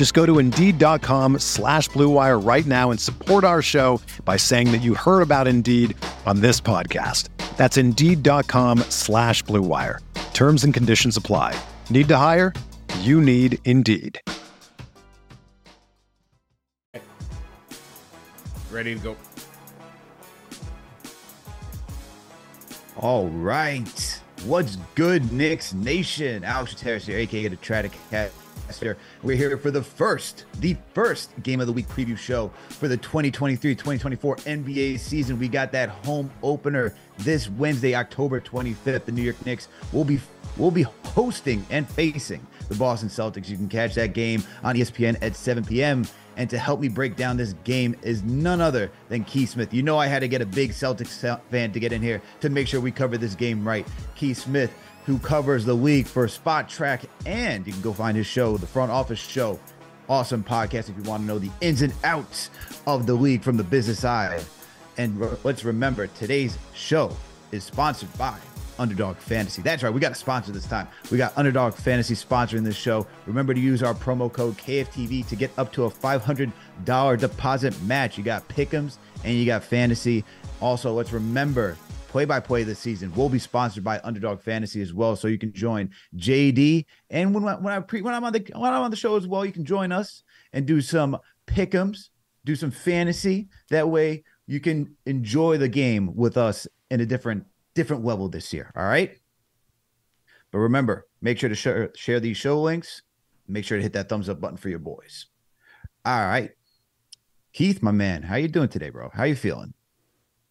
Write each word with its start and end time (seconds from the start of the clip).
Just 0.00 0.14
go 0.14 0.24
to 0.24 0.38
Indeed.com 0.38 1.40
slash 1.40 1.90
BlueWire 1.90 2.42
right 2.42 2.64
now 2.64 2.90
and 2.90 2.98
support 2.98 3.44
our 3.44 3.60
show 3.60 4.00
by 4.24 4.38
saying 4.38 4.72
that 4.72 4.78
you 4.78 4.94
heard 4.94 5.20
about 5.20 5.46
Indeed 5.46 5.94
on 6.24 6.40
this 6.40 6.58
podcast. 6.58 7.28
That's 7.58 7.76
Indeed.com 7.76 8.78
slash 8.88 9.44
BlueWire. 9.44 9.98
Terms 10.32 10.64
and 10.64 10.72
conditions 10.72 11.18
apply. 11.18 11.54
Need 11.90 12.08
to 12.08 12.16
hire? 12.16 12.54
You 13.00 13.20
need 13.20 13.58
Indeed. 13.66 14.18
Ready 18.70 18.94
to 18.94 19.00
go. 19.02 19.16
All 22.96 23.28
right. 23.28 24.20
What's 24.46 24.78
good, 24.94 25.30
Knicks 25.30 25.74
Nation? 25.74 26.42
Alex 26.42 26.74
Terrace 26.74 27.04
here, 27.04 27.18
aka 27.18 27.48
the 27.48 27.56
Tradic 27.58 27.92
Cat. 28.08 28.32
We're 29.22 29.36
here 29.36 29.56
for 29.58 29.70
the 29.70 29.82
first, 29.82 30.44
the 30.60 30.76
first 30.94 31.30
game 31.42 31.60
of 31.60 31.66
the 31.66 31.72
week 31.72 31.88
preview 31.88 32.16
show 32.16 32.48
for 32.68 32.88
the 32.88 32.98
2023-2024 32.98 34.18
NBA 34.18 34.98
season. 34.98 35.38
We 35.38 35.48
got 35.48 35.72
that 35.72 35.88
home 35.88 36.30
opener 36.42 36.94
this 37.18 37.48
Wednesday, 37.48 37.94
October 37.94 38.40
25th. 38.40 39.04
The 39.04 39.12
New 39.12 39.22
York 39.22 39.44
Knicks 39.44 39.68
will 39.92 40.04
be 40.04 40.20
will 40.56 40.70
be 40.70 40.82
hosting 41.04 41.64
and 41.70 41.88
facing 41.88 42.46
the 42.68 42.74
Boston 42.74 43.08
Celtics. 43.08 43.48
You 43.48 43.56
can 43.56 43.68
catch 43.68 43.94
that 43.94 44.12
game 44.12 44.42
on 44.62 44.76
ESPN 44.76 45.16
at 45.22 45.36
7 45.36 45.64
p.m. 45.64 46.04
And 46.36 46.48
to 46.50 46.58
help 46.58 46.80
me 46.80 46.88
break 46.88 47.16
down 47.16 47.36
this 47.36 47.54
game 47.64 47.96
is 48.02 48.22
none 48.22 48.60
other 48.60 48.90
than 49.08 49.24
Keith 49.24 49.50
Smith. 49.50 49.74
You 49.74 49.82
know, 49.82 49.98
I 49.98 50.06
had 50.06 50.20
to 50.20 50.28
get 50.28 50.40
a 50.40 50.46
big 50.46 50.70
Celtics 50.70 51.40
fan 51.50 51.72
to 51.72 51.80
get 51.80 51.92
in 51.92 52.00
here 52.00 52.22
to 52.40 52.48
make 52.48 52.66
sure 52.66 52.80
we 52.80 52.90
cover 52.90 53.18
this 53.18 53.34
game 53.34 53.66
right. 53.66 53.86
Keith 54.14 54.38
Smith, 54.38 54.72
who 55.10 55.18
covers 55.18 55.64
the 55.64 55.74
league 55.74 56.06
for 56.06 56.28
Spotrac. 56.28 57.04
and 57.26 57.66
you 57.66 57.72
can 57.72 57.82
go 57.82 57.92
find 57.92 58.16
his 58.16 58.28
show, 58.28 58.56
the 58.56 58.66
Front 58.66 58.92
Office 58.92 59.18
Show. 59.18 59.58
Awesome 60.08 60.44
podcast 60.44 60.88
if 60.88 60.96
you 60.96 61.02
want 61.02 61.22
to 61.22 61.26
know 61.26 61.40
the 61.40 61.50
ins 61.60 61.82
and 61.82 61.92
outs 62.04 62.50
of 62.86 63.06
the 63.06 63.14
league 63.14 63.42
from 63.42 63.56
the 63.56 63.64
business 63.64 63.98
side. 63.98 64.40
And 64.98 65.20
re- 65.20 65.36
let's 65.42 65.64
remember 65.64 66.06
today's 66.06 66.56
show 66.74 67.16
is 67.50 67.64
sponsored 67.64 68.16
by 68.18 68.38
Underdog 68.78 69.16
Fantasy. 69.16 69.62
That's 69.62 69.82
right, 69.82 69.92
we 69.92 69.98
got 69.98 70.12
a 70.12 70.14
sponsor 70.14 70.52
this 70.52 70.66
time. 70.66 70.86
We 71.10 71.18
got 71.18 71.36
Underdog 71.36 71.74
Fantasy 71.74 72.14
sponsoring 72.14 72.62
this 72.62 72.76
show. 72.76 73.04
Remember 73.26 73.52
to 73.52 73.60
use 73.60 73.82
our 73.82 73.94
promo 73.94 74.32
code 74.32 74.56
KFTV 74.58 75.26
to 75.26 75.34
get 75.34 75.50
up 75.58 75.72
to 75.72 75.86
a 75.86 75.90
$500 75.90 77.18
deposit 77.18 77.82
match. 77.82 78.16
You 78.16 78.22
got 78.22 78.48
Pick'ems 78.48 78.98
and 79.24 79.34
you 79.34 79.44
got 79.44 79.64
Fantasy. 79.64 80.24
Also, 80.60 80.92
let's 80.92 81.12
remember 81.12 81.76
play 82.10 82.24
by 82.24 82.40
play 82.40 82.64
this 82.64 82.80
season 82.80 83.14
will 83.14 83.28
be 83.28 83.38
sponsored 83.38 83.84
by 83.84 84.00
Underdog 84.02 84.42
Fantasy 84.42 84.82
as 84.82 84.92
well, 84.92 85.14
so 85.14 85.28
you 85.28 85.38
can 85.38 85.52
join 85.52 85.90
JD. 86.16 86.84
And 87.08 87.32
when 87.32 87.44
when 87.44 87.72
I 87.72 87.80
pre 87.80 88.02
when 88.02 88.12
I'm 88.12 88.24
on 88.24 88.32
the 88.32 88.44
when 88.54 88.72
I'm 88.72 88.82
on 88.82 88.90
the 88.90 88.96
show 88.96 89.16
as 89.16 89.26
well, 89.26 89.46
you 89.46 89.52
can 89.52 89.64
join 89.64 89.92
us 89.92 90.24
and 90.52 90.66
do 90.66 90.80
some 90.80 91.16
pick'ems, 91.46 92.08
do 92.44 92.56
some 92.56 92.72
fantasy. 92.72 93.48
That 93.70 93.88
way, 93.88 94.24
you 94.46 94.58
can 94.60 94.96
enjoy 95.06 95.58
the 95.58 95.68
game 95.68 96.14
with 96.14 96.36
us 96.36 96.66
in 96.90 97.00
a 97.00 97.06
different 97.06 97.44
different 97.74 98.04
level 98.04 98.28
this 98.28 98.52
year. 98.52 98.72
All 98.76 98.84
right. 98.84 99.16
But 100.50 100.58
remember, 100.58 101.06
make 101.22 101.38
sure 101.38 101.48
to 101.48 101.54
share, 101.54 101.92
share 101.94 102.18
these 102.18 102.36
show 102.36 102.60
links. 102.60 103.02
Make 103.46 103.64
sure 103.64 103.78
to 103.78 103.82
hit 103.82 103.92
that 103.92 104.08
thumbs 104.08 104.28
up 104.28 104.40
button 104.40 104.56
for 104.56 104.68
your 104.68 104.80
boys. 104.80 105.26
All 106.04 106.26
right. 106.26 106.50
Keith, 107.52 107.82
my 107.82 107.92
man, 107.92 108.24
how 108.24 108.36
you 108.36 108.48
doing 108.48 108.68
today, 108.68 108.90
bro? 108.90 109.10
How 109.14 109.24
you 109.24 109.36
feeling? 109.36 109.74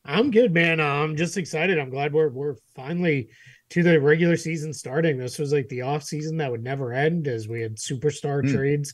I'm 0.06 0.32
good, 0.32 0.54
man. 0.54 0.80
I'm 0.80 1.16
just 1.16 1.38
excited. 1.38 1.78
I'm 1.78 1.90
glad 1.90 2.14
we're 2.14 2.30
we're 2.30 2.56
finally 2.76 3.30
to 3.70 3.84
the 3.84 4.00
regular 4.02 4.36
season 4.36 4.74
starting. 4.74 5.18
This 5.18 5.38
was 5.38 5.54
like 5.54 5.68
the 5.70 5.82
off 5.84 6.04
season 6.04 6.38
that 6.38 6.50
would 6.50 6.64
never 6.64 6.94
end 6.94 7.28
as 7.28 7.48
we 7.48 7.62
had 7.62 7.76
superstar 7.76 8.44
Mm. 8.44 8.54
trades 8.54 8.94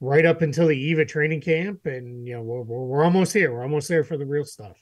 right 0.00 0.24
up 0.24 0.42
until 0.42 0.68
the 0.68 0.78
eve 0.78 0.98
of 1.00 1.08
training 1.08 1.40
camp, 1.40 1.86
and 1.86 2.26
you 2.26 2.34
know 2.34 2.42
we're, 2.42 2.62
we're 2.62 2.84
we're 2.84 3.04
almost 3.04 3.32
here. 3.32 3.52
We're 3.52 3.62
almost 3.64 3.88
there 3.88 4.04
for 4.04 4.16
the 4.16 4.26
real 4.26 4.44
stuff. 4.44 4.76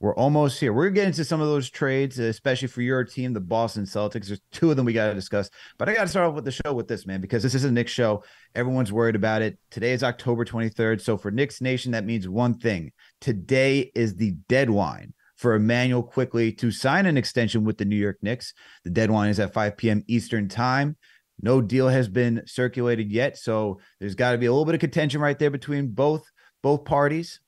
We're 0.00 0.16
almost 0.16 0.58
here. 0.58 0.72
We're 0.72 0.90
getting 0.90 1.12
to 1.12 1.24
some 1.24 1.40
of 1.40 1.46
those 1.46 1.70
trades, 1.70 2.18
especially 2.18 2.66
for 2.66 2.82
your 2.82 3.04
team, 3.04 3.32
the 3.32 3.38
Boston 3.40 3.84
Celtics. 3.84 4.26
There's 4.26 4.40
two 4.50 4.68
of 4.68 4.76
them 4.76 4.84
we 4.84 4.92
got 4.92 5.06
to 5.06 5.14
discuss. 5.14 5.48
But 5.78 5.88
I 5.88 5.94
got 5.94 6.02
to 6.02 6.08
start 6.08 6.26
off 6.28 6.34
with 6.34 6.44
the 6.44 6.50
show 6.50 6.72
with 6.74 6.88
this, 6.88 7.06
man, 7.06 7.20
because 7.20 7.40
this 7.40 7.54
is 7.54 7.62
a 7.62 7.70
Knicks 7.70 7.92
show. 7.92 8.24
Everyone's 8.56 8.92
worried 8.92 9.14
about 9.14 9.42
it. 9.42 9.60
Today 9.70 9.92
is 9.92 10.02
October 10.02 10.44
23rd. 10.44 11.00
So 11.02 11.16
for 11.16 11.30
Knicks 11.30 11.60
Nation, 11.60 11.92
that 11.92 12.04
means 12.04 12.28
one 12.28 12.54
thing. 12.58 12.90
Today 13.22 13.92
is 13.94 14.16
the 14.16 14.32
deadline 14.48 15.14
for 15.36 15.54
Immanuel 15.54 16.02
Quickley 16.02 16.50
to 16.54 16.72
sign 16.72 17.06
an 17.06 17.16
extension 17.16 17.62
with 17.62 17.78
the 17.78 17.84
New 17.84 17.94
York 17.94 18.18
Knicks. 18.20 18.52
The 18.82 18.90
deadline 18.90 19.30
is 19.30 19.38
at 19.38 19.52
5 19.52 19.76
p.m. 19.76 20.02
Eastern 20.08 20.48
time. 20.48 20.96
No 21.40 21.60
deal 21.60 21.86
has 21.86 22.08
been 22.08 22.42
circulated 22.46 23.12
yet. 23.12 23.38
So 23.38 23.78
there's 24.00 24.16
got 24.16 24.32
to 24.32 24.38
be 24.38 24.46
a 24.46 24.50
little 24.50 24.64
bit 24.64 24.74
of 24.74 24.80
contention 24.80 25.20
right 25.20 25.38
there 25.38 25.52
between 25.52 25.92
both 25.92 26.24
both 26.64 26.84
parties. 26.84 27.38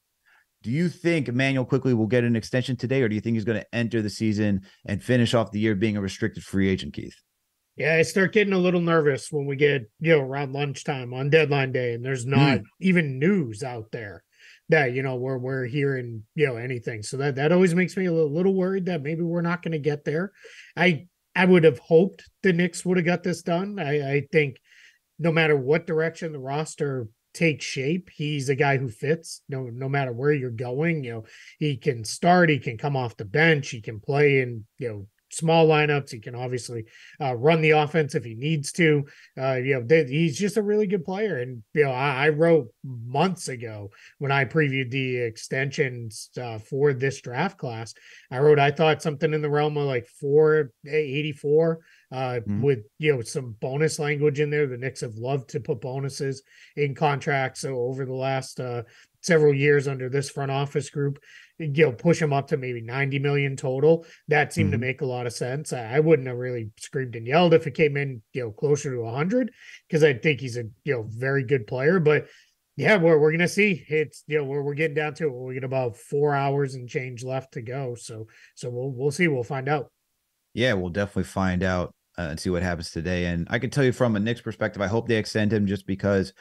Do 0.63 0.71
you 0.71 0.89
think 0.89 1.27
Immanuel 1.27 1.65
Quickley 1.65 1.93
will 1.93 2.07
get 2.07 2.23
an 2.23 2.37
extension 2.37 2.77
today, 2.77 3.03
or 3.03 3.09
do 3.09 3.17
you 3.17 3.21
think 3.21 3.35
he's 3.35 3.45
going 3.45 3.61
to 3.61 3.75
enter 3.75 4.01
the 4.01 4.11
season 4.11 4.61
and 4.87 5.03
finish 5.03 5.35
off 5.35 5.51
the 5.51 5.59
year 5.59 5.75
being 5.75 5.97
a 5.97 6.01
restricted 6.01 6.45
free 6.45 6.69
agent, 6.69 6.95
Keith? 6.95 7.17
Yeah, 7.75 7.97
I 7.97 8.03
start 8.03 8.33
getting 8.33 8.53
a 8.53 8.59
little 8.59 8.81
nervous 8.81 9.33
when 9.33 9.47
we 9.47 9.57
get 9.57 9.91
you 9.99 10.17
know 10.17 10.21
around 10.21 10.53
lunchtime 10.53 11.13
on 11.13 11.31
deadline 11.31 11.73
day, 11.73 11.95
and 11.95 12.05
there's 12.05 12.23
hmm. 12.23 12.31
not 12.31 12.61
even 12.81 13.19
news 13.19 13.65
out 13.65 13.91
there 13.91 14.24
that 14.69 14.93
you 14.93 15.03
know 15.03 15.17
we're 15.17 15.39
we're 15.39 15.65
hearing 15.65 16.23
you 16.35 16.47
know 16.47 16.57
anything. 16.57 17.03
So 17.03 17.17
that 17.19 17.37
that 17.37 17.53
always 17.53 17.75
makes 17.75 17.97
me 17.97 18.07
a 18.07 18.13
little, 18.13 18.33
little 18.33 18.55
worried 18.55 18.87
that 18.87 19.03
maybe 19.03 19.23
we're 19.23 19.43
not 19.43 19.63
going 19.63 19.73
to 19.73 19.79
get 19.79 20.05
there. 20.05 20.33
I 20.77 21.07
I 21.37 21.45
would 21.45 21.65
have 21.65 21.79
hoped 21.79 22.29
the 22.43 22.53
Knicks 22.53 22.85
would 22.85 22.97
have 22.97 23.07
got 23.07 23.23
this 23.23 23.43
done. 23.43 23.79
I 23.79 24.15
I 24.15 24.23
think 24.33 24.57
no 25.19 25.33
matter 25.33 25.57
what 25.57 25.87
direction 25.87 26.33
the 26.33 26.39
roster 26.39 27.09
takes 27.35 27.65
shape, 27.65 28.11
he's 28.15 28.49
a 28.49 28.55
guy 28.55 28.79
who 28.79 28.89
fits. 28.89 29.43
No 29.49 29.65
no 29.65 29.89
matter 29.89 30.13
where 30.13 30.33
you're 30.33 30.51
going, 30.51 31.05
you 31.05 31.13
know 31.13 31.25
he 31.59 31.77
can 31.77 32.05
start, 32.05 32.51
he 32.51 32.59
can 32.59 32.79
come 32.79 32.97
off 32.97 33.17
the 33.17 33.25
bench, 33.25 33.71
he 33.71 33.81
can 33.81 34.01
play 34.01 34.41
in 34.41 34.65
you 34.79 34.89
know 34.89 35.07
small 35.35 35.67
lineups. 35.67 36.11
He 36.11 36.21
can 36.21 36.35
obviously 36.35 36.85
uh, 37.21 37.35
run 37.35 37.61
the 37.61 37.71
offense 37.71 38.15
if 38.15 38.25
he 38.25 38.35
needs 38.35 38.73
to. 38.73 39.05
Uh, 39.39 39.55
you 39.55 39.75
know, 39.75 39.83
they, 39.85 40.05
he's 40.05 40.39
just 40.39 40.57
a 40.57 40.63
really 40.63 40.87
good 40.87 41.05
player. 41.05 41.39
And 41.39 41.63
you 41.75 41.85
know, 41.85 41.91
I, 41.91 42.27
I 42.27 42.29
wrote 42.31 42.69
months 42.85 43.49
ago 43.49 43.91
when 44.19 44.33
I 44.33 44.45
previewed 44.45 44.91
the 44.91 45.17
extensions 45.17 46.31
uh, 46.41 46.59
for 46.59 46.93
this 46.93 47.21
draft 47.21 47.59
class. 47.59 47.95
I 48.31 48.39
wrote 48.39 48.59
I 48.59 48.71
thought 48.71 49.03
something 49.03 49.33
in 49.33 49.43
the 49.43 49.51
realm 49.51 49.77
of 49.77 49.85
like 49.85 50.07
four 50.21 50.73
eighty 50.87 51.33
four. 51.33 51.81
Uh, 52.13 52.39
Mhm. 52.47 52.61
with 52.61 52.79
you 52.99 53.13
know 53.13 53.23
some 53.23 53.57
bonus 53.61 53.99
language 53.99 54.39
in 54.39 54.49
there. 54.49 54.69
The 54.69 54.77
Knicks 54.77 55.01
have 55.01 55.17
loved 55.17 55.51
to 55.51 55.59
put 55.59 55.81
bonuses 55.81 56.45
in 56.77 56.95
contracts. 56.95 57.61
So 57.63 57.75
over 57.75 58.05
the 58.05 58.15
last 58.15 58.61
uh, 58.61 58.85
several 59.25 59.55
years 59.55 59.89
under 59.89 60.09
this 60.09 60.31
front 60.31 60.51
office 60.51 60.91
group, 60.91 61.19
you 61.59 61.85
know, 61.87 61.93
push 61.93 62.21
them 62.21 62.33
up 62.33 62.49
to 62.49 62.57
maybe 62.57 62.81
90 62.81 63.19
million 63.19 63.57
total. 63.57 64.05
That 64.29 64.53
seemed 64.53 64.73
to 64.73 64.77
Mhm. 64.77 64.83
make 64.83 65.01
a 65.01 65.07
lot 65.07 65.27
of 65.27 65.33
sense. 65.33 65.73
I, 65.73 65.97
I 65.97 66.01
wouldn't 66.01 66.29
have 66.29 66.37
really 66.37 66.71
screamed 66.79 67.17
and 67.17 67.27
yelled 67.27 67.55
if 67.55 67.67
it 67.67 67.75
came 67.75 67.97
in, 67.97 68.23
you 68.33 68.43
know, 68.43 68.51
closer 68.51 68.95
to 68.95 69.01
100 69.03 69.51
because 69.89 70.05
I 70.05 70.13
think 70.15 70.41
he's 70.41 70.57
a, 70.59 70.65
you 70.85 70.93
know, 70.95 71.07
very 71.09 71.43
good 71.45 71.67
player. 71.67 72.01
But 72.01 72.27
yeah, 72.77 72.97
we're, 72.97 73.19
we're 73.19 73.31
going 73.31 73.39
to 73.39 73.49
see. 73.49 73.85
It's, 73.89 74.25
you 74.27 74.39
know, 74.39 74.45
we're, 74.45 74.63
we're 74.63 74.75
getting 74.75 74.97
down 74.97 75.15
to 75.15 75.27
it. 75.29 75.33
We 75.33 75.55
get 75.55 75.65
about 75.65 75.97
four 75.97 76.35
hours 76.35 76.75
and 76.75 76.89
change 76.89 77.25
left 77.25 77.53
to 77.55 77.63
go. 77.63 77.95
So, 77.95 78.27
so 78.57 78.69
we'll, 78.69 78.91
we'll 78.91 79.11
see. 79.13 79.29
We'll 79.29 79.45
find 79.45 79.69
out. 79.69 79.91
Yeah, 80.55 80.75
we'll 80.75 80.91
definitely 80.91 81.25
find 81.25 81.63
out 81.63 81.95
uh, 82.19 82.23
and 82.31 82.41
see 82.41 82.51
what 82.51 82.63
happens 82.63 82.91
today. 82.91 83.27
And 83.27 83.47
I 83.49 83.59
can 83.59 83.71
tell 83.71 83.85
you 83.85 83.93
from 83.93 84.17
a 84.17 84.21
Knicks 84.21 84.41
perspective, 84.41 84.83
I 84.83 84.87
hope 84.89 85.09
they 85.09 85.17
extend 85.17 85.53
him 85.53 85.67
just 85.67 85.87
because 85.87 86.33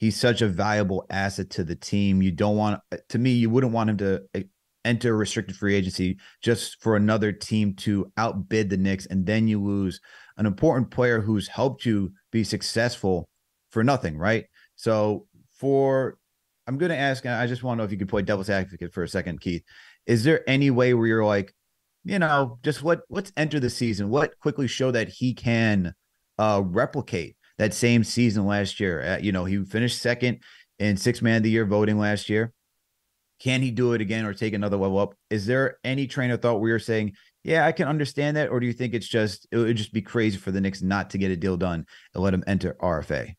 he's 0.00 0.18
such 0.18 0.40
a 0.40 0.48
valuable 0.48 1.06
asset 1.10 1.50
to 1.50 1.62
the 1.62 1.76
team. 1.76 2.22
You 2.22 2.32
don't 2.32 2.56
want, 2.56 2.80
to 3.10 3.18
me, 3.18 3.32
you 3.32 3.50
wouldn't 3.50 3.72
want 3.72 3.90
him 3.90 3.96
to 3.98 4.22
eh, 4.34 4.42
enter 4.84 5.14
restricted 5.14 5.56
free 5.56 5.76
agency 5.76 6.18
just 6.42 6.82
for 6.82 6.96
another 6.96 7.32
team 7.32 7.74
to 7.74 8.10
outbid 8.16 8.70
the 8.70 8.78
Knicks, 8.78 9.06
and 9.06 9.26
then 9.26 9.46
you 9.46 9.62
lose 9.62 10.00
an 10.38 10.46
important 10.46 10.90
player 10.90 11.20
who's 11.20 11.46
helped 11.46 11.84
you 11.84 12.12
be 12.32 12.42
successful 12.42 13.28
for 13.70 13.84
nothing, 13.84 14.16
right? 14.16 14.46
So 14.74 15.26
for 15.52 16.16
I'm 16.66 16.78
going 16.78 16.90
to 16.90 16.96
ask, 16.96 17.26
I 17.26 17.46
just 17.46 17.62
want 17.62 17.76
to 17.76 17.78
know 17.78 17.84
if 17.84 17.92
you 17.92 17.98
could 17.98 18.08
play 18.08 18.22
devil's 18.22 18.48
advocate 18.48 18.94
for 18.94 19.02
a 19.02 19.08
second, 19.08 19.40
Keith. 19.40 19.62
Is 20.06 20.24
there 20.24 20.48
any 20.48 20.70
way 20.70 20.94
where 20.94 21.06
you're 21.06 21.24
like, 21.24 21.54
you 22.04 22.18
know, 22.18 22.58
just 22.62 22.82
what 22.82 23.02
let's 23.10 23.32
enter 23.36 23.60
the 23.60 23.68
season, 23.68 24.08
what 24.08 24.38
Quickley 24.40 24.66
show 24.66 24.90
that 24.90 25.08
he 25.08 25.34
can 25.34 25.94
uh 26.38 26.62
replicate 26.64 27.36
that 27.60 27.74
same 27.74 28.02
season 28.02 28.46
last 28.46 28.80
year? 28.80 29.02
Uh, 29.02 29.18
you 29.18 29.32
know, 29.32 29.44
he 29.44 29.62
finished 29.64 30.00
second 30.00 30.40
in 30.78 30.96
six 30.96 31.20
man 31.20 31.36
of 31.36 31.42
the 31.42 31.50
year 31.50 31.66
voting 31.66 31.98
last 31.98 32.30
year. 32.30 32.52
Can 33.38 33.60
he 33.60 33.70
do 33.70 33.92
it 33.92 34.00
again 34.00 34.24
or 34.24 34.32
take 34.32 34.54
another 34.54 34.78
level 34.78 34.98
up? 34.98 35.14
Is 35.28 35.44
there 35.44 35.76
any 35.84 36.06
train 36.06 36.30
of 36.30 36.40
thought 36.40 36.60
where 36.60 36.70
you're 36.70 36.78
saying, 36.78 37.12
yeah, 37.44 37.66
I 37.66 37.72
can 37.72 37.86
understand 37.86 38.36
that, 38.38 38.48
or 38.48 38.60
do 38.60 38.66
you 38.66 38.72
think 38.72 38.94
it's 38.94 39.06
just 39.06 39.46
it 39.50 39.58
would 39.58 39.76
just 39.76 39.92
be 39.92 40.00
crazy 40.00 40.38
for 40.38 40.50
the 40.50 40.60
Knicks 40.60 40.80
not 40.80 41.10
to 41.10 41.18
get 41.18 41.30
a 41.30 41.36
deal 41.36 41.56
done 41.56 41.86
and 42.14 42.22
let 42.22 42.34
him 42.34 42.44
enter 42.46 42.76
RFA? 42.80 43.34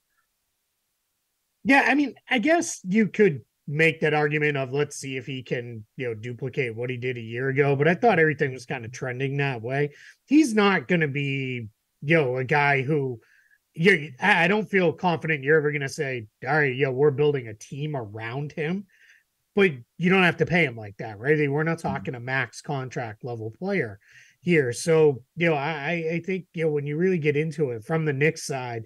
Yeah, 1.64 1.86
I 1.88 1.96
mean, 1.96 2.14
I 2.30 2.38
guess 2.40 2.80
you 2.84 3.08
could 3.08 3.42
make 3.68 4.02
that 4.02 4.14
argument 4.14 4.58
of 4.58 4.72
let's 4.72 4.98
see 4.98 5.18
if 5.18 5.26
he 5.26 5.42
can, 5.42 5.84
you 5.98 6.08
know, 6.08 6.14
duplicate 6.14 6.76
what 6.76 6.90
he 6.92 6.98
did 6.98 7.18
a 7.18 7.22
year 7.22 7.50
ago. 7.50 7.76
But 7.76 7.88
I 7.88 7.96
thought 7.96 8.20
everything 8.20 8.54
was 8.54 8.66
kind 8.66 8.86
of 8.86 8.92
trending 8.92 9.38
that 9.38 9.62
way. 9.64 9.92
He's 10.28 10.54
not 10.54 10.88
going 10.88 11.02
to 11.02 11.08
be, 11.08 11.70
you 12.02 12.18
know, 12.18 12.38
a 12.38 12.44
guy 12.44 12.82
who 12.82 13.20
you 13.74 14.12
I 14.20 14.48
don't 14.48 14.70
feel 14.70 14.92
confident 14.94 15.44
you're 15.44 15.58
ever 15.58 15.72
going 15.72 15.82
to 15.82 15.90
say, 15.90 16.28
all 16.48 16.58
right, 16.58 16.76
yo, 16.76 16.92
we're 16.92 17.12
building 17.12 17.48
a 17.48 17.54
team 17.54 17.96
around 17.96 18.52
him. 18.52 18.86
But 19.54 19.72
you 19.98 20.10
don't 20.10 20.24
have 20.24 20.38
to 20.38 20.46
pay 20.46 20.64
him 20.64 20.78
like 20.78 20.96
that, 20.98 21.20
right? 21.20 21.50
We're 21.50 21.64
not 21.64 21.80
mm-hmm. 21.80 21.88
talking 21.88 22.16
a 22.16 22.20
max 22.20 22.62
contract 22.62 23.26
level 23.26 23.52
player 23.52 24.00
here. 24.40 24.72
So, 24.72 25.24
you 25.36 25.50
know, 25.50 25.56
I, 25.56 26.12
I 26.14 26.22
think, 26.26 26.46
you 26.54 26.66
know, 26.66 26.72
when 26.72 26.86
you 26.86 26.98
really 26.98 27.18
get 27.18 27.36
into 27.36 27.72
it 27.72 27.84
from 27.84 28.06
the 28.06 28.14
Knicks 28.14 28.46
side, 28.46 28.86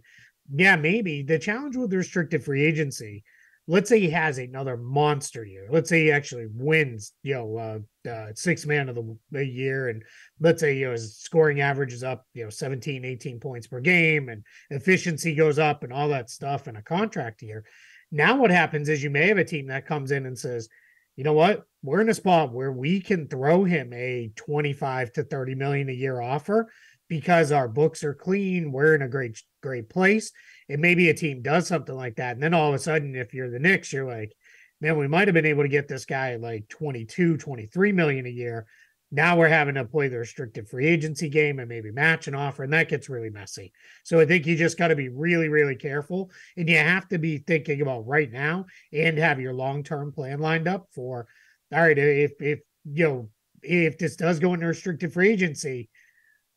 yeah, 0.53 0.75
maybe 0.75 1.21
the 1.21 1.39
challenge 1.39 1.75
with 1.75 1.93
restricted 1.93 2.43
free 2.43 2.65
agency. 2.65 3.23
Let's 3.67 3.89
say 3.89 3.99
he 3.99 4.11
has 4.11 4.37
another 4.37 4.77
monster 4.77 5.43
year. 5.43 5.67
Let's 5.71 5.89
say 5.89 6.03
he 6.03 6.11
actually 6.11 6.47
wins, 6.53 7.13
you 7.23 7.33
know, 7.33 7.57
uh, 8.05 8.09
uh, 8.09 8.27
six 8.35 8.65
man 8.65 8.89
of 8.89 8.95
the, 8.95 9.17
the 9.31 9.45
year, 9.45 9.89
and 9.89 10.03
let's 10.39 10.61
say 10.61 10.77
you 10.77 10.85
know 10.85 10.91
his 10.91 11.17
scoring 11.17 11.61
average 11.61 11.91
is 11.91 12.03
up, 12.03 12.25
you 12.33 12.43
know, 12.43 12.49
17, 12.49 13.03
18 13.03 13.39
points 13.39 13.67
per 13.67 13.79
game, 13.79 14.29
and 14.29 14.43
efficiency 14.69 15.33
goes 15.33 15.57
up, 15.57 15.83
and 15.83 15.91
all 15.91 16.09
that 16.09 16.29
stuff 16.29 16.67
in 16.67 16.75
a 16.75 16.83
contract 16.83 17.41
year. 17.41 17.65
Now, 18.11 18.37
what 18.37 18.51
happens 18.51 18.87
is 18.87 19.03
you 19.03 19.09
may 19.09 19.27
have 19.27 19.39
a 19.39 19.43
team 19.43 19.67
that 19.67 19.87
comes 19.87 20.11
in 20.11 20.25
and 20.25 20.37
says, 20.37 20.69
you 21.15 21.23
know 21.23 21.33
what, 21.33 21.65
we're 21.81 22.01
in 22.01 22.09
a 22.09 22.13
spot 22.13 22.51
where 22.51 22.71
we 22.71 22.99
can 22.99 23.27
throw 23.27 23.63
him 23.63 23.93
a 23.93 24.31
25 24.35 25.13
to 25.13 25.23
30 25.23 25.55
million 25.55 25.89
a 25.89 25.93
year 25.93 26.21
offer 26.21 26.69
because 27.07 27.51
our 27.51 27.67
books 27.67 28.03
are 28.03 28.13
clean, 28.13 28.71
we're 28.71 28.95
in 28.95 29.01
a 29.01 29.09
great 29.09 29.41
great 29.61 29.89
place. 29.89 30.31
And 30.69 30.81
maybe 30.81 31.09
a 31.09 31.13
team 31.13 31.41
does 31.41 31.67
something 31.67 31.95
like 31.95 32.15
that. 32.15 32.33
And 32.33 32.43
then 32.43 32.53
all 32.53 32.69
of 32.69 32.75
a 32.75 32.79
sudden, 32.79 33.15
if 33.15 33.33
you're 33.33 33.51
the 33.51 33.59
Knicks, 33.59 33.93
you're 33.93 34.07
like, 34.07 34.33
man, 34.81 34.97
we 34.97 35.07
might 35.07 35.27
have 35.27 35.33
been 35.35 35.45
able 35.45 35.63
to 35.63 35.69
get 35.69 35.87
this 35.87 36.05
guy 36.05 36.35
like 36.35 36.67
22, 36.69 37.37
23 37.37 37.91
million 37.91 38.25
a 38.25 38.29
year. 38.29 38.65
Now 39.11 39.37
we're 39.37 39.47
having 39.47 39.75
to 39.75 39.85
play 39.85 40.07
the 40.07 40.17
restricted 40.17 40.67
free 40.67 40.87
agency 40.87 41.29
game 41.29 41.59
and 41.59 41.69
maybe 41.69 41.91
match 41.91 42.27
an 42.27 42.35
offer, 42.35 42.63
and 42.63 42.73
that 42.73 42.89
gets 42.89 43.07
really 43.07 43.29
messy. 43.29 43.71
So 44.03 44.19
I 44.19 44.25
think 44.25 44.45
you 44.45 44.55
just 44.55 44.77
got 44.77 44.87
to 44.87 44.95
be 44.95 45.09
really, 45.09 45.47
really 45.47 45.75
careful. 45.75 46.31
And 46.57 46.67
you 46.67 46.77
have 46.77 47.07
to 47.09 47.19
be 47.19 47.37
thinking 47.37 47.81
about 47.81 48.07
right 48.07 48.31
now 48.31 48.65
and 48.91 49.17
have 49.17 49.39
your 49.39 49.53
long 49.53 49.83
term 49.83 50.11
plan 50.11 50.39
lined 50.39 50.67
up 50.67 50.87
for 50.93 51.27
all 51.73 51.81
right, 51.81 51.97
if 51.97 52.33
if 52.39 52.59
you 52.85 53.03
know 53.07 53.29
if 53.61 53.97
this 53.97 54.15
does 54.15 54.39
go 54.39 54.53
into 54.53 54.67
restricted 54.67 55.13
free 55.13 55.29
agency, 55.29 55.89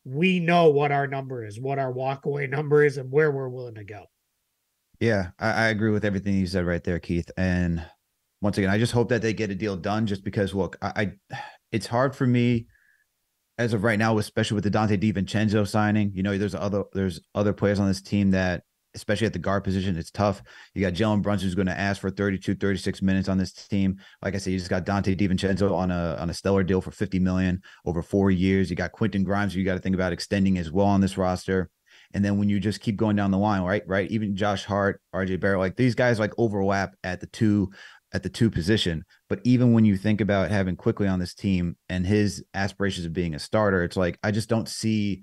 we 0.09 0.39
know 0.39 0.69
what 0.69 0.91
our 0.91 1.07
number 1.07 1.45
is, 1.45 1.59
what 1.59 1.77
our 1.77 1.93
walkaway 1.93 2.49
number 2.49 2.83
is, 2.83 2.97
and 2.97 3.11
where 3.11 3.31
we're 3.31 3.49
willing 3.49 3.75
to 3.75 3.83
go. 3.83 4.05
Yeah, 4.99 5.29
I, 5.39 5.51
I, 5.51 5.67
agree 5.67 5.91
with 5.91 6.03
everything 6.03 6.33
you 6.33 6.47
said 6.47 6.65
right 6.65 6.83
there, 6.83 6.99
Keith. 6.99 7.29
And 7.37 7.85
once 8.41 8.57
again, 8.57 8.69
I 8.69 8.77
just 8.77 8.91
hope 8.91 9.09
that 9.09 9.21
they 9.21 9.33
get 9.33 9.51
a 9.51 9.55
deal 9.55 9.77
done. 9.77 10.07
Just 10.07 10.23
because, 10.23 10.53
look, 10.53 10.77
I, 10.81 10.91
I 11.31 11.37
it's 11.71 11.87
hard 11.87 12.15
for 12.15 12.25
me 12.25 12.67
as 13.57 13.73
of 13.73 13.83
right 13.83 13.99
now, 13.99 14.17
especially 14.17 14.55
with 14.55 14.63
the 14.63 14.71
Donte 14.71 14.99
DiVincenzo 14.99 15.67
signing. 15.67 16.11
You 16.13 16.23
know, 16.23 16.37
there's 16.37 16.55
other 16.55 16.83
there's 16.93 17.21
other 17.35 17.53
players 17.53 17.79
on 17.79 17.87
this 17.87 18.01
team 18.01 18.31
that 18.31 18.63
especially 18.95 19.27
at 19.27 19.33
the 19.33 19.39
guard 19.39 19.63
position. 19.63 19.97
It's 19.97 20.11
tough. 20.11 20.41
You 20.73 20.81
got 20.81 20.93
Jalen 20.93 21.21
Brunson 21.21 21.47
who's 21.47 21.55
going 21.55 21.67
to 21.67 21.79
ask 21.79 22.01
for 22.01 22.09
32, 22.09 22.55
36 22.55 23.01
minutes 23.01 23.29
on 23.29 23.37
this 23.37 23.53
team. 23.53 23.97
Like 24.21 24.35
I 24.35 24.37
said, 24.37 24.51
you 24.51 24.59
just 24.59 24.69
got 24.69 24.85
Donte 24.85 25.15
DiVincenzo 25.17 25.71
on 25.71 25.91
a 25.91 26.17
on 26.19 26.29
a 26.29 26.33
stellar 26.33 26.63
deal 26.63 26.81
for 26.81 26.91
50 26.91 27.19
million 27.19 27.61
over 27.85 28.01
four 28.01 28.31
years. 28.31 28.69
You 28.69 28.75
got 28.75 28.91
Quentin 28.91 29.23
Grimes, 29.23 29.55
you 29.55 29.63
got 29.63 29.75
to 29.75 29.79
think 29.79 29.95
about 29.95 30.13
extending 30.13 30.57
as 30.57 30.71
well 30.71 30.87
on 30.87 31.01
this 31.01 31.17
roster. 31.17 31.69
And 32.13 32.25
then 32.25 32.39
when 32.39 32.49
you 32.49 32.59
just 32.59 32.81
keep 32.81 32.95
going 32.97 33.15
down 33.15 33.29
the 33.31 33.37
line, 33.37 33.61
right, 33.61 33.83
right, 33.85 34.09
even 34.09 34.35
Josh 34.35 34.65
Hart, 34.65 34.99
RJ 35.13 35.39
Barrett, 35.39 35.59
like 35.59 35.75
these 35.75 35.93
guys 35.93 36.19
like 36.19 36.33
overlap 36.37 36.95
at 37.03 37.19
the 37.19 37.27
two 37.27 37.69
at 38.11 38.23
the 38.23 38.29
two 38.29 38.49
position. 38.49 39.05
But 39.27 39.41
even 39.43 39.73
when 39.73 39.85
you 39.85 39.95
think 39.95 40.19
about 40.21 40.49
having 40.49 40.75
Quickley 40.75 41.07
on 41.07 41.19
this 41.19 41.35
team 41.35 41.77
and 41.89 42.05
his 42.05 42.43
aspirations 42.55 43.05
of 43.05 43.13
being 43.13 43.35
a 43.35 43.39
starter, 43.39 43.83
it's 43.83 43.97
like 43.97 44.17
I 44.23 44.31
just 44.31 44.49
don't 44.49 44.67
see 44.67 45.21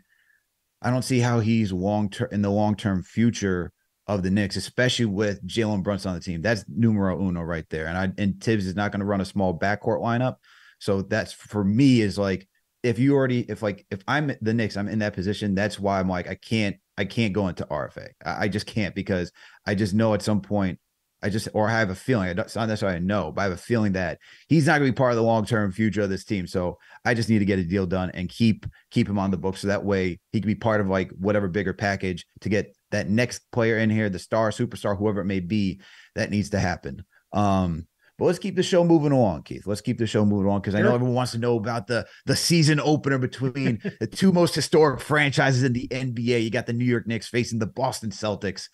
I 0.83 0.91
don't 0.91 1.03
see 1.03 1.21
how 1.21 1.41
he's 1.41 1.73
long 1.73 2.11
term 2.11 2.29
in 2.33 2.43
the 2.43 2.51
long 2.51 2.77
term 2.77 3.03
future 3.03 3.73
of 4.07 4.23
the 4.23 4.31
Knicks, 4.31 4.57
especially 4.57 5.07
with 5.07 5.45
Jalen 5.47 5.83
Brunson 5.83 6.11
on 6.11 6.15
the 6.15 6.21
team. 6.21 6.43
That's 6.43 6.65
numero 6.69 7.21
uno 7.21 7.43
right 7.43 7.69
there. 7.71 7.87
And 7.87 7.99
I 7.99 8.13
and 8.19 8.41
Thibs 8.43 8.67
is 8.67 8.77
not 8.77 8.93
going 8.93 9.01
to 9.01 9.07
run 9.07 9.21
a 9.21 9.25
small 9.25 9.59
backcourt 9.59 10.01
lineup. 10.01 10.37
So 10.79 11.03
that's 11.03 11.33
for 11.33 11.65
me 11.65 12.01
is 12.01 12.19
like 12.19 12.47
if 12.83 12.99
you 12.99 13.15
already 13.15 13.41
if 13.41 13.63
like 13.63 13.87
if 13.91 14.01
I'm 14.07 14.31
the 14.41 14.55
Knicks, 14.55 14.77
I'm 14.77 14.89
in 14.89 15.01
that 15.01 15.15
position. 15.15 15.55
That's 15.55 15.81
why 15.81 15.99
I'm 15.99 16.09
like 16.09 16.29
I 16.29 16.35
can't 16.35 16.77
I 16.99 17.05
can't 17.05 17.33
go 17.33 17.49
into 17.49 17.65
RFA. 17.65 18.09
I, 18.25 18.45
I 18.45 18.49
just 18.49 18.67
can't 18.67 18.95
because 18.95 19.33
I 19.67 19.75
just 19.75 19.95
know 19.95 20.15
at 20.15 20.23
some 20.23 20.41
point 20.41 20.79
I 21.27 21.29
just 21.29 21.49
or 21.55 21.69
I 21.69 21.73
have 21.81 21.91
a 21.91 21.95
feeling. 21.97 22.29
It's 22.29 22.55
not 22.55 22.69
necessarily 22.69 22.99
I 22.99 23.01
know, 23.01 23.33
but 23.33 23.41
I 23.41 23.45
have 23.45 23.53
a 23.53 23.57
feeling 23.57 23.95
that 23.95 24.21
he's 24.49 24.69
not 24.69 24.79
going 24.79 24.89
to 24.89 24.93
be 24.93 24.97
part 24.97 25.11
of 25.11 25.17
the 25.17 25.25
long 25.25 25.45
term 25.45 25.73
future 25.73 26.03
of 26.03 26.09
this 26.09 26.25
team. 26.25 26.47
So 26.47 26.79
I 27.05 27.15
just 27.15 27.29
need 27.29 27.41
to 27.41 27.45
get 27.45 27.59
a 27.59 27.65
deal 27.65 27.85
done 27.85 28.13
and 28.15 28.29
keep 28.29 28.65
keep 28.93 29.09
him 29.09 29.19
on 29.19 29.33
the 29.33 29.37
book 29.37 29.57
so 29.57 29.67
that 29.67 29.85
way 29.85 30.21
he 30.31 30.41
can 30.41 30.47
be 30.47 30.55
part 30.55 30.81
of 30.81 30.87
like 30.87 31.11
whatever 31.11 31.49
bigger 31.49 31.73
package 31.73 32.25
to 32.43 32.49
get 32.49 32.77
that 32.93 33.09
next 33.09 33.51
player 33.51 33.79
in 33.79 33.91
here, 33.91 34.09
the 34.09 34.21
star, 34.21 34.51
superstar, 34.51 34.97
whoever 34.97 35.21
it 35.21 35.25
may 35.25 35.41
be, 35.41 35.81
that 36.15 36.31
needs 36.31 36.51
to 36.51 36.61
happen. 36.61 37.05
Um, 37.33 37.89
but 38.19 38.25
let's 38.25 38.39
keep 38.39 38.57
the 38.57 38.63
show 38.63 38.83
moving 38.83 39.13
on, 39.13 39.43
Keith. 39.43 39.67
Let's 39.67 39.83
keep 39.83 39.99
the 39.99 40.07
show 40.07 40.25
moving 40.25 40.51
on 40.51 40.61
because 40.61 40.75
I 40.75 40.81
know 40.81 40.95
everyone 40.95 41.15
wants 41.15 41.33
to 41.33 41.39
know 41.39 41.57
about 41.57 41.87
the 41.87 42.07
the 42.25 42.35
season 42.35 42.81
opener 42.81 43.19
between 43.19 43.81
the 44.01 44.07
two 44.07 44.33
most 44.33 44.55
historic 44.55 45.01
franchises 45.01 45.63
in 45.63 45.75
the 45.75 45.87
NBA. 45.89 46.43
You 46.43 46.51
got 46.51 46.67
the 46.67 46.73
New 46.73 46.87
York 46.87 47.07
Knicks 47.07 47.29
facing 47.29 47.59
the 47.59 47.67
Boston 47.67 48.11
Celtics. 48.11 48.69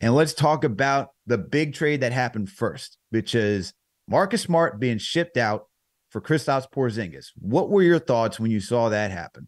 And 0.00 0.14
let's 0.14 0.34
talk 0.34 0.64
about 0.64 1.10
the 1.26 1.38
big 1.38 1.74
trade 1.74 2.00
that 2.00 2.12
happened 2.12 2.50
first, 2.50 2.98
which 3.10 3.34
is 3.34 3.72
Marcus 4.08 4.42
Smart 4.42 4.80
being 4.80 4.98
shipped 4.98 5.36
out 5.36 5.66
for 6.08 6.20
Kristaps 6.20 6.66
Porzingis. 6.68 7.26
What 7.38 7.70
were 7.70 7.82
your 7.82 8.00
thoughts 8.00 8.40
when 8.40 8.50
you 8.50 8.58
saw 8.58 8.88
that 8.88 9.12
happen? 9.12 9.46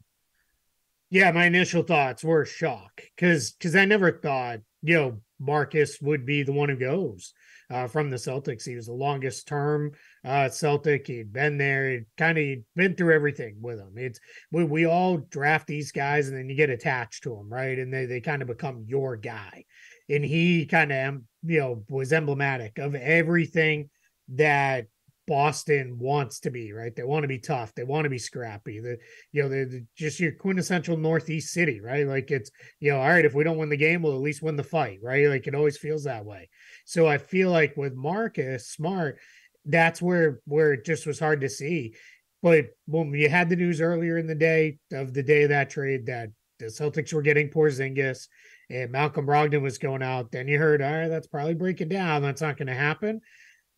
Yeah, 1.10 1.32
my 1.32 1.46
initial 1.46 1.82
thoughts 1.82 2.22
were 2.22 2.44
shock 2.44 3.02
because 3.16 3.52
because 3.52 3.74
I 3.74 3.86
never 3.86 4.12
thought 4.12 4.60
you 4.82 4.94
know 4.94 5.20
Marcus 5.40 6.00
would 6.00 6.24
be 6.24 6.44
the 6.44 6.52
one 6.52 6.68
who 6.68 6.76
goes 6.76 7.34
uh, 7.72 7.86
from 7.88 8.10
the 8.10 8.16
Celtics. 8.16 8.64
He 8.64 8.76
was 8.76 8.86
the 8.86 8.92
longest 8.92 9.48
term 9.48 9.92
uh, 10.24 10.48
Celtic. 10.48 11.06
He'd 11.06 11.32
been 11.32 11.58
there. 11.58 11.90
He'd 11.90 12.06
kind 12.16 12.38
of 12.38 12.58
been 12.76 12.94
through 12.94 13.14
everything 13.14 13.56
with 13.60 13.78
him. 13.78 13.92
It's 13.96 14.20
we, 14.50 14.64
we 14.64 14.86
all 14.86 15.18
draft 15.18 15.66
these 15.66 15.92
guys 15.92 16.28
and 16.28 16.36
then 16.36 16.48
you 16.48 16.56
get 16.56 16.70
attached 16.70 17.22
to 17.24 17.30
them, 17.30 17.48
right? 17.48 17.78
And 17.78 17.92
they 17.92 18.06
they 18.06 18.20
kind 18.20 18.42
of 18.42 18.48
become 18.48 18.84
your 18.86 19.16
guy 19.16 19.64
and 20.08 20.24
he 20.24 20.66
kind 20.66 20.92
of 20.92 21.18
you 21.44 21.60
know 21.60 21.84
was 21.88 22.12
emblematic 22.12 22.78
of 22.78 22.94
everything 22.94 23.88
that 24.28 24.86
Boston 25.26 25.98
wants 25.98 26.40
to 26.40 26.50
be, 26.50 26.72
right? 26.72 26.94
They 26.94 27.04
want 27.04 27.22
to 27.22 27.28
be 27.28 27.38
tough. 27.38 27.74
They 27.74 27.84
want 27.84 28.04
to 28.04 28.10
be 28.10 28.18
scrappy. 28.18 28.80
The 28.80 28.98
you 29.30 29.42
know, 29.42 29.48
they're, 29.48 29.66
they're 29.66 29.86
just 29.96 30.20
your 30.20 30.32
quintessential 30.32 30.96
Northeast 30.96 31.52
city, 31.52 31.80
right? 31.80 32.06
Like 32.06 32.30
it's 32.30 32.50
you 32.80 32.92
know, 32.92 33.00
all 33.00 33.08
right, 33.08 33.24
if 33.24 33.34
we 33.34 33.44
don't 33.44 33.58
win 33.58 33.68
the 33.68 33.76
game, 33.76 34.02
we'll 34.02 34.14
at 34.14 34.20
least 34.20 34.42
win 34.42 34.56
the 34.56 34.64
fight, 34.64 34.98
right? 35.02 35.28
Like 35.28 35.46
it 35.46 35.54
always 35.54 35.78
feels 35.78 36.04
that 36.04 36.24
way. 36.24 36.48
So 36.84 37.06
I 37.06 37.18
feel 37.18 37.50
like 37.50 37.76
with 37.76 37.94
Marcus 37.94 38.68
Smart, 38.68 39.18
that's 39.64 40.02
where 40.02 40.40
where 40.44 40.72
it 40.72 40.84
just 40.84 41.06
was 41.06 41.20
hard 41.20 41.40
to 41.42 41.48
see. 41.48 41.94
But 42.42 42.66
when 42.86 43.12
you 43.14 43.28
had 43.28 43.48
the 43.48 43.56
news 43.56 43.80
earlier 43.80 44.18
in 44.18 44.26
the 44.26 44.34
day 44.34 44.78
of 44.92 45.14
the 45.14 45.22
day 45.22 45.44
of 45.44 45.50
that 45.50 45.70
trade 45.70 46.06
that 46.06 46.30
the 46.58 46.66
Celtics 46.66 47.12
were 47.12 47.22
getting 47.22 47.48
Porzingis, 47.48 48.26
and 48.72 48.90
Malcolm 48.90 49.26
Brogdon 49.26 49.62
was 49.62 49.78
going 49.78 50.02
out, 50.02 50.32
then 50.32 50.48
you 50.48 50.58
heard, 50.58 50.80
all 50.80 50.90
right, 50.90 51.08
that's 51.08 51.26
probably 51.26 51.54
breaking 51.54 51.88
down. 51.88 52.22
That's 52.22 52.40
not 52.40 52.56
going 52.56 52.68
to 52.68 52.74
happen. 52.74 53.20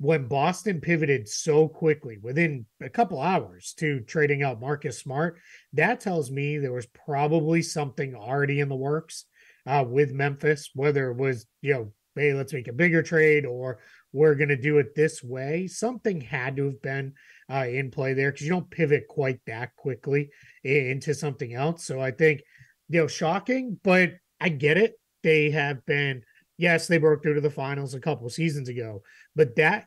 When 0.05 0.29
Boston 0.29 0.83
pivoted 0.83 1.27
so 1.27 1.67
quickly 1.67 2.19
within 2.21 2.67
a 2.83 2.91
couple 2.91 3.23
hours 3.23 3.73
to 3.79 4.01
trading 4.01 4.43
out 4.43 4.61
Marcus 4.61 4.99
Smart, 4.99 5.39
that 5.73 5.99
tells 5.99 6.31
me 6.31 6.59
there 6.59 6.75
was 6.75 6.85
probably 6.89 7.63
something 7.63 8.15
already 8.15 8.61
in 8.61 8.69
the 8.69 8.77
works 8.77 9.25
uh, 9.67 9.83
with 9.89 10.13
Memphis, 10.13 10.69
whether 10.75 11.11
it 11.11 11.17
was, 11.17 11.47
you 11.63 11.73
know, 11.73 11.93
hey, 12.17 12.35
let's 12.35 12.53
make 12.53 12.69
a 12.69 12.73
bigger 12.75 13.03
trade 13.03 13.47
or 13.47 13.79
we're 14.13 14.35
going 14.35 14.51
to 14.51 14.61
do 14.61 14.77
it 14.77 14.95
this 14.95 15.25
way. 15.25 15.67
Something 15.67 16.21
had 16.21 16.55
to 16.57 16.67
have 16.67 16.83
been 16.83 17.15
uh, 17.51 17.65
in 17.67 17.91
play 17.91 18.13
there 18.13 18.31
because 18.31 18.45
you 18.45 18.53
don't 18.53 18.71
pivot 18.71 19.09
quite 19.09 19.41
that 19.47 19.75
quickly 19.75 20.29
into 20.65 21.15
something 21.15 21.55
else. 21.55 21.87
So 21.87 21.99
I 22.03 22.11
think, 22.11 22.43
you 22.91 23.01
know, 23.01 23.07
shocking, 23.07 23.81
but 23.83 24.11
I 24.39 24.51
get 24.51 24.77
it. 24.77 25.01
They 25.23 25.49
have 25.53 25.83
been, 25.87 26.25
yes, 26.59 26.89
they 26.89 26.99
broke 26.99 27.23
through 27.23 27.37
to 27.37 27.41
the 27.41 27.49
finals 27.49 27.95
a 27.95 28.01
couple 28.01 28.29
seasons 28.29 28.69
ago, 28.69 29.03
but 29.35 29.57
that 29.57 29.87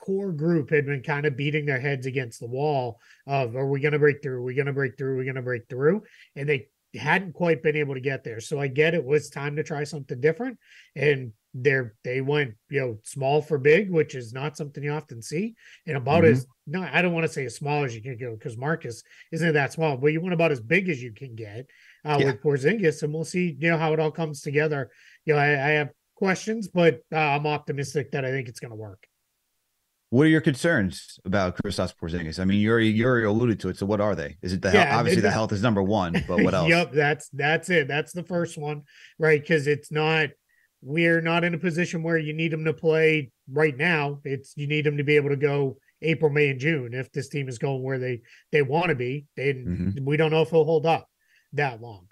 core 0.00 0.32
group 0.32 0.70
had 0.70 0.86
been 0.86 1.02
kind 1.02 1.26
of 1.26 1.36
beating 1.36 1.66
their 1.66 1.80
heads 1.80 2.06
against 2.06 2.40
the 2.40 2.46
wall 2.46 3.00
of 3.26 3.56
are 3.56 3.66
we 3.66 3.80
going 3.80 3.92
to 3.92 3.98
break 3.98 4.22
through? 4.22 4.38
Are 4.38 4.42
we 4.42 4.54
going 4.54 4.66
to 4.66 4.72
break 4.72 4.96
through? 4.96 5.14
Are 5.14 5.18
we 5.18 5.24
going 5.24 5.36
to 5.36 5.42
break 5.42 5.68
through? 5.68 6.02
And 6.36 6.48
they 6.48 6.68
hadn't 6.94 7.34
quite 7.34 7.62
been 7.62 7.76
able 7.76 7.94
to 7.94 8.00
get 8.00 8.24
there. 8.24 8.40
So 8.40 8.60
I 8.60 8.68
get 8.68 8.94
it 8.94 9.04
was 9.04 9.28
time 9.28 9.56
to 9.56 9.62
try 9.62 9.84
something 9.84 10.20
different. 10.20 10.58
And 10.96 11.32
they're 11.54 11.94
they 12.04 12.20
went, 12.20 12.54
you 12.70 12.80
know, 12.80 12.98
small 13.02 13.42
for 13.42 13.58
big, 13.58 13.90
which 13.90 14.14
is 14.14 14.32
not 14.32 14.56
something 14.56 14.82
you 14.82 14.92
often 14.92 15.22
see. 15.22 15.54
And 15.86 15.96
about 15.96 16.24
mm-hmm. 16.24 16.32
as 16.32 16.46
no, 16.66 16.86
I 16.90 17.02
don't 17.02 17.12
want 17.12 17.26
to 17.26 17.32
say 17.32 17.46
as 17.46 17.56
small 17.56 17.84
as 17.84 17.94
you 17.94 18.02
can 18.02 18.18
go 18.18 18.34
because 18.34 18.56
Marcus 18.56 19.02
isn't 19.32 19.54
that 19.54 19.72
small, 19.72 19.96
but 19.96 20.08
you 20.08 20.20
want 20.20 20.34
about 20.34 20.52
as 20.52 20.60
big 20.60 20.88
as 20.88 21.02
you 21.02 21.12
can 21.12 21.34
get 21.34 21.66
uh, 22.04 22.18
yeah. 22.20 22.26
with 22.26 22.42
Porzingis, 22.42 23.02
and 23.02 23.12
we'll 23.12 23.24
see, 23.24 23.56
you 23.58 23.70
know, 23.70 23.78
how 23.78 23.92
it 23.92 24.00
all 24.00 24.10
comes 24.10 24.42
together. 24.42 24.90
You 25.24 25.34
know, 25.34 25.40
I, 25.40 25.46
I 25.46 25.70
have 25.70 25.90
questions, 26.14 26.68
but 26.68 27.00
uh, 27.12 27.16
I'm 27.16 27.46
optimistic 27.46 28.12
that 28.12 28.24
I 28.24 28.30
think 28.30 28.48
it's 28.48 28.60
going 28.60 28.70
to 28.70 28.76
work. 28.76 29.06
What 30.10 30.26
are 30.26 30.30
your 30.30 30.40
concerns 30.40 31.18
about 31.26 31.56
Kristaps 31.58 31.92
Porzingis? 31.94 32.40
I 32.40 32.44
mean, 32.46 32.60
you 32.60 32.70
already, 32.70 32.88
you 32.88 33.04
already 33.04 33.26
alluded 33.26 33.60
to 33.60 33.68
it. 33.68 33.76
So 33.76 33.84
what 33.84 34.00
are 34.00 34.14
they? 34.14 34.38
Is 34.40 34.54
it 34.54 34.62
the 34.62 34.72
yeah, 34.72 34.98
obviously 34.98 35.20
the 35.20 35.30
health 35.30 35.52
is 35.52 35.62
number 35.62 35.82
one, 35.82 36.12
but 36.28 36.42
what 36.42 36.54
else? 36.54 36.68
yep, 36.68 36.92
that's 36.92 37.28
that's 37.30 37.68
it. 37.68 37.88
That's 37.88 38.12
the 38.12 38.22
first 38.22 38.56
one, 38.56 38.82
right? 39.18 39.40
Because 39.40 39.66
it's 39.66 39.92
not 39.92 40.30
we're 40.80 41.20
not 41.20 41.44
in 41.44 41.54
a 41.54 41.58
position 41.58 42.02
where 42.02 42.16
you 42.16 42.32
need 42.32 42.52
him 42.52 42.64
to 42.64 42.72
play 42.72 43.30
right 43.52 43.76
now. 43.76 44.20
It's 44.24 44.54
you 44.56 44.66
need 44.66 44.86
him 44.86 44.96
to 44.96 45.04
be 45.04 45.16
able 45.16 45.30
to 45.30 45.36
go 45.36 45.76
April, 46.00 46.30
May, 46.30 46.48
and 46.48 46.60
June 46.60 46.94
if 46.94 47.12
this 47.12 47.28
team 47.28 47.48
is 47.48 47.58
going 47.58 47.82
where 47.82 47.98
they 47.98 48.22
they 48.52 48.62
want 48.62 48.88
to 48.88 48.94
be. 48.94 49.26
And 49.36 49.66
mm-hmm. 49.66 50.04
we 50.04 50.16
don't 50.16 50.30
know 50.30 50.42
if 50.42 50.50
he'll 50.50 50.64
hold 50.64 50.86
up 50.86 51.08
that 51.52 51.80
long. 51.82 52.06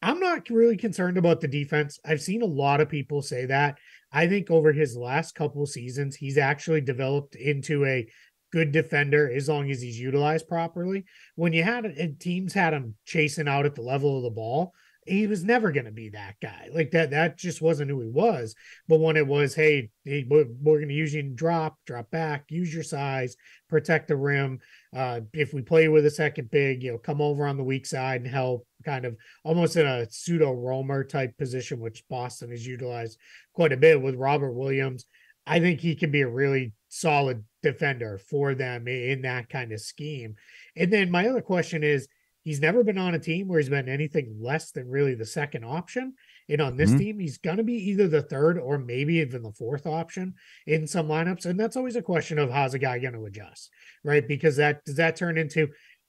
I'm 0.00 0.20
not 0.20 0.50
really 0.50 0.76
concerned 0.76 1.16
about 1.16 1.40
the 1.40 1.48
defense. 1.48 1.98
I've 2.04 2.20
seen 2.20 2.42
a 2.42 2.46
lot 2.46 2.80
of 2.80 2.88
people 2.88 3.22
say 3.22 3.46
that. 3.46 3.78
I 4.12 4.26
think 4.26 4.50
over 4.50 4.72
his 4.72 4.96
last 4.96 5.34
couple 5.34 5.64
seasons, 5.66 6.16
he's 6.16 6.38
actually 6.38 6.82
developed 6.82 7.34
into 7.34 7.84
a 7.86 8.06
good 8.52 8.70
defender 8.70 9.30
as 9.34 9.48
long 9.48 9.70
as 9.70 9.80
he's 9.80 9.98
utilized 9.98 10.46
properly. 10.46 11.04
When 11.36 11.52
you 11.52 11.62
had 11.62 11.86
eh, 11.96 12.08
teams 12.18 12.52
had 12.52 12.74
him 12.74 12.94
chasing 13.06 13.48
out 13.48 13.66
at 13.66 13.74
the 13.74 13.82
level 13.82 14.18
of 14.18 14.22
the 14.22 14.30
ball, 14.30 14.74
he 15.06 15.26
was 15.26 15.42
never 15.42 15.72
going 15.72 15.86
to 15.86 15.90
be 15.92 16.10
that 16.10 16.36
guy. 16.40 16.68
Like 16.72 16.92
that 16.92 17.10
that 17.10 17.36
just 17.36 17.60
wasn't 17.60 17.90
who 17.90 18.00
he 18.00 18.08
was. 18.08 18.54
But 18.88 19.00
when 19.00 19.16
it 19.16 19.26
was 19.26 19.54
hey, 19.54 19.90
hey 20.04 20.24
we're, 20.28 20.44
going 20.44 20.88
to 20.88 20.94
use 20.94 21.12
you 21.12 21.22
drop 21.22 21.76
drop 21.86 22.10
back 22.10 22.44
use 22.50 22.72
your 22.72 22.82
size 22.82 23.36
protect 23.68 24.08
the 24.08 24.16
rim. 24.16 24.60
Uh 24.94 25.20
if 25.32 25.52
we 25.52 25.62
play 25.62 25.88
with 25.88 26.06
a 26.06 26.10
second 26.10 26.50
big 26.50 26.82
you 26.82 26.92
know 26.92 26.98
come 26.98 27.20
over 27.20 27.46
on 27.46 27.56
the 27.56 27.64
weak 27.64 27.86
side 27.86 28.20
and 28.20 28.30
help 28.30 28.66
kind 28.84 29.04
of 29.04 29.16
almost 29.44 29.76
in 29.76 29.86
a 29.86 30.10
pseudo 30.10 30.52
roamer 30.52 31.04
type 31.04 31.36
position 31.38 31.78
which 31.78 32.02
boston 32.08 32.50
has 32.50 32.66
utilized 32.66 33.16
quite 33.52 33.72
a 33.72 33.76
bit 33.76 34.00
with 34.00 34.14
robert 34.14 34.52
williams. 34.52 35.06
I 35.46 35.58
think 35.58 35.80
he 35.80 35.96
can 35.96 36.12
be 36.12 36.20
a 36.20 36.28
really 36.28 36.72
solid 36.88 37.44
defender 37.62 38.18
for 38.18 38.54
them 38.54 38.86
in 38.86 39.22
that 39.22 39.48
kind 39.48 39.72
of 39.72 39.80
scheme. 39.80 40.36
And 40.76 40.92
then 40.92 41.10
my 41.10 41.28
other 41.28 41.40
question 41.40 41.82
is 41.82 42.06
He's 42.42 42.60
never 42.60 42.82
been 42.82 42.98
on 42.98 43.14
a 43.14 43.18
team 43.18 43.46
where 43.46 43.60
he's 43.60 43.68
been 43.68 43.88
anything 43.88 44.36
less 44.40 44.72
than 44.72 44.90
really 44.90 45.14
the 45.14 45.24
second 45.24 45.64
option. 45.64 46.14
And 46.48 46.60
on 46.60 46.76
this 46.76 46.90
mm-hmm. 46.90 46.98
team, 46.98 47.18
he's 47.20 47.38
going 47.38 47.58
to 47.58 47.62
be 47.62 47.90
either 47.90 48.08
the 48.08 48.22
third 48.22 48.58
or 48.58 48.78
maybe 48.78 49.16
even 49.16 49.42
the 49.42 49.52
fourth 49.52 49.86
option 49.86 50.34
in 50.66 50.86
some 50.86 51.06
lineups. 51.06 51.46
And 51.46 51.58
that's 51.58 51.76
always 51.76 51.96
a 51.96 52.02
question 52.02 52.38
of 52.38 52.50
how's 52.50 52.74
a 52.74 52.78
guy 52.78 52.98
going 52.98 53.14
to 53.14 53.24
adjust, 53.26 53.70
right? 54.02 54.26
Because 54.26 54.56
that 54.56 54.84
does 54.84 54.96
that 54.96 55.16
turn 55.16 55.38
into, 55.38 55.68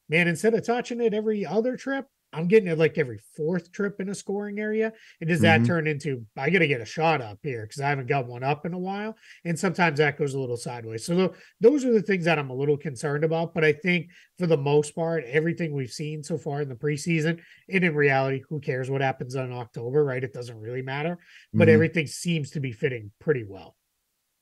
man, 0.09 0.27
instead 0.27 0.55
of 0.55 0.65
touching 0.65 1.01
it 1.01 1.13
every 1.13 1.45
other 1.45 1.77
trip, 1.77 2.07
I'm 2.33 2.47
getting 2.47 2.69
it 2.69 2.77
like 2.77 2.97
every 2.97 3.19
fourth 3.35 3.71
trip 3.71 3.99
in 3.99 4.09
a 4.09 4.15
scoring 4.15 4.59
area. 4.59 4.91
And 5.21 5.29
does 5.29 5.41
that 5.41 5.61
mm-hmm. 5.61 5.67
turn 5.67 5.87
into 5.87 6.25
I 6.37 6.49
got 6.49 6.59
to 6.59 6.67
get 6.67 6.81
a 6.81 6.85
shot 6.85 7.21
up 7.21 7.39
here 7.43 7.63
because 7.63 7.81
I 7.81 7.89
haven't 7.89 8.07
got 8.07 8.27
one 8.27 8.43
up 8.43 8.65
in 8.65 8.73
a 8.73 8.79
while? 8.79 9.15
And 9.45 9.57
sometimes 9.57 9.99
that 9.99 10.17
goes 10.17 10.33
a 10.33 10.39
little 10.39 10.57
sideways. 10.57 11.05
So 11.05 11.15
th- 11.15 11.31
those 11.61 11.85
are 11.85 11.93
the 11.93 12.01
things 12.01 12.25
that 12.25 12.39
I'm 12.39 12.49
a 12.49 12.55
little 12.55 12.77
concerned 12.77 13.23
about. 13.23 13.53
But 13.53 13.63
I 13.63 13.73
think 13.73 14.09
for 14.37 14.47
the 14.47 14.57
most 14.57 14.95
part, 14.95 15.23
everything 15.25 15.73
we've 15.73 15.91
seen 15.91 16.23
so 16.23 16.37
far 16.37 16.61
in 16.61 16.69
the 16.69 16.75
preseason, 16.75 17.39
and 17.69 17.83
in 17.83 17.95
reality, 17.95 18.41
who 18.49 18.59
cares 18.59 18.89
what 18.89 19.01
happens 19.01 19.35
in 19.35 19.51
October, 19.51 20.03
right? 20.03 20.23
It 20.23 20.33
doesn't 20.33 20.59
really 20.59 20.81
matter. 20.81 21.19
But 21.53 21.67
mm-hmm. 21.67 21.73
everything 21.73 22.07
seems 22.07 22.51
to 22.51 22.59
be 22.59 22.71
fitting 22.71 23.11
pretty 23.19 23.45
well. 23.47 23.75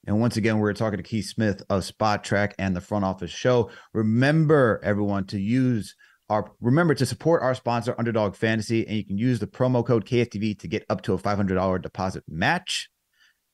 And 0.07 0.19
once 0.19 0.35
again, 0.37 0.57
we're 0.57 0.73
talking 0.73 0.97
to 0.97 1.03
Keith 1.03 1.27
Smith 1.27 1.61
of 1.69 1.83
Spotrac 1.83 2.53
and 2.57 2.75
the 2.75 2.81
Front 2.81 3.05
Office 3.05 3.29
Show. 3.29 3.69
Remember, 3.93 4.81
everyone, 4.83 5.25
to 5.27 5.39
use 5.39 5.95
our 6.31 6.51
remember 6.61 6.95
to 6.95 7.05
support 7.05 7.43
our 7.43 7.53
sponsor 7.53 7.93
Underdog 7.97 8.35
Fantasy, 8.35 8.87
and 8.87 8.95
you 8.95 9.05
can 9.05 9.17
use 9.17 9.39
the 9.39 9.47
promo 9.47 9.85
code 9.85 10.05
KFTV 10.05 10.57
to 10.59 10.67
get 10.67 10.85
up 10.89 11.01
to 11.01 11.13
a 11.13 11.17
$500 11.17 11.81
deposit 11.81 12.23
match. 12.27 12.89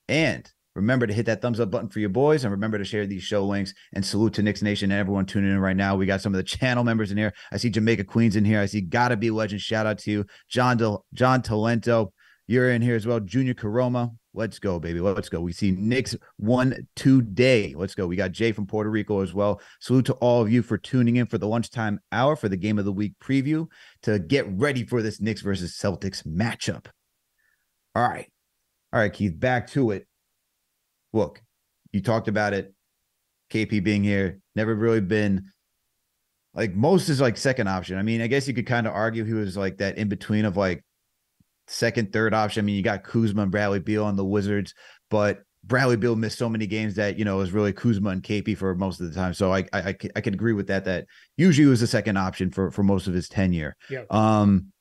And 0.07 0.49
remember 0.75 1.07
to 1.07 1.13
hit 1.13 1.25
that 1.25 1.41
thumbs 1.41 1.59
up 1.59 1.71
button 1.71 1.89
for 1.89 1.99
your 1.99 2.09
boys, 2.09 2.43
and 2.43 2.51
remember 2.51 2.77
to 2.77 2.85
share 2.85 3.07
these 3.07 3.23
show 3.23 3.43
links. 3.43 3.73
And 3.93 4.05
salute 4.05 4.33
to 4.35 4.43
Knicks 4.43 4.61
Nation 4.61 4.91
and 4.91 4.99
everyone 4.99 5.25
tuning 5.25 5.51
in 5.51 5.59
right 5.59 5.75
now. 5.75 5.95
We 5.95 6.05
got 6.05 6.21
some 6.21 6.33
of 6.33 6.37
the 6.37 6.43
channel 6.43 6.83
members 6.83 7.11
in 7.11 7.17
here. 7.17 7.33
I 7.51 7.57
see 7.57 7.71
Jamaica 7.71 8.03
Queens 8.03 8.35
in 8.35 8.45
here. 8.45 8.61
I 8.61 8.67
see 8.67 8.81
Gotta 8.81 9.17
Be 9.17 9.31
Legend. 9.31 9.59
Shout 9.59 9.87
out 9.87 9.97
to 9.99 10.11
you, 10.11 10.25
John 10.47 10.77
Del- 10.77 11.03
John 11.13 11.41
Talento. 11.41 12.11
You're 12.47 12.71
in 12.71 12.81
here 12.81 12.95
as 12.95 13.05
well, 13.05 13.19
Junior 13.19 13.53
Karoma. 13.53 14.15
Let's 14.33 14.57
go, 14.57 14.79
baby. 14.79 15.01
Let's 15.01 15.27
go. 15.27 15.41
We 15.41 15.51
see 15.51 15.71
Knicks 15.71 16.15
one 16.37 16.87
today. 16.95 17.73
Let's 17.75 17.93
go. 17.93 18.07
We 18.07 18.15
got 18.15 18.31
Jay 18.31 18.53
from 18.53 18.65
Puerto 18.65 18.89
Rico 18.89 19.21
as 19.21 19.33
well. 19.33 19.59
Salute 19.81 20.05
to 20.05 20.13
all 20.13 20.41
of 20.41 20.51
you 20.51 20.61
for 20.61 20.77
tuning 20.77 21.17
in 21.17 21.25
for 21.25 21.37
the 21.37 21.47
lunchtime 21.47 21.99
hour 22.11 22.35
for 22.35 22.47
the 22.47 22.55
game 22.55 22.79
of 22.79 22.85
the 22.85 22.93
week 22.93 23.13
preview 23.21 23.67
to 24.03 24.19
get 24.19 24.47
ready 24.49 24.85
for 24.85 25.01
this 25.01 25.19
Knicks 25.19 25.41
versus 25.41 25.77
Celtics 25.77 26.25
matchup. 26.25 26.85
All 27.95 28.07
right. 28.07 28.31
All 28.93 28.99
right, 28.99 29.11
Keith, 29.11 29.37
back 29.37 29.67
to 29.71 29.91
it. 29.91 30.07
Look, 31.11 31.41
you 31.91 32.01
talked 32.01 32.27
about 32.27 32.53
it. 32.53 32.73
KP 33.51 33.83
being 33.83 34.03
here, 34.03 34.39
never 34.55 34.75
really 34.75 35.01
been 35.01 35.51
like 36.53 36.73
most 36.73 37.09
is 37.09 37.21
like 37.21 37.37
second 37.37 37.67
option. 37.67 37.97
I 37.97 38.01
mean, 38.01 38.21
I 38.21 38.27
guess 38.27 38.47
you 38.47 38.53
could 38.53 38.65
kind 38.65 38.87
of 38.87 38.93
argue 38.93 39.23
he 39.23 39.33
was 39.33 39.55
like 39.55 39.77
that 39.77 39.97
in 39.97 40.09
between 40.09 40.43
of 40.45 40.57
like 40.57 40.83
second, 41.67 42.13
third 42.13 42.33
option. 42.33 42.63
I 42.63 42.65
mean, 42.65 42.75
you 42.75 42.81
got 42.81 43.03
Kuzma 43.03 43.43
and 43.43 43.51
Bradley 43.51 43.79
Beal 43.79 44.05
on 44.05 44.15
the 44.15 44.25
Wizards, 44.25 44.73
but 45.09 45.43
Bradley 45.63 45.97
Beal 45.97 46.15
missed 46.15 46.37
so 46.37 46.49
many 46.49 46.65
games 46.65 46.95
that 46.95 47.19
you 47.19 47.25
know 47.25 47.35
it 47.35 47.39
was 47.39 47.51
really 47.51 47.73
Kuzma 47.73 48.09
and 48.09 48.23
KP 48.23 48.57
for 48.57 48.73
most 48.75 49.01
of 49.01 49.09
the 49.09 49.15
time. 49.15 49.33
So 49.33 49.53
I 49.53 49.65
I 49.73 49.95
I 50.15 50.21
could 50.21 50.33
agree 50.33 50.53
with 50.53 50.67
that. 50.67 50.85
That 50.85 51.05
usually 51.35 51.67
was 51.67 51.81
the 51.81 51.87
second 51.87 52.17
option 52.17 52.51
for 52.51 52.71
for 52.71 52.83
most 52.83 53.07
of 53.07 53.13
his 53.13 53.27
tenure. 53.27 53.75
Yeah. 53.89 54.03
Um, 54.09 54.71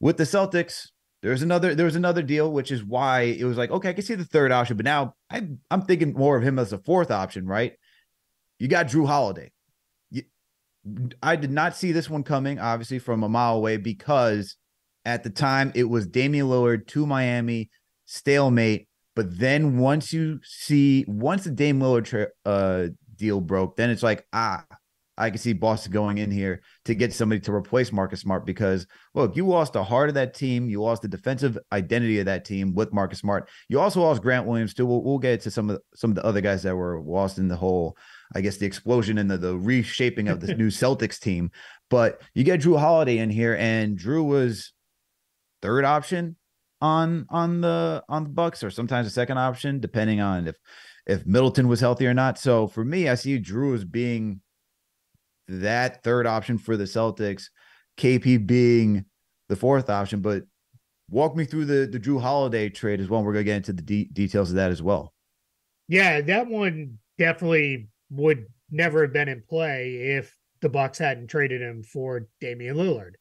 with 0.00 0.16
the 0.16 0.24
Celtics, 0.24 0.88
there's 1.22 1.42
another 1.42 1.74
there 1.74 1.84
was 1.84 1.96
another 1.96 2.22
deal, 2.22 2.50
which 2.50 2.70
is 2.70 2.82
why 2.82 3.22
it 3.22 3.44
was 3.44 3.58
like 3.58 3.70
okay, 3.70 3.90
I 3.90 3.92
can 3.92 4.04
see 4.04 4.14
the 4.14 4.24
third 4.24 4.52
option, 4.52 4.76
but 4.76 4.84
now 4.84 5.14
I 5.30 5.46
I'm 5.70 5.82
thinking 5.82 6.14
more 6.14 6.36
of 6.36 6.42
him 6.42 6.58
as 6.58 6.72
a 6.72 6.78
fourth 6.78 7.10
option, 7.10 7.46
right? 7.46 7.74
You 8.58 8.68
got 8.68 8.86
Jrue 8.86 9.06
Holiday. 9.06 9.52
You, 10.10 10.22
I 11.22 11.36
did 11.36 11.50
not 11.50 11.76
see 11.76 11.92
this 11.92 12.08
one 12.08 12.22
coming, 12.22 12.58
obviously 12.58 13.00
from 13.00 13.22
a 13.22 13.28
mile 13.28 13.56
away 13.56 13.76
because 13.76 14.56
at 15.06 15.22
the 15.22 15.30
time, 15.30 15.72
it 15.74 15.84
was 15.84 16.06
Damian 16.06 16.48
Lillard 16.48 16.88
to 16.88 17.06
Miami, 17.06 17.70
stalemate. 18.04 18.88
But 19.14 19.38
then 19.38 19.78
once 19.78 20.12
you 20.12 20.40
see, 20.42 21.04
once 21.08 21.44
the 21.44 21.50
Dame 21.50 21.80
Lillard 21.80 22.04
tra- 22.04 22.28
uh, 22.44 22.88
deal 23.14 23.40
broke, 23.40 23.76
then 23.76 23.88
it's 23.88 24.02
like, 24.02 24.26
ah, 24.32 24.64
I 25.16 25.30
can 25.30 25.38
see 25.38 25.54
Boston 25.54 25.92
going 25.92 26.18
in 26.18 26.30
here 26.30 26.60
to 26.84 26.94
get 26.94 27.14
somebody 27.14 27.40
to 27.42 27.54
replace 27.54 27.90
Marcus 27.90 28.20
Smart 28.20 28.44
because 28.44 28.86
look, 29.14 29.34
you 29.36 29.46
lost 29.46 29.72
the 29.72 29.82
heart 29.82 30.10
of 30.10 30.16
that 30.16 30.34
team, 30.34 30.68
you 30.68 30.82
lost 30.82 31.02
the 31.02 31.08
defensive 31.08 31.56
identity 31.72 32.18
of 32.18 32.26
that 32.26 32.44
team 32.44 32.74
with 32.74 32.92
Marcus 32.92 33.20
Smart. 33.20 33.48
You 33.68 33.80
also 33.80 34.02
lost 34.02 34.20
Grant 34.20 34.46
Williams 34.46 34.74
too. 34.74 34.84
We'll, 34.84 35.02
we'll 35.02 35.18
get 35.18 35.40
to 35.42 35.50
some 35.50 35.70
of 35.70 35.76
the, 35.76 35.82
some 35.96 36.10
of 36.10 36.16
the 36.16 36.24
other 36.24 36.42
guys 36.42 36.64
that 36.64 36.76
were 36.76 37.00
lost 37.00 37.38
in 37.38 37.48
the 37.48 37.56
whole, 37.56 37.96
I 38.34 38.42
guess, 38.42 38.58
the 38.58 38.66
explosion 38.66 39.16
and 39.16 39.30
the, 39.30 39.38
the 39.38 39.56
reshaping 39.56 40.28
of 40.28 40.40
the 40.40 40.54
new 40.56 40.68
Celtics 40.68 41.18
team. 41.18 41.50
But 41.88 42.20
you 42.34 42.44
get 42.44 42.60
Jrue 42.60 42.78
Holiday 42.78 43.18
in 43.18 43.30
here, 43.30 43.56
and 43.56 43.98
Jrue 43.98 44.26
was 44.26 44.74
third 45.66 45.84
option 45.84 46.36
on 46.80 47.26
on 47.28 47.60
the 47.60 48.02
on 48.08 48.22
the 48.22 48.30
Bucks, 48.30 48.62
or 48.62 48.70
sometimes 48.70 49.06
a 49.06 49.10
second 49.10 49.38
option, 49.38 49.80
depending 49.80 50.20
on 50.20 50.46
if 50.46 50.56
if 51.06 51.26
Middleton 51.26 51.66
was 51.66 51.80
healthy 51.80 52.06
or 52.06 52.14
not. 52.14 52.38
So 52.38 52.68
for 52.68 52.84
me, 52.84 53.08
I 53.08 53.16
see 53.16 53.40
Jrue 53.40 53.74
as 53.74 53.84
being 53.84 54.40
that 55.48 56.04
third 56.04 56.26
option 56.26 56.58
for 56.58 56.76
the 56.76 56.84
Celtics, 56.84 57.46
KP 57.98 58.46
being 58.46 59.06
the 59.48 59.56
fourth 59.56 59.90
option. 59.90 60.20
But 60.20 60.44
walk 61.10 61.34
me 61.34 61.44
through 61.44 61.64
the 61.64 61.88
the 61.90 61.98
Jrue 61.98 62.20
Holiday 62.20 62.68
trade 62.68 63.00
as 63.00 63.08
well. 63.08 63.24
We're 63.24 63.32
gonna 63.32 63.44
get 63.44 63.56
into 63.56 63.72
the 63.72 63.82
de- 63.82 64.10
details 64.12 64.50
of 64.50 64.56
that 64.56 64.70
as 64.70 64.82
well. 64.82 65.12
Yeah, 65.88 66.20
that 66.20 66.46
one 66.46 66.98
definitely 67.18 67.88
would 68.10 68.46
never 68.70 69.02
have 69.02 69.12
been 69.12 69.28
in 69.28 69.42
play 69.48 69.94
if 70.16 70.36
the 70.60 70.68
Bucks 70.68 70.98
hadn't 70.98 71.28
traded 71.28 71.60
him 71.60 71.82
for 71.82 72.28
Damian 72.40 72.76
Lillard 72.76 73.14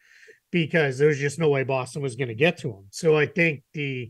because 0.56 0.98
there 0.98 1.10
was 1.10 1.20
just 1.20 1.38
no 1.38 1.50
way 1.50 1.66
Boston 1.66 2.02
was 2.02 2.16
going 2.16 2.30
to 2.30 2.34
get 2.34 2.58
to 2.60 2.70
him. 2.70 2.86
So 2.90 3.18
I 3.18 3.26
think 3.26 3.62
the 3.74 4.10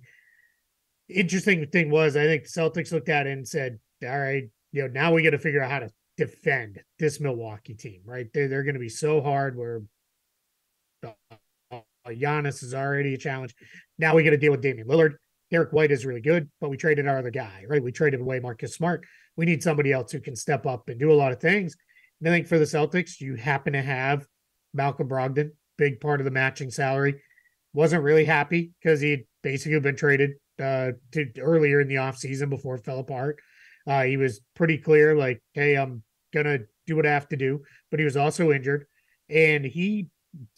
interesting 1.09 1.65
thing 1.65 1.89
was 1.89 2.15
I 2.15 2.25
think 2.25 2.43
the 2.43 2.49
Celtics 2.49 2.91
looked 2.91 3.09
at 3.09 3.25
it 3.25 3.31
and 3.31 3.47
said, 3.47 3.79
all 4.03 4.19
right, 4.19 4.43
you 4.71 4.83
know, 4.83 4.87
now 4.87 5.11
we 5.11 5.23
got 5.23 5.31
to 5.31 5.39
figure 5.39 5.63
out 5.63 5.71
how 5.71 5.79
to 5.79 5.89
defend 6.17 6.83
this 6.99 7.19
Milwaukee 7.19 7.73
team, 7.73 8.01
right? 8.05 8.27
They're, 8.31 8.47
they're 8.47 8.61
going 8.61 8.75
to 8.75 8.79
be 8.79 8.89
so 8.89 9.23
hard 9.23 9.57
where 9.57 9.81
uh, 11.03 11.81
Giannis 12.07 12.61
is 12.61 12.75
already 12.75 13.15
a 13.15 13.17
challenge. 13.17 13.55
Now 13.97 14.13
we 14.13 14.21
got 14.21 14.29
to 14.29 14.37
deal 14.37 14.51
with 14.51 14.61
Damian 14.61 14.87
Lillard. 14.87 15.15
Derrick 15.49 15.73
White 15.73 15.89
is 15.89 16.05
really 16.05 16.21
good, 16.21 16.47
but 16.61 16.69
we 16.69 16.77
traded 16.77 17.07
our 17.07 17.17
other 17.17 17.31
guy, 17.31 17.65
right? 17.67 17.81
We 17.81 17.91
traded 17.91 18.21
away 18.21 18.39
Marcus 18.39 18.75
Smart. 18.75 19.03
We 19.35 19.47
need 19.47 19.63
somebody 19.63 19.91
else 19.91 20.11
who 20.11 20.19
can 20.19 20.35
step 20.35 20.67
up 20.67 20.89
and 20.89 20.99
do 20.99 21.11
a 21.11 21.13
lot 21.17 21.31
of 21.31 21.41
things. 21.41 21.75
And 22.19 22.29
I 22.29 22.31
think 22.31 22.45
for 22.45 22.59
the 22.59 22.65
Celtics, 22.65 23.19
you 23.19 23.33
happen 23.33 23.73
to 23.73 23.81
have 23.81 24.27
Malcolm 24.75 25.09
Brogdon, 25.09 25.49
big 25.77 25.99
part 25.99 26.21
of 26.21 26.25
the 26.25 26.31
matching 26.31 26.71
salary. 26.71 27.21
Wasn't 27.73 28.03
really 28.03 28.25
happy 28.25 28.71
because 28.81 29.01
he'd 29.01 29.25
basically 29.43 29.79
been 29.79 29.95
traded 29.95 30.31
uh, 30.59 30.91
to 31.11 31.31
earlier 31.39 31.81
in 31.81 31.87
the 31.87 31.95
offseason 31.95 32.49
before 32.49 32.75
it 32.75 32.85
fell 32.85 32.99
apart. 32.99 33.39
Uh, 33.87 34.03
he 34.03 34.17
was 34.17 34.41
pretty 34.55 34.77
clear, 34.77 35.15
like, 35.15 35.41
hey, 35.53 35.75
I'm 35.75 36.03
gonna 36.33 36.59
do 36.87 36.95
what 36.95 37.05
I 37.05 37.11
have 37.11 37.27
to 37.29 37.37
do. 37.37 37.61
But 37.91 37.99
he 37.99 38.05
was 38.05 38.17
also 38.17 38.51
injured. 38.51 38.85
And 39.29 39.65
he 39.65 40.07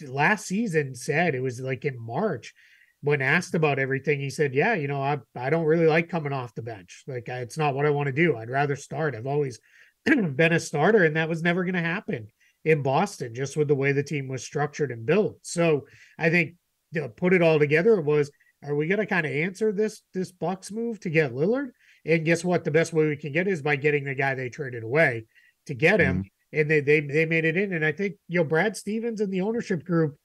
last 0.07 0.45
season 0.45 0.95
said 0.95 1.35
it 1.35 1.41
was 1.41 1.59
like 1.59 1.85
in 1.85 1.99
March 1.99 2.53
when 3.01 3.21
asked 3.21 3.53
about 3.53 3.79
everything, 3.79 4.19
he 4.19 4.29
said, 4.29 4.53
"Yeah, 4.53 4.73
you 4.73 4.87
know, 4.87 5.01
I 5.01 5.19
I 5.35 5.49
don't 5.49 5.65
really 5.65 5.87
like 5.87 6.09
coming 6.09 6.33
off 6.33 6.55
the 6.55 6.61
bench. 6.61 7.03
Like 7.07 7.29
I, 7.29 7.39
it's 7.39 7.57
not 7.57 7.75
what 7.75 7.85
I 7.85 7.91
want 7.91 8.07
to 8.07 8.13
do. 8.13 8.35
I'd 8.35 8.49
rather 8.49 8.75
start. 8.75 9.15
I've 9.15 9.27
always 9.27 9.59
been 10.05 10.53
a 10.53 10.59
starter, 10.59 11.03
and 11.03 11.15
that 11.15 11.29
was 11.29 11.43
never 11.43 11.63
going 11.63 11.75
to 11.75 11.81
happen 11.81 12.27
in 12.67 12.81
Boston, 12.81 13.33
just 13.33 13.55
with 13.55 13.69
the 13.69 13.75
way 13.75 13.93
the 13.93 14.03
team 14.03 14.27
was 14.27 14.43
structured 14.43 14.91
and 14.91 15.05
built. 15.05 15.37
So 15.41 15.87
I 16.19 16.29
think 16.29 16.55
to 16.93 17.07
put 17.07 17.33
it 17.33 17.41
all 17.41 17.59
together 17.59 18.01
was, 18.01 18.29
are 18.61 18.75
we 18.75 18.87
going 18.87 18.99
to 18.99 19.05
kind 19.05 19.25
of 19.25 19.31
answer 19.31 19.71
this 19.71 20.01
this 20.13 20.33
Bucks 20.33 20.69
move 20.69 20.99
to 20.99 21.09
get 21.09 21.33
Lillard? 21.33 21.69
And 22.05 22.25
guess 22.25 22.43
what? 22.43 22.65
The 22.65 22.71
best 22.71 22.91
way 22.91 23.07
we 23.07 23.15
can 23.15 23.31
get 23.31 23.47
is 23.47 23.61
by 23.61 23.77
getting 23.77 24.03
the 24.03 24.15
guy 24.15 24.35
they 24.35 24.49
traded 24.49 24.83
away 24.83 25.27
to 25.67 25.73
get 25.73 26.01
him. 26.01 26.17
Mm-hmm. 26.17 26.59
And 26.59 26.69
they 26.69 26.81
they 26.81 26.99
they 26.99 27.25
made 27.25 27.45
it 27.45 27.55
in. 27.55 27.71
And 27.71 27.85
I 27.85 27.93
think 27.93 28.15
you 28.27 28.39
know 28.39 28.43
Brad 28.43 28.75
Stevens 28.75 29.21
and 29.21 29.31
the 29.31 29.41
ownership 29.41 29.85
group 29.85 30.17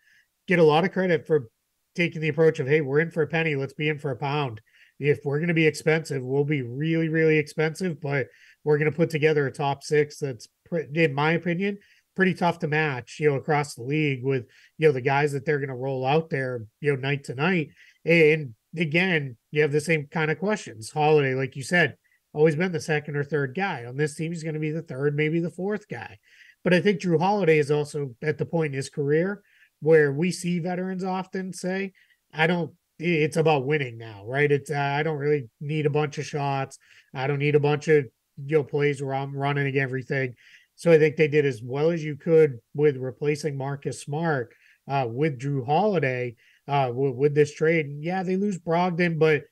get 0.49 0.59
a 0.59 0.65
lot 0.65 0.85
of 0.85 0.91
credit 0.91 1.25
for 1.29 1.49
taking 1.95 2.21
the 2.21 2.29
approach 2.29 2.59
of, 2.59 2.67
hey, 2.67 2.81
we're 2.81 3.01
in 3.01 3.11
for 3.13 3.23
a 3.23 3.29
penny, 3.29 3.55
let's 3.55 3.75
be 3.75 3.89
in 3.89 3.99
for 3.99 4.11
a 4.11 4.17
pound. 4.17 4.61
If 4.99 5.21
we're 5.25 5.39
going 5.39 5.49
to 5.49 5.55
be 5.55 5.67
expensive, 5.67 6.23
we'll 6.23 6.45
be 6.45 6.63
really, 6.63 7.09
really 7.09 7.39
expensive, 7.39 8.01
but 8.01 8.27
we're 8.65 8.79
going 8.79 8.91
to 8.91 8.97
put 8.97 9.11
together 9.11 9.47
a 9.47 9.53
top 9.53 9.83
six 9.83 10.19
that's, 10.19 10.49
in 10.95 11.13
my 11.13 11.33
opinion, 11.33 11.79
pretty 12.15 12.35
tough 12.35 12.59
to 12.61 12.69
match, 12.69 13.19
you 13.19 13.31
know, 13.31 13.37
across 13.37 13.75
the 13.75 13.83
league 13.83 14.23
with, 14.23 14.47
you 14.79 14.89
know, 14.89 14.93
the 14.93 15.01
guys 15.01 15.33
that 15.33 15.45
they're 15.45 15.59
going 15.59 15.69
to 15.69 15.75
roll 15.75 16.05
out 16.05 16.31
there, 16.31 16.65
you 16.81 16.93
know, 16.93 17.01
night 17.01 17.25
to 17.25 17.35
night. 17.35 17.71
And 18.05 18.55
again, 18.77 19.37
you 19.51 19.63
have 19.63 19.73
the 19.73 19.81
same 19.81 20.07
kind 20.07 20.31
of 20.31 20.39
questions. 20.39 20.91
Holiday, 20.91 21.35
like 21.35 21.57
you 21.57 21.63
said, 21.63 21.97
always 22.33 22.57
been 22.57 22.73
the 22.73 22.81
second 22.81 23.17
or 23.17 23.25
third 23.25 23.55
guy. 23.55 23.85
On 23.85 23.97
this 23.97 24.15
team, 24.15 24.33
he's 24.33 24.43
going 24.43 24.55
to 24.55 24.61
be 24.61 24.71
the 24.71 24.83
third, 24.83 25.17
maybe 25.17 25.41
the 25.41 25.51
fourth 25.51 25.89
guy. 25.89 26.19
But 26.65 26.75
I 26.75 26.81
think 26.81 27.01
Jrue 27.01 27.21
Holiday 27.21 27.59
is 27.59 27.71
also 27.71 28.15
at 28.23 28.39
the 28.39 28.47
point 28.47 28.73
in 28.73 28.77
his 28.77 28.91
career 28.91 29.43
where 29.81 30.13
we 30.13 30.31
see 30.31 30.59
veterans 30.61 31.03
often 31.03 31.53
say, 31.53 31.93
I 32.33 32.47
don't 32.47 32.73
it's 33.03 33.37
about 33.37 33.67
winning 33.67 33.99
now, 33.99 34.25
right? 34.25 34.51
It's 34.51 34.71
uh, 34.71 34.77
I 34.79 35.03
don't 35.03 35.19
really 35.19 35.49
need 35.61 35.87
a 35.87 35.91
bunch 35.91 36.19
of 36.19 36.27
shots. 36.27 36.79
I 37.15 37.27
don't 37.27 37.39
need 37.39 37.55
a 37.55 37.61
bunch 37.61 37.89
of 37.89 38.07
you 38.45 38.59
know 38.59 38.65
plays 38.65 39.03
where 39.03 39.15
I'm 39.15 39.37
running 39.37 39.77
everything. 39.77 40.35
So 40.83 40.91
I 40.91 40.99
think 40.99 41.15
they 41.15 41.29
did 41.29 41.47
as 41.47 41.63
well 41.63 41.93
as 41.93 42.03
you 42.03 42.17
could 42.17 42.59
with 42.75 42.97
replacing 42.97 43.57
Marcus 43.57 44.01
Smart 44.01 44.53
uh, 44.89 45.07
with 45.09 45.39
Jrue 45.39 45.65
Holiday 45.65 46.35
uh, 46.67 46.91
with, 46.93 47.15
with, 47.15 47.35
this 47.37 47.55
trade. 47.55 47.87
And 47.87 48.03
yeah, 48.03 48.25
they 48.25 48.35
lose 48.35 48.59
Brogdon, 48.59 49.17
but 49.17 49.45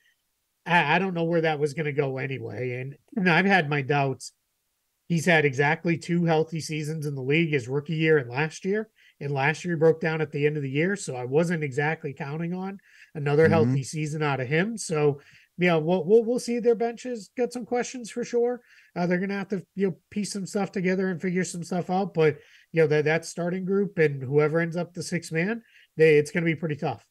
I, 0.65 0.95
I 0.95 0.99
don't 0.99 1.13
know 1.13 1.23
where 1.23 1.39
that 1.39 1.57
was 1.57 1.73
going 1.73 1.85
to 1.85 1.93
go 1.93 2.17
anyway. 2.17 2.81
And, 2.81 2.97
and 3.15 3.29
I've 3.29 3.45
had 3.45 3.69
my 3.69 3.81
doubts. 3.81 4.33
He's 5.07 5.25
had 5.25 5.45
exactly 5.45 5.97
two 5.97 6.25
healthy 6.25 6.59
seasons 6.59 7.05
in 7.05 7.15
the 7.15 7.21
league 7.21 7.53
his 7.53 7.69
rookie 7.69 7.95
year 7.95 8.17
and 8.17 8.29
last 8.29 8.65
year. 8.65 8.89
And 9.21 9.31
last 9.31 9.63
year 9.63 9.75
he 9.75 9.79
broke 9.79 10.01
down 10.01 10.19
at 10.19 10.33
the 10.33 10.45
end 10.45 10.57
of 10.57 10.63
the 10.63 10.69
year, 10.69 10.97
so 10.97 11.15
I 11.15 11.23
wasn't 11.23 11.63
exactly 11.63 12.11
counting 12.11 12.53
on 12.53 12.77
another 13.15 13.43
mm-hmm. 13.43 13.53
healthy 13.53 13.83
season 13.83 14.21
out 14.21 14.41
of 14.41 14.49
him. 14.49 14.77
So 14.77 15.21
yeah, 15.57 15.75
we'll, 15.75 16.03
we'll 16.05 16.23
we'll 16.23 16.39
see 16.39 16.59
their 16.59 16.75
benches 16.75 17.29
got 17.37 17.53
some 17.53 17.65
questions 17.65 18.09
for 18.09 18.23
sure. 18.23 18.61
Uh, 18.95 19.05
they're 19.05 19.19
gonna 19.19 19.37
have 19.37 19.49
to 19.49 19.63
you 19.75 19.87
know 19.87 19.95
piece 20.09 20.33
some 20.33 20.45
stuff 20.45 20.71
together 20.71 21.09
and 21.09 21.21
figure 21.21 21.43
some 21.43 21.63
stuff 21.63 21.89
out. 21.89 22.13
But 22.13 22.37
you 22.71 22.81
know 22.81 22.87
that 22.87 23.05
that 23.05 23.25
starting 23.25 23.65
group 23.65 23.97
and 23.97 24.23
whoever 24.23 24.59
ends 24.59 24.75
up 24.75 24.93
the 24.93 25.03
six 25.03 25.31
man, 25.31 25.61
they 25.97 26.17
it's 26.17 26.31
gonna 26.31 26.45
be 26.45 26.55
pretty 26.55 26.75
tough. 26.75 27.05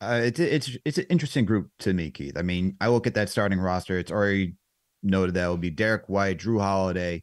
Uh, 0.00 0.22
it's 0.24 0.40
it's 0.40 0.76
it's 0.84 0.98
an 0.98 1.06
interesting 1.10 1.44
group 1.44 1.70
to 1.78 1.92
me, 1.92 2.10
Keith. 2.10 2.36
I 2.36 2.42
mean, 2.42 2.76
I 2.80 2.88
look 2.88 3.06
at 3.06 3.14
that 3.14 3.28
starting 3.28 3.60
roster. 3.60 3.98
It's 3.98 4.10
already 4.10 4.54
noted 5.02 5.34
that 5.34 5.46
will 5.46 5.56
be 5.56 5.70
Derrick 5.70 6.08
White, 6.08 6.38
Jrue 6.38 6.60
Holiday, 6.60 7.22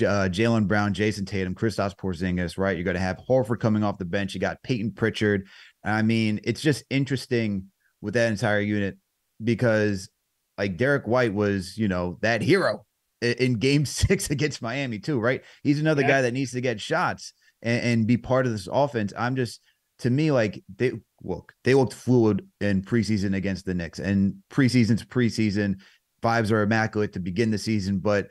uh, 0.00 0.28
Jaylen 0.30 0.66
Brown, 0.66 0.92
Jayson 0.92 1.26
Tatum, 1.26 1.54
Kristaps 1.54 1.96
Porzingis, 1.96 2.58
right? 2.58 2.76
You're 2.76 2.84
going 2.84 2.94
to 2.94 3.00
have 3.00 3.18
Horford 3.28 3.60
coming 3.60 3.82
off 3.82 3.98
the 3.98 4.04
bench. 4.04 4.34
You 4.34 4.40
got 4.40 4.62
Peyton 4.62 4.92
Pritchard. 4.92 5.46
I 5.84 6.02
mean, 6.02 6.40
it's 6.44 6.60
just 6.60 6.84
interesting 6.90 7.66
with 8.00 8.14
that 8.14 8.30
entire 8.30 8.60
unit 8.60 8.96
because 9.42 10.08
like 10.60 10.76
Derrick 10.76 11.06
White 11.06 11.32
was, 11.32 11.78
you 11.78 11.88
know, 11.88 12.18
that 12.20 12.42
hero 12.42 12.84
in, 13.22 13.54
game 13.54 13.86
six 13.86 14.30
against 14.30 14.62
Miami, 14.62 14.98
too, 14.98 15.18
right? 15.18 15.42
He's 15.62 15.80
another 15.80 16.02
yeah. 16.02 16.08
guy 16.08 16.22
that 16.22 16.34
needs 16.34 16.52
to 16.52 16.60
get 16.60 16.80
shots 16.80 17.32
and, 17.62 17.82
and 17.82 18.06
be 18.06 18.16
part 18.16 18.46
of 18.46 18.52
this 18.52 18.68
offense. 18.70 19.12
I'm 19.16 19.36
just, 19.36 19.60
to 20.00 20.10
me, 20.10 20.30
like 20.30 20.62
they 20.76 20.92
look, 21.22 21.54
they 21.64 21.74
looked 21.74 21.94
fluid 21.94 22.46
in 22.60 22.82
preseason 22.82 23.34
against 23.34 23.66
the 23.66 23.74
Knicks, 23.74 23.98
and 23.98 24.34
preseason's 24.50 25.04
preseason. 25.04 25.76
Vibes 26.22 26.50
are 26.50 26.62
immaculate 26.62 27.14
to 27.14 27.20
begin 27.20 27.50
the 27.50 27.58
season, 27.58 27.98
but 27.98 28.28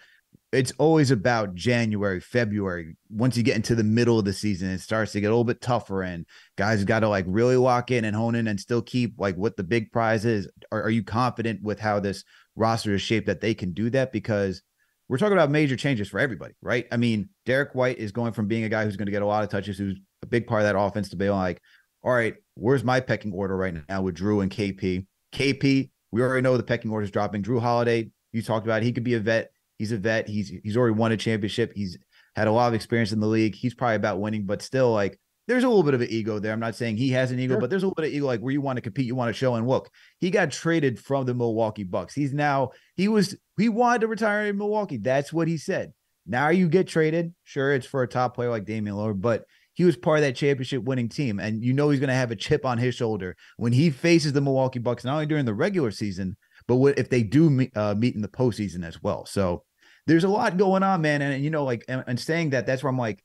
it's 0.52 0.74
always 0.80 1.12
about 1.12 1.54
January, 1.54 2.20
February. 2.20 2.96
Once 3.10 3.38
you 3.38 3.44
get 3.44 3.56
into 3.56 3.76
the 3.76 3.84
middle 3.84 4.18
of 4.18 4.26
the 4.26 4.34
season, 4.34 4.70
it 4.70 4.80
starts 4.80 5.12
to 5.12 5.22
get 5.22 5.28
a 5.28 5.30
little 5.30 5.44
bit 5.44 5.62
tougher, 5.62 6.02
and 6.02 6.26
guys 6.58 6.84
got 6.84 7.02
to 7.02 7.10
like 7.10 7.26
really 7.28 7.56
lock 7.56 7.92
in 7.92 8.04
and 8.04 8.16
hone 8.16 8.36
in 8.36 8.48
and 8.48 8.60
still 8.60 8.82
keep 8.82 9.14
like 9.20 9.36
what 9.36 9.58
the 9.58 9.64
big 9.64 9.92
prize 9.92 10.26
is. 10.26 10.50
Are, 10.72 10.84
are 10.84 10.90
you 10.90 11.04
confident 11.04 11.62
with 11.62 11.80
how 11.80 12.00
this 12.00 12.24
roster 12.56 12.96
is 12.96 13.02
shaped 13.02 13.28
that 13.28 13.42
they 13.42 13.54
can 13.54 13.74
do 13.74 13.92
that? 13.92 14.12
Because 14.12 14.64
we're 15.08 15.18
talking 15.18 15.34
about 15.34 15.52
major 15.52 15.76
changes 15.76 16.08
for 16.08 16.20
everybody, 16.20 16.54
right? 16.62 16.88
I 16.92 16.98
mean, 16.98 17.30
Derrick 17.46 17.76
White 17.76 18.00
is 18.00 18.12
going 18.12 18.34
from 18.34 18.48
being 18.48 18.64
a 18.64 18.70
guy 18.70 18.86
who's 18.86 18.98
going 18.98 19.08
to 19.08 19.12
get 19.12 19.22
a 19.22 19.28
lot 19.28 19.44
of 19.44 19.50
touches, 19.50 19.78
who's 19.78 20.00
a 20.24 20.28
big 20.28 20.48
part 20.48 20.62
of 20.62 20.68
that 20.68 20.80
offense, 20.80 21.10
to 21.10 21.16
be 21.16 21.30
like, 21.30 21.62
all 22.04 22.14
right, 22.14 22.36
where's 22.56 22.84
my 22.84 23.00
pecking 23.00 23.34
order 23.34 23.56
right 23.56 23.76
now 23.88 24.02
with 24.02 24.16
Jrue 24.16 24.42
and 24.42 24.52
KP? 24.52 25.06
KP, 25.34 25.90
we 26.12 26.22
already 26.22 26.42
know 26.42 26.58
the 26.58 26.64
pecking 26.64 26.92
order 26.92 27.04
is 27.04 27.12
dropping. 27.12 27.44
Jrue 27.44 27.62
Holiday, 27.62 28.10
you 28.32 28.42
talked 28.42 28.66
about, 28.66 28.82
he 28.82 28.92
could 28.92 29.04
be 29.04 29.16
a 29.16 29.20
vet 29.20 29.52
He's 29.80 29.92
a 29.92 29.98
vet. 29.98 30.28
He's 30.28 30.52
he's 30.64 30.78
already 30.78 30.96
won 30.96 31.12
a 31.12 31.18
championship. 31.18 31.72
He's 31.74 31.98
had 32.36 32.48
a 32.48 32.52
lot 32.52 32.68
of 32.68 32.74
experience 32.76 33.12
in 33.12 33.20
the 33.20 33.28
league. 33.28 33.56
He's 33.56 33.74
probably 33.74 33.96
about 33.96 34.20
winning, 34.20 34.46
but 34.46 34.62
still, 34.62 34.92
like 34.92 35.20
there's 35.48 35.64
a 35.64 35.68
little 35.68 35.84
bit 35.84 35.96
of 35.96 36.02
an 36.02 36.10
ego 36.12 36.38
there. 36.38 36.54
I'm 36.54 36.60
not 36.60 36.76
saying 36.76 36.98
he 36.98 37.10
has 37.10 37.32
an 37.32 37.40
ego, 37.40 37.56
sure. 37.56 37.62
but 37.62 37.72
there's 37.72 37.82
a 37.82 37.88
little 37.88 37.96
bit 37.96 38.10
of 38.10 38.14
ego, 38.14 38.28
like 38.28 38.42
where 38.42 38.54
you 38.54 38.62
want 38.62 38.78
to 38.78 38.82
compete, 38.82 39.08
you 39.08 39.16
want 39.16 39.30
to 39.30 39.34
show. 39.34 39.56
And 39.56 39.68
look, 39.68 39.90
he 40.20 40.30
got 40.30 40.52
traded 40.52 41.00
from 41.00 41.26
the 41.26 41.34
Milwaukee 41.34 41.84
Bucks. 41.86 42.14
He's 42.14 42.34
now 42.34 42.70
he 42.96 43.08
was 43.08 43.36
he 43.58 43.70
wanted 43.70 44.02
to 44.02 44.08
retire 44.08 44.46
in 44.46 44.58
Milwaukee. 44.58 44.98
That's 44.98 45.34
what 45.34 45.48
he 45.48 45.58
said. 45.58 45.94
Now 46.28 46.50
you 46.50 46.68
get 46.68 46.88
traded. 46.88 47.34
Sure, 47.46 47.74
it's 47.74 47.88
for 47.88 48.04
a 48.04 48.08
top 48.08 48.36
player 48.36 48.52
like 48.52 48.66
Damian 48.66 48.96
Lillard, 48.96 49.22
but 49.22 49.46
he 49.74 49.86
was 49.86 49.96
part 49.96 50.20
of 50.20 50.24
that 50.24 50.36
championship 50.36 50.84
winning 50.84 51.08
team, 51.08 51.40
and 51.40 51.64
you 51.64 51.72
know 51.72 51.90
he's 51.90 52.02
going 52.02 52.10
to 52.10 52.14
have 52.14 52.32
a 52.32 52.36
chip 52.36 52.66
on 52.66 52.78
his 52.78 52.96
shoulder 52.96 53.38
when 53.56 53.72
he 53.72 53.90
faces 53.90 54.34
the 54.34 54.42
Milwaukee 54.42 54.78
Bucks, 54.78 55.06
not 55.06 55.14
only 55.14 55.26
during 55.26 55.46
the 55.46 55.54
regular 55.54 55.90
season, 55.90 56.36
but 56.68 56.76
what, 56.76 57.00
if 57.00 57.10
they 57.10 57.24
do 57.24 57.50
meet, 57.50 57.76
uh, 57.76 57.96
meet 57.96 58.14
in 58.14 58.22
the 58.22 58.28
postseason 58.28 58.86
as 58.86 59.02
well. 59.02 59.26
So 59.26 59.64
there's 60.10 60.24
a 60.24 60.30
lot 60.30 60.58
going 60.58 60.82
on, 60.82 61.02
man. 61.02 61.22
And, 61.22 61.36
and 61.36 61.44
you 61.44 61.52
know, 61.52 61.64
like, 61.64 61.86
and, 61.88 62.04
and 62.08 62.20
saying 62.20 62.50
that, 62.50 62.66
that's 62.66 62.82
where 62.82 62.90
I'm 62.90 62.98
like, 62.98 63.24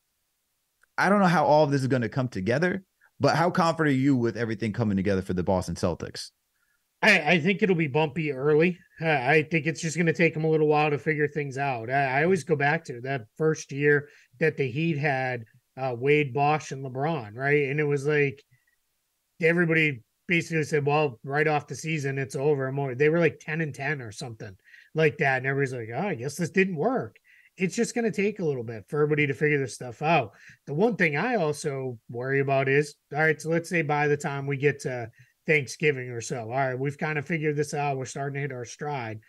I 0.98 1.08
don't 1.08 1.20
know 1.20 1.26
how 1.26 1.46
all 1.46 1.64
of 1.64 1.70
this 1.70 1.80
is 1.80 1.88
going 1.88 2.02
to 2.02 2.10
come 2.10 2.28
together, 2.28 2.84
but 3.18 3.36
how 3.36 3.50
confident 3.50 3.96
are 3.96 3.98
you 3.98 4.14
with 4.14 4.36
everything 4.36 4.72
coming 4.72 4.96
together 4.96 5.22
for 5.22 5.32
the 5.32 5.42
Boston 5.42 5.76
Celtics? 5.76 6.30
I, 7.02 7.32
I 7.32 7.40
think 7.40 7.62
it'll 7.62 7.74
be 7.74 7.88
bumpy 7.88 8.32
early. 8.32 8.78
Uh, 9.00 9.08
I 9.08 9.46
think 9.50 9.66
it's 9.66 9.80
just 9.80 9.96
going 9.96 10.06
to 10.06 10.12
take 10.12 10.34
them 10.34 10.44
a 10.44 10.50
little 10.50 10.68
while 10.68 10.90
to 10.90 10.98
figure 10.98 11.26
things 11.26 11.56
out. 11.56 11.88
I, 11.90 12.20
I, 12.20 12.24
always 12.24 12.44
go 12.44 12.54
back 12.54 12.84
to 12.84 13.00
that 13.00 13.26
first 13.36 13.72
year 13.72 14.08
that 14.40 14.56
the 14.56 14.70
Heat 14.70 14.98
had 14.98 15.44
uh, 15.76 15.96
Wade, 15.98 16.32
Bosh, 16.32 16.70
and 16.70 16.84
LeBron, 16.84 17.34
right? 17.34 17.68
And 17.68 17.80
it 17.80 17.84
was 17.84 18.06
like 18.06 18.42
everybody 19.42 20.02
basically 20.28 20.62
said, 20.62 20.86
"Well, 20.86 21.18
right 21.24 21.48
off 21.48 21.66
the 21.66 21.74
season, 21.74 22.18
it's 22.18 22.36
over." 22.36 22.70
More, 22.72 22.94
they 22.94 23.08
were 23.08 23.18
like 23.18 23.40
ten 23.40 23.60
and 23.60 23.74
ten 23.74 24.00
or 24.00 24.12
something, 24.12 24.56
like 24.94 25.18
that. 25.18 25.38
And 25.38 25.46
everybody's 25.46 25.72
like, 25.72 25.88
oh, 25.94 26.08
I 26.08 26.14
guess 26.14 26.36
this 26.36 26.50
didn't 26.50 26.76
work. 26.76 27.16
It's 27.56 27.76
just 27.76 27.94
going 27.94 28.10
to 28.10 28.10
take 28.10 28.40
a 28.40 28.44
little 28.44 28.64
bit 28.64 28.84
for 28.88 29.00
everybody 29.00 29.26
to 29.28 29.34
figure 29.34 29.60
this 29.60 29.74
stuff 29.74 30.02
out. 30.02 30.32
The 30.66 30.74
one 30.74 30.96
thing 30.96 31.16
I 31.16 31.36
also 31.36 31.98
worry 32.10 32.40
about 32.40 32.68
is 32.68 32.96
all 33.12 33.20
right, 33.20 33.40
so 33.40 33.48
let's 33.48 33.68
say 33.68 33.82
by 33.82 34.08
the 34.08 34.16
time 34.16 34.46
we 34.46 34.56
get 34.56 34.80
to 34.80 35.08
Thanksgiving 35.46 36.10
or 36.10 36.20
so, 36.20 36.40
all 36.42 36.48
right, 36.48 36.78
we've 36.78 36.98
kind 36.98 37.18
of 37.18 37.26
figured 37.26 37.56
this 37.56 37.74
out. 37.74 37.96
We're 37.96 38.06
starting 38.06 38.34
to 38.34 38.40
hit 38.40 38.52
our 38.52 38.64
stride. 38.64 39.20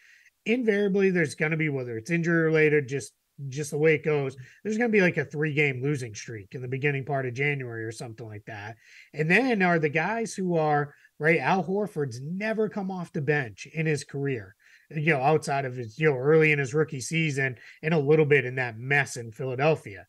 Invariably, 0.47 1.11
there's 1.11 1.35
going 1.35 1.51
to 1.51 1.57
be, 1.57 1.69
whether 1.69 1.97
it's 1.97 2.09
injury 2.09 2.43
related, 2.43 2.87
just 2.87 3.13
just 3.49 3.71
the 3.71 3.77
way 3.77 3.95
it 3.95 4.05
goes, 4.05 4.35
there's 4.63 4.77
going 4.77 4.89
to 4.89 4.95
be 4.95 5.01
like 5.01 5.17
a 5.17 5.25
three 5.25 5.53
game 5.53 5.81
losing 5.83 6.15
streak 6.15 6.55
in 6.55 6.61
the 6.61 6.67
beginning 6.67 7.03
part 7.03 7.25
of 7.25 7.33
January 7.33 7.83
or 7.83 7.91
something 7.91 8.25
like 8.25 8.45
that. 8.45 8.77
And 9.13 9.29
then 9.29 9.61
are 9.61 9.79
the 9.79 9.89
guys 9.89 10.33
who 10.33 10.55
are 10.55 10.93
right, 11.19 11.39
Al 11.39 11.63
Horford's 11.63 12.21
never 12.21 12.69
come 12.69 12.91
off 12.91 13.11
the 13.11 13.21
bench 13.21 13.67
in 13.73 13.85
his 13.85 14.03
career 14.03 14.55
you 14.89 15.13
know, 15.13 15.21
outside 15.21 15.65
of 15.65 15.75
his, 15.75 15.97
you 15.99 16.09
know, 16.09 16.17
early 16.17 16.51
in 16.51 16.59
his 16.59 16.73
rookie 16.73 17.01
season 17.01 17.57
and 17.81 17.93
a 17.93 17.99
little 17.99 18.25
bit 18.25 18.45
in 18.45 18.55
that 18.55 18.77
mess 18.77 19.17
in 19.17 19.31
Philadelphia. 19.31 20.05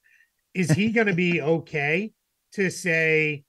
Is 0.55 0.71
he 0.71 0.91
going 0.91 1.07
to 1.07 1.15
be 1.15 1.41
okay 1.43 2.13
to 2.53 2.71
say, 2.71 3.45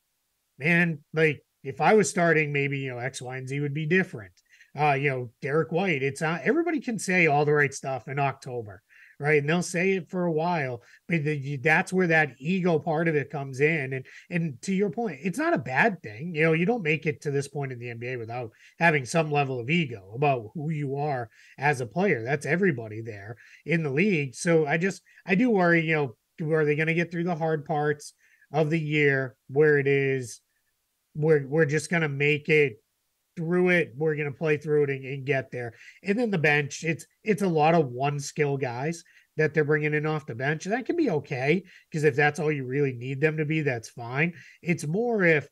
man, 0.57 0.99
like 1.13 1.43
if 1.63 1.81
I 1.81 1.93
was 1.93 2.09
starting, 2.09 2.51
maybe, 2.53 2.79
you 2.79 2.91
know, 2.91 2.99
X, 2.99 3.21
Y, 3.21 3.37
and 3.37 3.47
Z 3.47 3.59
would 3.59 3.73
be 3.73 3.85
different? 3.85 4.31
Uh, 4.77 4.93
you 4.93 5.09
know, 5.09 5.31
Derrick 5.41 5.71
White, 5.71 6.03
it's 6.03 6.21
not 6.21 6.41
everybody 6.43 6.79
can 6.79 6.99
say 6.99 7.27
all 7.27 7.45
the 7.45 7.53
right 7.53 7.73
stuff 7.73 8.07
in 8.07 8.19
October 8.19 8.83
right? 9.19 9.39
And 9.39 9.49
they'll 9.49 9.63
say 9.63 9.93
it 9.93 10.09
for 10.09 10.25
a 10.25 10.31
while, 10.31 10.83
but 11.07 11.23
the, 11.23 11.57
that's 11.57 11.91
where 11.91 12.07
that 12.07 12.35
ego 12.39 12.77
part 12.77 13.07
of 13.07 13.15
it 13.15 13.29
comes 13.31 13.59
in. 13.59 13.93
And 13.93 14.05
and 14.29 14.61
to 14.63 14.73
your 14.73 14.89
point, 14.89 15.19
it's 15.23 15.39
not 15.39 15.53
a 15.53 15.59
bad 15.59 16.01
thing. 16.03 16.35
You 16.35 16.43
know, 16.43 16.53
you 16.53 16.65
don't 16.65 16.83
make 16.83 17.05
it 17.05 17.21
to 17.21 17.31
this 17.31 17.47
point 17.47 17.71
in 17.71 17.79
the 17.79 17.93
NBA 17.93 18.19
without 18.19 18.51
having 18.79 19.05
some 19.05 19.31
level 19.31 19.59
of 19.59 19.69
ego 19.69 20.11
about 20.15 20.51
who 20.53 20.69
you 20.69 20.97
are 20.97 21.29
as 21.57 21.81
a 21.81 21.87
player. 21.87 22.23
That's 22.23 22.45
everybody 22.45 23.01
there 23.01 23.37
in 23.65 23.83
the 23.83 23.89
league. 23.89 24.35
So 24.35 24.67
I 24.67 24.77
just 24.77 25.01
I 25.25 25.35
do 25.35 25.49
worry. 25.49 25.85
You 25.85 26.15
know, 26.39 26.53
are 26.53 26.65
they 26.65 26.75
going 26.75 26.87
to 26.87 26.93
get 26.93 27.11
through 27.11 27.25
the 27.25 27.35
hard 27.35 27.65
parts 27.65 28.13
of 28.51 28.69
the 28.69 28.79
year 28.79 29.35
where 29.47 29.79
it 29.79 29.87
is? 29.87 30.41
We're 31.15 31.47
we're 31.47 31.65
just 31.65 31.89
going 31.89 32.03
to 32.03 32.09
make 32.09 32.49
it 32.49 32.81
through 33.37 33.69
it. 33.69 33.93
We're 33.95 34.15
going 34.15 34.29
to 34.29 34.37
play 34.37 34.57
through 34.57 34.85
it 34.85 34.89
and, 34.89 35.05
and, 35.05 35.25
get 35.25 35.51
there. 35.51 35.73
And 36.03 36.19
then 36.19 36.31
the 36.31 36.37
bench, 36.37 36.83
it's 36.83 37.05
it's 37.23 37.43
a 37.43 37.47
lot 37.47 37.75
of 37.75 37.87
one 37.87 38.19
skill 38.19 38.57
guys 38.57 39.03
that 39.37 39.53
they're 39.53 39.63
bringing 39.63 39.93
in 39.93 40.05
off 40.05 40.25
the 40.25 40.35
bench. 40.35 40.65
That 40.65 40.85
can 40.85 40.97
be 40.97 41.11
okay 41.11 41.63
because 41.89 42.03
if 42.03 42.15
that's 42.15 42.39
all 42.39 42.51
you 42.51 42.65
really 42.65 42.93
need 42.93 43.21
them 43.21 43.37
to 43.37 43.45
be, 43.45 43.61
that's 43.61 43.89
fine. 43.89 44.33
It's 44.61 44.85
more 44.85 45.23
if 45.23 45.47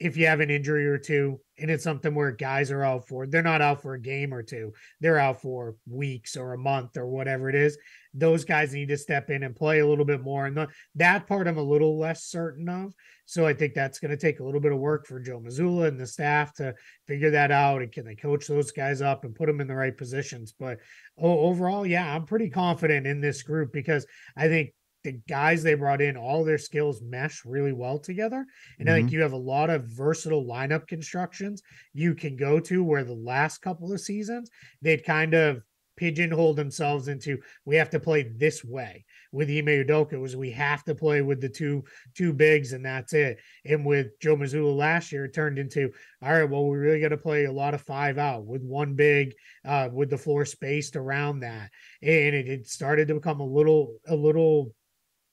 if 0.00 0.16
you 0.16 0.26
have 0.26 0.40
an 0.40 0.50
injury 0.50 0.86
or 0.86 0.98
two 0.98 1.40
and 1.58 1.70
it's 1.70 1.84
something 1.84 2.14
where 2.14 2.32
guys 2.32 2.70
are 2.70 2.82
out 2.82 3.06
for 3.06 3.26
they're 3.26 3.42
not 3.42 3.62
out 3.62 3.80
for 3.80 3.94
a 3.94 4.00
game 4.00 4.34
or 4.34 4.42
two 4.42 4.72
they're 5.00 5.18
out 5.18 5.40
for 5.40 5.76
weeks 5.88 6.36
or 6.36 6.52
a 6.52 6.58
month 6.58 6.96
or 6.96 7.06
whatever 7.06 7.48
it 7.48 7.54
is 7.54 7.78
those 8.12 8.44
guys 8.44 8.74
need 8.74 8.88
to 8.88 8.96
step 8.96 9.30
in 9.30 9.44
and 9.44 9.54
play 9.54 9.78
a 9.78 9.86
little 9.86 10.04
bit 10.04 10.20
more 10.20 10.46
and 10.46 10.56
the, 10.56 10.66
that 10.96 11.26
part 11.26 11.46
i'm 11.46 11.58
a 11.58 11.62
little 11.62 11.96
less 11.96 12.24
certain 12.24 12.68
of 12.68 12.92
so 13.24 13.46
i 13.46 13.54
think 13.54 13.72
that's 13.72 14.00
going 14.00 14.10
to 14.10 14.16
take 14.16 14.40
a 14.40 14.44
little 14.44 14.60
bit 14.60 14.72
of 14.72 14.78
work 14.78 15.06
for 15.06 15.20
joe 15.20 15.40
mazzulla 15.40 15.86
and 15.86 15.98
the 15.98 16.06
staff 16.06 16.52
to 16.52 16.74
figure 17.06 17.30
that 17.30 17.52
out 17.52 17.80
and 17.80 17.92
can 17.92 18.04
they 18.04 18.16
coach 18.16 18.48
those 18.48 18.72
guys 18.72 19.00
up 19.00 19.24
and 19.24 19.36
put 19.36 19.46
them 19.46 19.60
in 19.60 19.68
the 19.68 19.74
right 19.74 19.96
positions 19.96 20.52
but 20.58 20.78
overall 21.18 21.86
yeah 21.86 22.14
i'm 22.14 22.26
pretty 22.26 22.50
confident 22.50 23.06
in 23.06 23.20
this 23.20 23.42
group 23.42 23.72
because 23.72 24.06
i 24.36 24.48
think 24.48 24.70
the 25.04 25.20
guys 25.28 25.62
they 25.62 25.74
brought 25.74 26.02
in, 26.02 26.16
all 26.16 26.44
their 26.44 26.58
skills 26.58 27.00
mesh 27.02 27.44
really 27.44 27.72
well 27.72 27.98
together. 27.98 28.46
And 28.78 28.88
mm-hmm. 28.88 28.94
I 28.94 28.98
think 28.98 29.08
mm-hmm. 29.08 29.14
you 29.14 29.22
have 29.22 29.32
a 29.32 29.36
lot 29.36 29.70
of 29.70 29.84
versatile 29.84 30.44
lineup 30.44 30.86
constructions 30.88 31.62
you 31.92 32.14
can 32.14 32.36
go 32.36 32.58
to 32.60 32.82
where 32.82 33.04
the 33.04 33.14
last 33.14 33.58
couple 33.58 33.92
of 33.92 34.00
seasons 34.00 34.50
they'd 34.82 35.04
kind 35.04 35.34
of 35.34 35.62
pigeonhole 35.96 36.54
themselves 36.54 37.08
into 37.08 37.38
we 37.64 37.76
have 37.76 37.90
to 37.90 38.00
play 38.00 38.22
this 38.36 38.64
way. 38.64 39.04
With 39.32 39.48
Ime 39.48 39.66
Udoka 39.66 40.20
was 40.20 40.36
we 40.36 40.50
have 40.52 40.84
to 40.84 40.94
play 40.94 41.22
with 41.22 41.40
the 41.40 41.48
two 41.48 41.84
two 42.14 42.32
bigs 42.32 42.72
and 42.72 42.84
that's 42.84 43.12
it. 43.12 43.38
And 43.64 43.84
with 43.84 44.18
Joe 44.20 44.36
Mazzulla 44.36 44.76
last 44.76 45.12
year, 45.12 45.26
it 45.26 45.34
turned 45.34 45.58
into 45.58 45.90
all 46.22 46.32
right, 46.32 46.48
well, 46.48 46.66
we 46.66 46.78
really 46.78 47.00
got 47.00 47.08
to 47.08 47.16
play 47.16 47.44
a 47.44 47.52
lot 47.52 47.74
of 47.74 47.82
five 47.82 48.18
out 48.18 48.44
with 48.44 48.62
one 48.62 48.94
big, 48.94 49.34
uh, 49.64 49.88
with 49.92 50.10
the 50.10 50.18
floor 50.18 50.44
spaced 50.44 50.96
around 50.96 51.40
that. 51.40 51.70
And 52.02 52.34
it, 52.34 52.48
it 52.48 52.66
started 52.66 53.08
to 53.08 53.14
become 53.14 53.40
a 53.40 53.46
little 53.46 53.98
a 54.06 54.14
little 54.14 54.72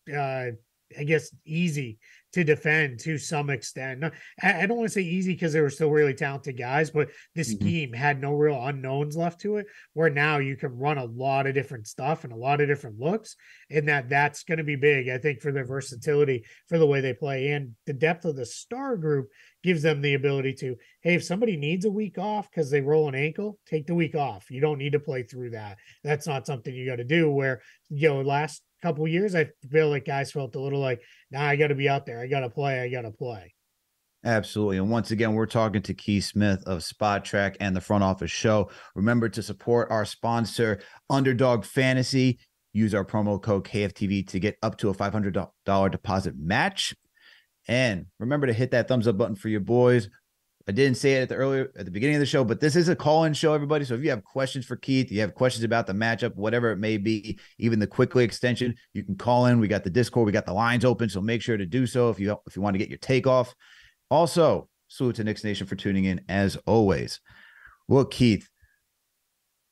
uh, 0.09 0.51
I 0.97 1.03
guess 1.03 1.33
easy 1.45 1.99
to 2.33 2.43
defend 2.43 2.99
to 2.99 3.17
some 3.17 3.49
extent. 3.49 4.03
I, 4.41 4.65
don't 4.65 4.77
want 4.77 4.89
to 4.89 4.93
say 4.93 5.01
easy 5.01 5.33
because 5.33 5.51
they 5.51 5.61
were 5.61 5.69
still 5.69 5.91
really 5.91 6.13
talented 6.13 6.57
guys, 6.57 6.89
but 6.89 7.09
the 7.35 7.41
mm-hmm. 7.41 7.55
scheme 7.55 7.93
had 7.93 8.21
no 8.21 8.33
real 8.33 8.65
unknowns 8.65 9.17
left 9.17 9.41
to 9.41 9.57
it. 9.57 9.67
Where 9.93 10.09
now 10.09 10.37
you 10.37 10.55
can 10.55 10.77
run 10.77 10.97
a 10.97 11.05
lot 11.05 11.47
of 11.47 11.53
different 11.53 11.87
stuff 11.87 12.23
and 12.23 12.31
a 12.31 12.37
lot 12.37 12.61
of 12.61 12.67
different 12.67 12.99
looks, 12.99 13.35
and 13.69 13.87
that 13.89 14.09
that's 14.09 14.43
going 14.43 14.59
to 14.59 14.63
be 14.63 14.75
big. 14.75 15.09
I 15.09 15.17
think 15.17 15.41
for 15.41 15.51
their 15.51 15.65
versatility, 15.65 16.45
for 16.67 16.77
the 16.77 16.87
way 16.87 17.01
they 17.01 17.13
play, 17.13 17.49
and 17.49 17.75
the 17.85 17.93
depth 17.93 18.25
of 18.25 18.35
the 18.35 18.45
star 18.45 18.95
group 18.95 19.27
gives 19.63 19.81
them 19.81 20.01
the 20.01 20.15
ability 20.15 20.53
to, 20.53 20.75
hey, 21.01 21.15
if 21.15 21.23
somebody 21.23 21.55
needs 21.55 21.85
a 21.85 21.91
week 21.91 22.17
off 22.17 22.49
because 22.49 22.71
they 22.71 22.81
roll 22.81 23.07
an 23.07 23.15
ankle, 23.15 23.59
take 23.67 23.85
the 23.85 23.95
week 23.95 24.15
off. 24.15 24.49
You 24.49 24.61
don't 24.61 24.79
need 24.79 24.93
to 24.93 24.99
play 24.99 25.23
through 25.23 25.51
that. 25.51 25.77
That's 26.03 26.25
not 26.25 26.47
something 26.47 26.73
you 26.73 26.89
got 26.89 26.95
to 26.95 27.03
do. 27.03 27.29
Where 27.29 27.61
you 27.89 28.07
know 28.07 28.21
last 28.21 28.63
couple 28.81 29.07
years, 29.07 29.35
I 29.35 29.49
feel 29.69 29.89
like 29.89 30.05
guys 30.05 30.31
felt 30.31 30.55
a 30.55 30.59
little 30.59 30.79
like, 30.79 31.01
nah, 31.29 31.43
I 31.43 31.55
got 31.55 31.67
to 31.67 31.75
be 31.75 31.89
out 31.89 32.05
there. 32.05 32.19
I 32.19 32.27
got 32.27 32.41
to 32.41 32.49
play. 32.49 32.79
I 32.79 32.89
got 32.89 33.01
to 33.01 33.11
play. 33.11 33.53
Absolutely. 34.23 34.77
And 34.77 34.91
once 34.91 35.09
again, 35.09 35.33
we're 35.33 35.47
talking 35.47 35.81
to 35.81 35.93
Keith 35.93 36.25
Smith 36.25 36.61
of 36.67 36.79
Spotrac 36.79 37.55
and 37.59 37.75
the 37.75 37.81
front 37.81 38.03
office 38.03 38.29
show. 38.29 38.69
Remember 38.95 39.27
to 39.29 39.41
support 39.41 39.89
our 39.89 40.05
sponsor, 40.05 40.79
Underdog 41.09 41.65
Fantasy. 41.65 42.39
Use 42.73 42.93
our 42.93 43.03
promo 43.03 43.41
code 43.41 43.65
KFTV 43.65 44.27
to 44.27 44.39
get 44.39 44.57
up 44.61 44.77
to 44.77 44.89
a 44.89 44.93
$500 44.93 45.91
deposit 45.91 46.35
match. 46.37 46.93
And 47.67 48.05
remember 48.19 48.47
to 48.47 48.53
hit 48.53 48.71
that 48.71 48.87
thumbs 48.87 49.07
up 49.07 49.17
button 49.17 49.35
for 49.35 49.49
your 49.49 49.59
boys. 49.59 50.09
I 50.67 50.71
didn't 50.71 50.97
say 50.97 51.13
it 51.13 51.23
at 51.23 51.29
the 51.29 51.35
earlier 51.35 51.71
at 51.77 51.85
the 51.85 51.91
beginning 51.91 52.15
of 52.15 52.19
the 52.19 52.25
show, 52.25 52.43
but 52.43 52.59
this 52.59 52.75
is 52.75 52.87
a 52.89 52.95
call-in 52.95 53.33
show, 53.33 53.53
everybody. 53.53 53.83
So 53.83 53.95
if 53.95 54.03
you 54.03 54.09
have 54.09 54.23
questions 54.23 54.65
for 54.65 54.75
Keith, 54.75 55.11
you 55.11 55.19
have 55.21 55.33
questions 55.33 55.63
about 55.63 55.87
the 55.87 55.93
matchup, 55.93 56.35
whatever 56.35 56.71
it 56.71 56.77
may 56.77 56.97
be, 56.97 57.39
even 57.57 57.79
the 57.79 57.87
Quickley 57.87 58.23
extension, 58.23 58.75
you 58.93 59.03
can 59.03 59.15
call 59.15 59.47
in. 59.47 59.59
We 59.59 59.67
got 59.67 59.83
the 59.83 59.89
Discord, 59.89 60.25
we 60.25 60.31
got 60.31 60.45
the 60.45 60.53
lines 60.53 60.85
open, 60.85 61.09
so 61.09 61.21
make 61.21 61.41
sure 61.41 61.57
to 61.57 61.65
do 61.65 61.87
so 61.87 62.09
if 62.09 62.19
you 62.19 62.37
if 62.45 62.55
you 62.55 62.61
want 62.61 62.75
to 62.75 62.79
get 62.79 62.89
your 62.89 62.99
take 62.99 63.27
off. 63.27 63.55
Also, 64.09 64.69
salute 64.87 65.15
to 65.15 65.23
Knicks 65.23 65.43
Nation 65.43 65.65
for 65.65 65.75
tuning 65.75 66.05
in 66.05 66.21
as 66.29 66.57
always. 66.65 67.19
Well, 67.87 68.05
Keith, 68.05 68.47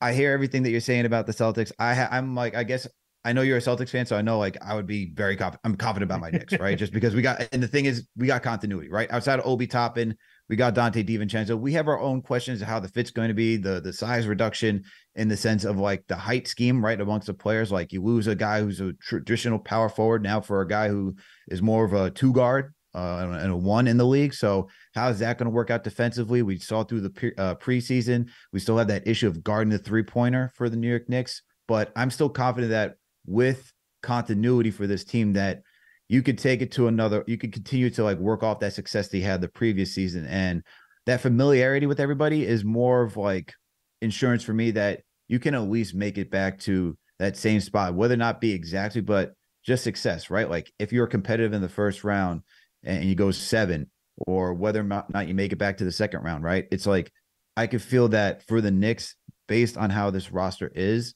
I 0.02 0.14
hear 0.14 0.32
everything 0.32 0.64
that 0.64 0.72
you're 0.72 0.82
saying 0.82 1.06
about 1.06 1.28
the 1.28 1.34
Celtics. 1.34 1.72
I 1.78 1.94
ha- 1.94 2.10
I'm 2.12 2.36
like, 2.36 2.56
I 2.56 2.64
guess 2.64 2.88
I 3.26 3.34
know 3.34 3.42
you're 3.42 3.58
a 3.58 3.62
Celtics 3.62 3.90
fan, 3.90 4.06
so 4.06 4.16
I 4.16 4.22
know 4.22 4.40
like 4.40 4.58
I 4.62 4.76
would 4.76 4.88
be 4.88 5.12
very 5.14 5.36
confident. 5.36 5.62
I'm 5.66 5.76
confident 5.76 6.10
about 6.10 6.22
my 6.22 6.32
Knicks, 6.32 6.58
right? 6.58 6.78
Just 6.78 6.94
because 6.94 7.14
we 7.14 7.22
got, 7.22 7.48
and 7.52 7.62
the 7.62 7.68
thing 7.68 7.86
is, 7.86 8.08
we 8.16 8.28
got 8.28 8.42
continuity, 8.44 8.90
right? 8.90 9.12
Outside 9.12 9.40
of 9.40 9.46
Obi 9.46 9.68
Toppin, 9.68 10.16
we 10.50 10.56
got 10.56 10.74
Donte 10.74 11.08
DiVincenzo. 11.08 11.58
We 11.58 11.74
have 11.74 11.88
our 11.88 12.00
own 12.00 12.22
questions 12.22 12.62
of 12.62 12.68
how 12.68 12.80
the 12.80 12.88
fit's 12.88 13.12
going 13.12 13.28
to 13.28 13.36
be, 13.36 13.56
the 13.56 13.80
the 13.80 13.94
size 13.94 14.28
reduction 14.28 14.84
in 15.16 15.28
the 15.28 15.38
sense 15.38 15.64
of 15.64 15.78
like 15.78 16.06
the 16.08 16.16
height 16.16 16.48
scheme, 16.48 16.84
right, 16.84 17.00
amongst 17.00 17.28
the 17.28 17.34
players. 17.34 17.72
Like 17.72 17.94
you 17.94 18.04
lose 18.04 18.28
a 18.28 18.36
guy 18.36 18.62
who's 18.62 18.82
a 18.82 18.94
traditional 18.94 19.60
power 19.60 19.90
forward 19.90 20.24
now 20.24 20.42
for 20.42 20.62
a 20.62 20.68
guy 20.68 20.90
who 20.90 21.16
is 21.48 21.62
more 21.62 21.86
of 21.86 21.94
a 21.94 22.10
two 22.10 22.34
guard 22.34 22.74
uh, 22.96 23.28
and 23.40 23.52
a 23.52 23.56
one 23.56 23.88
in 23.88 23.98
the 23.98 24.06
league. 24.06 24.34
So 24.34 24.70
how 24.96 25.10
is 25.10 25.20
that 25.20 25.38
going 25.38 25.46
to 25.46 25.56
work 25.56 25.70
out 25.70 25.84
defensively? 25.84 26.42
We 26.42 26.58
saw 26.58 26.84
through 26.84 27.02
the 27.02 27.10
pre- 27.12 27.36
uh, 27.38 27.56
preseason, 27.56 28.30
we 28.52 28.60
still 28.60 28.78
have 28.78 28.88
that 28.88 29.08
issue 29.08 29.28
of 29.28 29.44
guarding 29.44 29.72
the 29.72 29.78
three 29.78 30.04
pointer 30.04 30.52
for 30.56 30.70
the 30.70 30.78
New 30.78 30.90
York 30.90 31.08
Knicks, 31.08 31.44
but 31.68 31.92
I'm 31.96 32.10
still 32.10 32.30
confident 32.30 32.72
that 32.72 32.96
with 33.28 33.72
continuity 34.02 34.72
for 34.72 34.88
this 34.88 35.04
team 35.04 35.34
that 35.34 35.62
you 36.10 36.24
could 36.24 36.38
take 36.38 36.62
it 36.62 36.72
to 36.72 36.88
another 36.88 37.24
you 37.28 37.38
could 37.38 37.54
continue 37.54 37.90
to 37.90 38.04
like 38.04 38.18
work 38.18 38.44
off 38.44 38.60
that 38.60 38.74
success 38.74 39.08
they 39.08 39.22
had 39.22 39.40
the 39.40 39.48
previous 39.48 39.94
season 39.94 40.26
and 40.26 40.64
that 41.06 41.22
familiarity 41.22 41.86
with 41.86 42.00
everybody 42.00 42.46
is 42.46 42.66
more 42.66 43.04
of 43.04 43.16
like 43.16 43.54
insurance 44.02 44.44
for 44.44 44.54
me 44.54 44.72
that 44.72 45.02
you 45.28 45.40
can 45.40 45.54
at 45.54 45.70
least 45.70 45.96
make 45.96 46.18
it 46.18 46.30
back 46.30 46.60
to 46.60 46.98
that 47.20 47.38
same 47.38 47.62
spot 47.62 47.94
whether 47.94 48.16
or 48.16 48.18
not 48.18 48.42
be 48.42 48.52
exactly 48.52 49.02
but 49.02 49.34
just 49.64 49.84
success 49.84 50.30
right 50.30 50.50
like 50.50 50.72
if 50.80 50.92
you're 50.92 51.08
competitive 51.08 51.54
in 51.54 51.62
the 51.62 51.70
first 51.70 52.04
round 52.04 52.42
and 52.84 53.06
you 53.06 53.16
go 53.16 53.32
seven 53.32 53.90
or 54.28 54.54
whether 54.54 54.82
or 54.82 55.06
not 55.10 55.28
you 55.28 55.34
make 55.34 55.54
it 55.54 55.58
back 55.58 55.78
to 55.78 55.86
the 55.86 55.92
second 55.92 56.24
round 56.24 56.44
right 56.44 56.68
it's 56.72 56.88
like 56.88 57.12
i 57.56 57.68
could 57.68 57.82
feel 57.82 58.10
that 58.10 58.44
for 58.48 58.62
the 58.62 58.72
Knicks 58.72 59.16
based 59.48 59.78
on 59.78 59.90
how 59.90 60.10
this 60.10 60.32
roster 60.32 60.72
is 60.74 61.14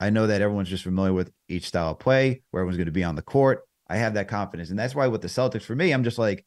I 0.00 0.10
know 0.10 0.26
that 0.26 0.42
everyone's 0.42 0.68
just 0.68 0.82
familiar 0.82 1.12
with 1.12 1.30
each 1.48 1.68
style 1.68 1.92
of 1.92 1.98
play, 1.98 2.42
where 2.50 2.60
everyone's 2.60 2.76
going 2.76 2.86
to 2.86 2.92
be 2.92 3.04
on 3.04 3.14
the 3.14 3.22
court. 3.22 3.62
I 3.88 3.96
have 3.96 4.14
that 4.14 4.28
confidence. 4.28 4.70
And 4.70 4.78
that's 4.78 4.94
why 4.94 5.06
with 5.06 5.22
the 5.22 5.28
Celtics, 5.28 5.62
for 5.62 5.74
me, 5.74 5.92
I'm 5.92 6.04
just 6.04 6.18
like, 6.18 6.44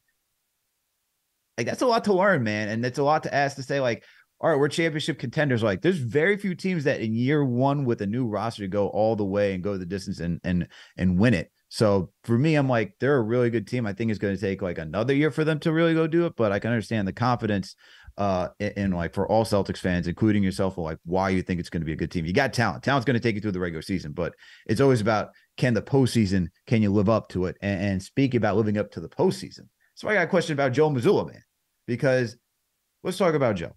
like 1.57 1.67
that's 1.67 1.81
a 1.81 1.87
lot 1.87 2.03
to 2.05 2.13
learn, 2.13 2.43
man. 2.43 2.69
And 2.69 2.85
it's 2.85 2.99
a 2.99 3.03
lot 3.03 3.23
to 3.23 3.33
ask 3.33 3.55
to 3.55 3.63
say, 3.63 3.79
like, 3.79 4.03
all 4.39 4.49
right, 4.49 4.59
we're 4.59 4.69
championship 4.69 5.17
contenders. 5.17 5.63
Like, 5.63 5.81
there's 5.81 5.97
very 5.97 6.37
few 6.37 6.53
teams 6.53 6.83
that 6.83 7.01
in 7.01 7.13
year 7.13 7.43
one 7.43 7.85
with 7.85 8.01
a 8.01 8.07
new 8.07 8.27
roster 8.27 8.63
to 8.63 8.67
go 8.67 8.87
all 8.89 9.15
the 9.15 9.25
way 9.25 9.53
and 9.53 9.63
go 9.63 9.77
the 9.77 9.85
distance 9.85 10.19
and 10.19 10.39
and 10.43 10.67
and 10.97 11.19
win 11.19 11.33
it. 11.33 11.51
So 11.69 12.11
for 12.23 12.37
me, 12.37 12.55
I'm 12.55 12.69
like, 12.69 12.93
they're 12.99 13.17
a 13.17 13.21
really 13.21 13.49
good 13.49 13.67
team. 13.67 13.85
I 13.85 13.93
think 13.93 14.09
it's 14.09 14.19
going 14.19 14.35
to 14.35 14.41
take 14.41 14.61
like 14.61 14.77
another 14.77 15.13
year 15.13 15.31
for 15.31 15.43
them 15.43 15.59
to 15.59 15.73
really 15.73 15.93
go 15.93 16.07
do 16.07 16.25
it, 16.25 16.33
but 16.37 16.51
I 16.51 16.59
can 16.59 16.71
understand 16.71 17.07
the 17.07 17.13
confidence 17.13 17.75
uh 18.17 18.49
and 18.59 18.93
like 18.93 19.13
for 19.13 19.27
all 19.27 19.45
Celtics 19.45 19.77
fans, 19.77 20.07
including 20.07 20.43
yourself, 20.43 20.77
like 20.77 20.97
why 21.05 21.29
you 21.29 21.41
think 21.41 21.59
it's 21.59 21.69
going 21.69 21.81
to 21.81 21.85
be 21.85 21.93
a 21.93 21.97
good 21.97 22.11
team. 22.11 22.25
You 22.25 22.33
got 22.33 22.53
talent. 22.53 22.83
Talent's 22.83 23.05
going 23.05 23.15
to 23.15 23.19
take 23.19 23.35
you 23.35 23.41
through 23.41 23.51
the 23.51 23.59
regular 23.59 23.81
season, 23.81 24.11
but 24.11 24.33
it's 24.65 24.81
always 24.81 25.01
about 25.01 25.29
can 25.57 25.73
the 25.73 25.81
postseason, 25.81 26.47
can 26.65 26.81
you 26.81 26.91
live 26.91 27.09
up 27.09 27.29
to 27.29 27.45
it? 27.45 27.57
And, 27.61 27.81
and 27.81 28.03
speak 28.03 28.33
about 28.33 28.55
living 28.55 28.77
up 28.77 28.91
to 28.91 28.99
the 28.99 29.09
postseason. 29.09 29.67
So 29.95 30.07
I 30.07 30.13
got 30.13 30.23
a 30.23 30.27
question 30.27 30.53
about 30.53 30.73
Joe 30.73 30.89
Mazzulla, 30.89 31.27
man, 31.27 31.43
because 31.87 32.37
let's 33.03 33.17
talk 33.17 33.33
about 33.33 33.55
Joe. 33.55 33.73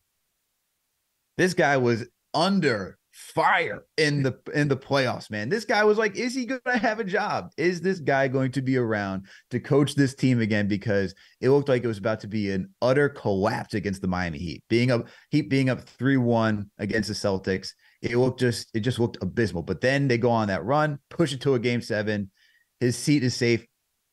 This 1.39 1.55
guy 1.55 1.79
was 1.79 2.07
under 2.35 2.99
fire 3.31 3.85
in 3.97 4.23
the 4.23 4.39
in 4.55 4.69
the 4.69 4.77
playoffs, 4.77 5.31
man. 5.31 5.49
This 5.49 5.65
guy 5.65 5.85
was 5.85 5.99
like, 5.99 6.17
is 6.17 6.35
he 6.35 6.47
going 6.47 6.61
to 6.67 6.79
have 6.79 7.01
a 7.01 7.05
job? 7.05 7.51
Is 7.57 7.81
this 7.81 8.01
guy 8.01 8.29
going 8.29 8.53
to 8.53 8.63
be 8.63 8.77
around 8.77 9.27
to 9.51 9.61
coach 9.61 9.95
this 9.95 10.15
team 10.15 10.41
again? 10.41 10.69
Because 10.69 11.15
it 11.41 11.51
looked 11.51 11.69
like 11.69 11.85
it 11.85 11.89
was 11.89 11.99
about 11.99 12.21
to 12.21 12.29
be 12.29 12.51
an 12.51 12.69
utter 12.83 13.09
collapse 13.09 13.75
against 13.75 14.03
the 14.03 14.09
Miami 14.09 14.39
Heat, 14.39 14.65
being 14.69 14.91
up 14.91 15.09
Heat 15.31 15.49
being 15.49 15.71
up 15.71 15.81
three 15.81 16.17
one 16.17 16.71
against 16.79 17.09
the 17.09 17.15
Celtics. 17.15 17.73
it 18.03 18.17
looked 18.17 18.41
just 18.41 18.69
it 18.75 18.81
just 18.81 18.99
looked 18.99 19.19
abysmal. 19.23 19.63
But 19.63 19.81
then 19.81 20.09
they 20.09 20.19
go 20.19 20.31
on 20.31 20.49
that 20.49 20.65
run, 20.65 20.99
push 21.09 21.33
it 21.33 21.41
to 21.43 21.55
a 21.55 21.59
game 21.59 21.81
seven. 21.81 22.31
His 22.81 22.97
seat 22.97 23.23
is 23.23 23.35
safe. 23.35 23.67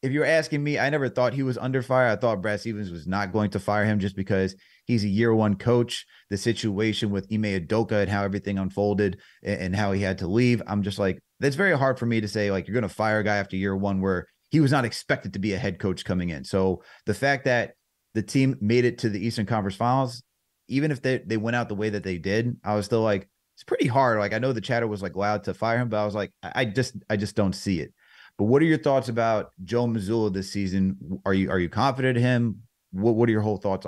If 0.04 0.12
you're 0.12 0.26
asking 0.26 0.64
me, 0.64 0.78
I 0.78 0.90
never 0.90 1.10
thought 1.10 1.34
he 1.34 1.44
was 1.44 1.58
under 1.58 1.82
fire. 1.82 2.08
I 2.08 2.16
thought 2.16 2.42
Brad 2.42 2.60
Stevens 2.60 2.92
was 2.92 3.08
not 3.08 3.34
going 3.34 3.50
to 3.52 3.60
fire 3.60 3.84
him 3.86 4.00
just 4.00 4.16
because 4.16 4.56
he's 4.88 5.04
a 5.04 5.08
year 5.08 5.36
one 5.36 5.56
coach. 5.56 6.06
The 6.30 6.38
situation 6.38 7.12
with 7.12 7.28
Ime 7.32 7.44
Udoka 7.44 8.02
and 8.02 8.10
how 8.10 8.24
everything 8.24 8.58
unfolded 8.58 9.20
and, 9.44 9.62
and 9.62 9.76
how 9.76 9.92
he 9.92 10.02
had 10.02 10.18
to 10.18 10.28
leave. 10.28 10.62
I'm 10.66 10.82
just 10.82 10.98
like, 10.98 11.20
that's 11.40 11.56
very 11.56 11.78
hard 11.78 12.00
for 12.00 12.06
me 12.06 12.20
to 12.20 12.28
say, 12.28 12.50
like, 12.52 12.68
you're 12.68 12.74
going 12.74 12.82
to 12.82 12.90
fire 12.90 13.20
a 13.20 13.24
guy 13.24 13.38
after 13.38 13.56
year 13.56 13.76
one 13.76 14.02
where 14.02 14.26
he 14.50 14.60
was 14.60 14.72
not 14.72 14.86
expected 14.86 15.34
to 15.34 15.40
be 15.40 15.54
a 15.54 15.58
head 15.58 15.78
coach 15.78 16.04
coming 16.04 16.30
in. 16.30 16.44
So 16.44 16.82
the 17.06 17.14
fact 17.14 17.46
that 17.46 17.74
the 18.16 18.24
team 18.24 18.58
made 18.60 18.86
it 18.86 18.98
to 19.00 19.10
the 19.10 19.26
Eastern 19.26 19.46
Conference 19.46 19.76
Finals, 19.76 20.24
even 20.68 20.92
if 20.92 21.02
they, 21.02 21.20
they 21.20 21.38
went 21.38 21.56
out 21.56 21.70
the 21.70 21.76
way 21.76 21.90
that 21.90 22.04
they 22.04 22.18
did, 22.18 22.58
I 22.64 22.76
was 22.76 22.86
still 22.86 23.02
like, 23.02 23.30
it's 23.56 23.64
pretty 23.64 23.88
hard. 23.88 24.20
Like 24.20 24.34
I 24.34 24.40
know 24.40 24.54
the 24.54 24.62
chatter 24.62 24.86
was 24.86 25.02
like 25.02 25.16
loud 25.16 25.44
to 25.46 25.54
fire 25.54 25.80
him, 25.80 25.90
but 25.90 25.98
I 25.98 26.06
was 26.06 26.14
like, 26.14 26.32
I 26.44 26.64
just 26.64 26.96
I 27.10 27.18
just 27.18 27.36
don't 27.36 27.54
see 27.54 27.80
it. 27.80 27.92
But 28.38 28.46
what 28.46 28.62
are 28.62 28.66
your 28.66 28.78
thoughts 28.78 29.10
about 29.10 29.50
Joe 29.64 29.88
Mazzulla 29.88 30.32
this 30.32 30.52
season? 30.52 31.20
Are 31.26 31.34
you 31.34 31.50
are 31.50 31.58
you 31.58 31.68
confident 31.68 32.18
in 32.18 32.24
him? 32.24 32.62
What 32.92 33.16
what 33.16 33.28
are 33.28 33.32
your 33.32 33.42
whole 33.42 33.58
thoughts? 33.58 33.88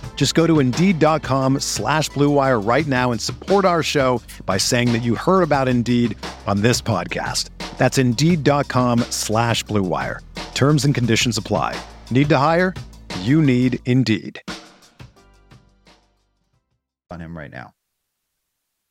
Just 0.21 0.35
go 0.35 0.45
to 0.45 0.59
Indeed.com 0.59 1.61
slash 1.61 2.11
BlueWire 2.11 2.63
right 2.63 2.85
now 2.85 3.11
and 3.11 3.19
support 3.19 3.65
our 3.65 3.81
show 3.81 4.21
by 4.45 4.59
saying 4.59 4.93
that 4.93 5.01
you 5.01 5.15
heard 5.15 5.41
about 5.41 5.67
Indeed 5.67 6.15
on 6.45 6.61
this 6.61 6.79
podcast. 6.79 7.49
That's 7.79 7.97
Indeed.com 7.97 8.99
slash 9.09 9.65
BlueWire. 9.65 10.19
Terms 10.53 10.85
and 10.85 10.93
conditions 10.93 11.39
apply. 11.39 11.75
Need 12.11 12.29
to 12.29 12.37
hire? 12.37 12.75
You 13.21 13.41
need 13.41 13.79
Indeed. 13.87 14.39
On 17.09 17.19
him 17.19 17.35
right 17.35 17.51
now. 17.51 17.73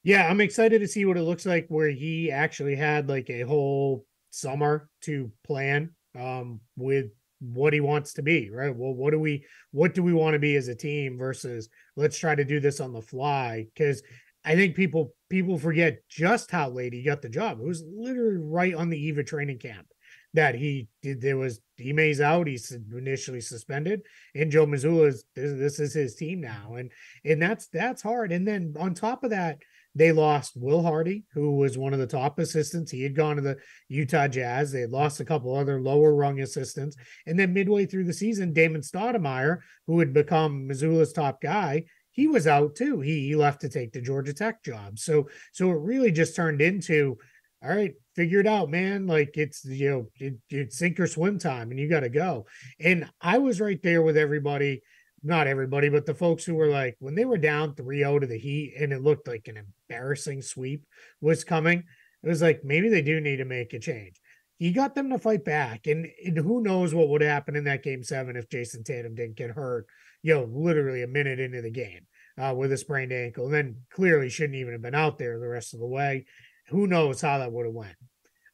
Yeah, 0.02 0.28
I'm 0.28 0.40
excited 0.40 0.80
to 0.80 0.88
see 0.88 1.04
what 1.04 1.16
it 1.16 1.22
looks 1.22 1.46
like 1.46 1.66
where 1.68 1.90
he 1.90 2.32
actually 2.32 2.74
had 2.74 3.08
like 3.08 3.30
a 3.30 3.42
whole 3.42 4.04
summer 4.30 4.88
to 5.02 5.30
plan 5.46 5.94
um 6.18 6.58
with 6.76 7.12
what 7.40 7.72
he 7.72 7.80
wants 7.80 8.12
to 8.14 8.22
be, 8.22 8.50
right? 8.50 8.74
Well, 8.74 8.92
what 8.92 9.10
do 9.10 9.18
we 9.18 9.44
what 9.72 9.94
do 9.94 10.02
we 10.02 10.12
want 10.12 10.34
to 10.34 10.38
be 10.38 10.56
as 10.56 10.68
a 10.68 10.74
team 10.74 11.18
versus 11.18 11.68
let's 11.96 12.18
try 12.18 12.34
to 12.34 12.44
do 12.44 12.60
this 12.60 12.80
on 12.80 12.92
the 12.92 13.02
fly 13.02 13.66
cuz 13.76 14.02
I 14.44 14.54
think 14.54 14.74
people 14.74 15.14
people 15.28 15.58
forget 15.58 16.02
just 16.08 16.50
how 16.50 16.70
late 16.70 16.92
he 16.92 17.02
got 17.02 17.22
the 17.22 17.28
job. 17.28 17.60
It 17.60 17.66
was 17.66 17.82
literally 17.86 18.38
right 18.38 18.74
on 18.74 18.88
the 18.88 18.98
eve 18.98 19.18
of 19.18 19.26
training 19.26 19.58
camp 19.58 19.86
that 20.34 20.54
he 20.54 20.88
did. 21.02 21.20
There 21.20 21.36
was 21.36 21.60
Ime's 21.80 22.20
out. 22.20 22.46
He's 22.46 22.72
initially 22.72 23.40
suspended, 23.40 24.02
and 24.34 24.50
Joe 24.50 24.66
Mazzulla's 24.66 25.24
this, 25.34 25.58
this 25.58 25.80
is 25.80 25.94
his 25.94 26.14
team 26.14 26.40
now, 26.40 26.74
and 26.76 26.90
and 27.24 27.40
that's 27.40 27.66
that's 27.68 28.02
hard. 28.02 28.32
And 28.32 28.46
then 28.46 28.74
on 28.78 28.94
top 28.94 29.24
of 29.24 29.30
that, 29.30 29.58
they 29.94 30.12
lost 30.12 30.52
Will 30.56 30.82
Hardy, 30.82 31.24
who 31.34 31.56
was 31.56 31.76
one 31.76 31.92
of 31.92 31.98
the 31.98 32.06
top 32.06 32.38
assistants. 32.38 32.92
He 32.92 33.02
had 33.02 33.16
gone 33.16 33.36
to 33.36 33.42
the 33.42 33.56
Utah 33.88 34.28
Jazz. 34.28 34.70
They 34.70 34.82
had 34.82 34.90
lost 34.90 35.20
a 35.20 35.24
couple 35.24 35.54
other 35.54 35.80
lower 35.80 36.14
rung 36.14 36.40
assistants. 36.40 36.96
And 37.26 37.38
then 37.38 37.52
midway 37.52 37.86
through 37.86 38.04
the 38.04 38.12
season, 38.12 38.52
Damon 38.52 38.82
Stoudemire, 38.82 39.58
who 39.86 39.98
had 39.98 40.12
become 40.12 40.68
Mazzulla's 40.68 41.12
top 41.12 41.40
guy, 41.40 41.84
he 42.12 42.28
was 42.28 42.46
out 42.46 42.76
too. 42.76 43.00
He, 43.00 43.28
he 43.28 43.36
left 43.36 43.60
to 43.62 43.68
take 43.68 43.92
the 43.92 44.00
Georgia 44.00 44.34
Tech 44.34 44.62
job. 44.62 44.98
So 44.98 45.28
so 45.52 45.70
it 45.70 45.78
really 45.80 46.12
just 46.12 46.36
turned 46.36 46.60
into, 46.60 47.18
all 47.62 47.70
right, 47.70 47.94
figure 48.14 48.40
it 48.40 48.46
out, 48.46 48.70
man. 48.70 49.06
Like 49.06 49.36
it's 49.36 49.64
you 49.64 49.90
know, 49.90 50.06
it, 50.16 50.34
it's 50.50 50.78
sink 50.78 51.00
or 51.00 51.06
swim 51.06 51.38
time, 51.38 51.70
and 51.70 51.80
you 51.80 51.88
got 51.88 52.00
to 52.00 52.08
go. 52.08 52.46
And 52.78 53.08
I 53.20 53.38
was 53.38 53.60
right 53.60 53.80
there 53.82 54.02
with 54.02 54.16
everybody 54.16 54.82
not 55.22 55.46
everybody, 55.46 55.88
but 55.88 56.06
the 56.06 56.14
folks 56.14 56.44
who 56.44 56.54
were 56.54 56.68
like, 56.68 56.96
when 56.98 57.14
they 57.14 57.24
were 57.24 57.38
down 57.38 57.74
3 57.74 57.98
0 57.98 58.18
to 58.20 58.26
the 58.26 58.38
Heat 58.38 58.74
and 58.78 58.92
it 58.92 59.02
looked 59.02 59.28
like 59.28 59.48
an 59.48 59.58
embarrassing 59.88 60.42
sweep 60.42 60.84
was 61.20 61.44
coming, 61.44 61.84
it 62.22 62.28
was 62.28 62.42
like, 62.42 62.64
maybe 62.64 62.88
they 62.88 63.02
do 63.02 63.20
need 63.20 63.36
to 63.36 63.44
make 63.44 63.72
a 63.72 63.78
change. 63.78 64.20
He 64.58 64.72
got 64.72 64.94
them 64.94 65.10
to 65.10 65.18
fight 65.18 65.44
back. 65.44 65.86
And, 65.86 66.06
and 66.24 66.36
who 66.36 66.62
knows 66.62 66.94
what 66.94 67.08
would 67.08 67.22
happen 67.22 67.56
in 67.56 67.64
that 67.64 67.82
game 67.82 68.02
seven 68.02 68.36
if 68.36 68.48
Jayson 68.48 68.84
Tatum 68.84 69.14
didn't 69.14 69.36
get 69.36 69.50
hurt, 69.50 69.86
you 70.22 70.34
know, 70.34 70.44
literally 70.50 71.02
a 71.02 71.08
minute 71.08 71.40
into 71.40 71.62
the 71.62 71.70
game 71.70 72.06
uh, 72.38 72.54
with 72.54 72.72
a 72.72 72.76
sprained 72.76 73.12
ankle. 73.12 73.46
And 73.46 73.54
then 73.54 73.76
clearly 73.90 74.28
shouldn't 74.28 74.56
even 74.56 74.72
have 74.72 74.82
been 74.82 74.94
out 74.94 75.18
there 75.18 75.38
the 75.38 75.48
rest 75.48 75.72
of 75.72 75.80
the 75.80 75.86
way. 75.86 76.26
Who 76.68 76.86
knows 76.86 77.20
how 77.20 77.38
that 77.38 77.52
would 77.52 77.66
have 77.66 77.74
went. 77.74 77.96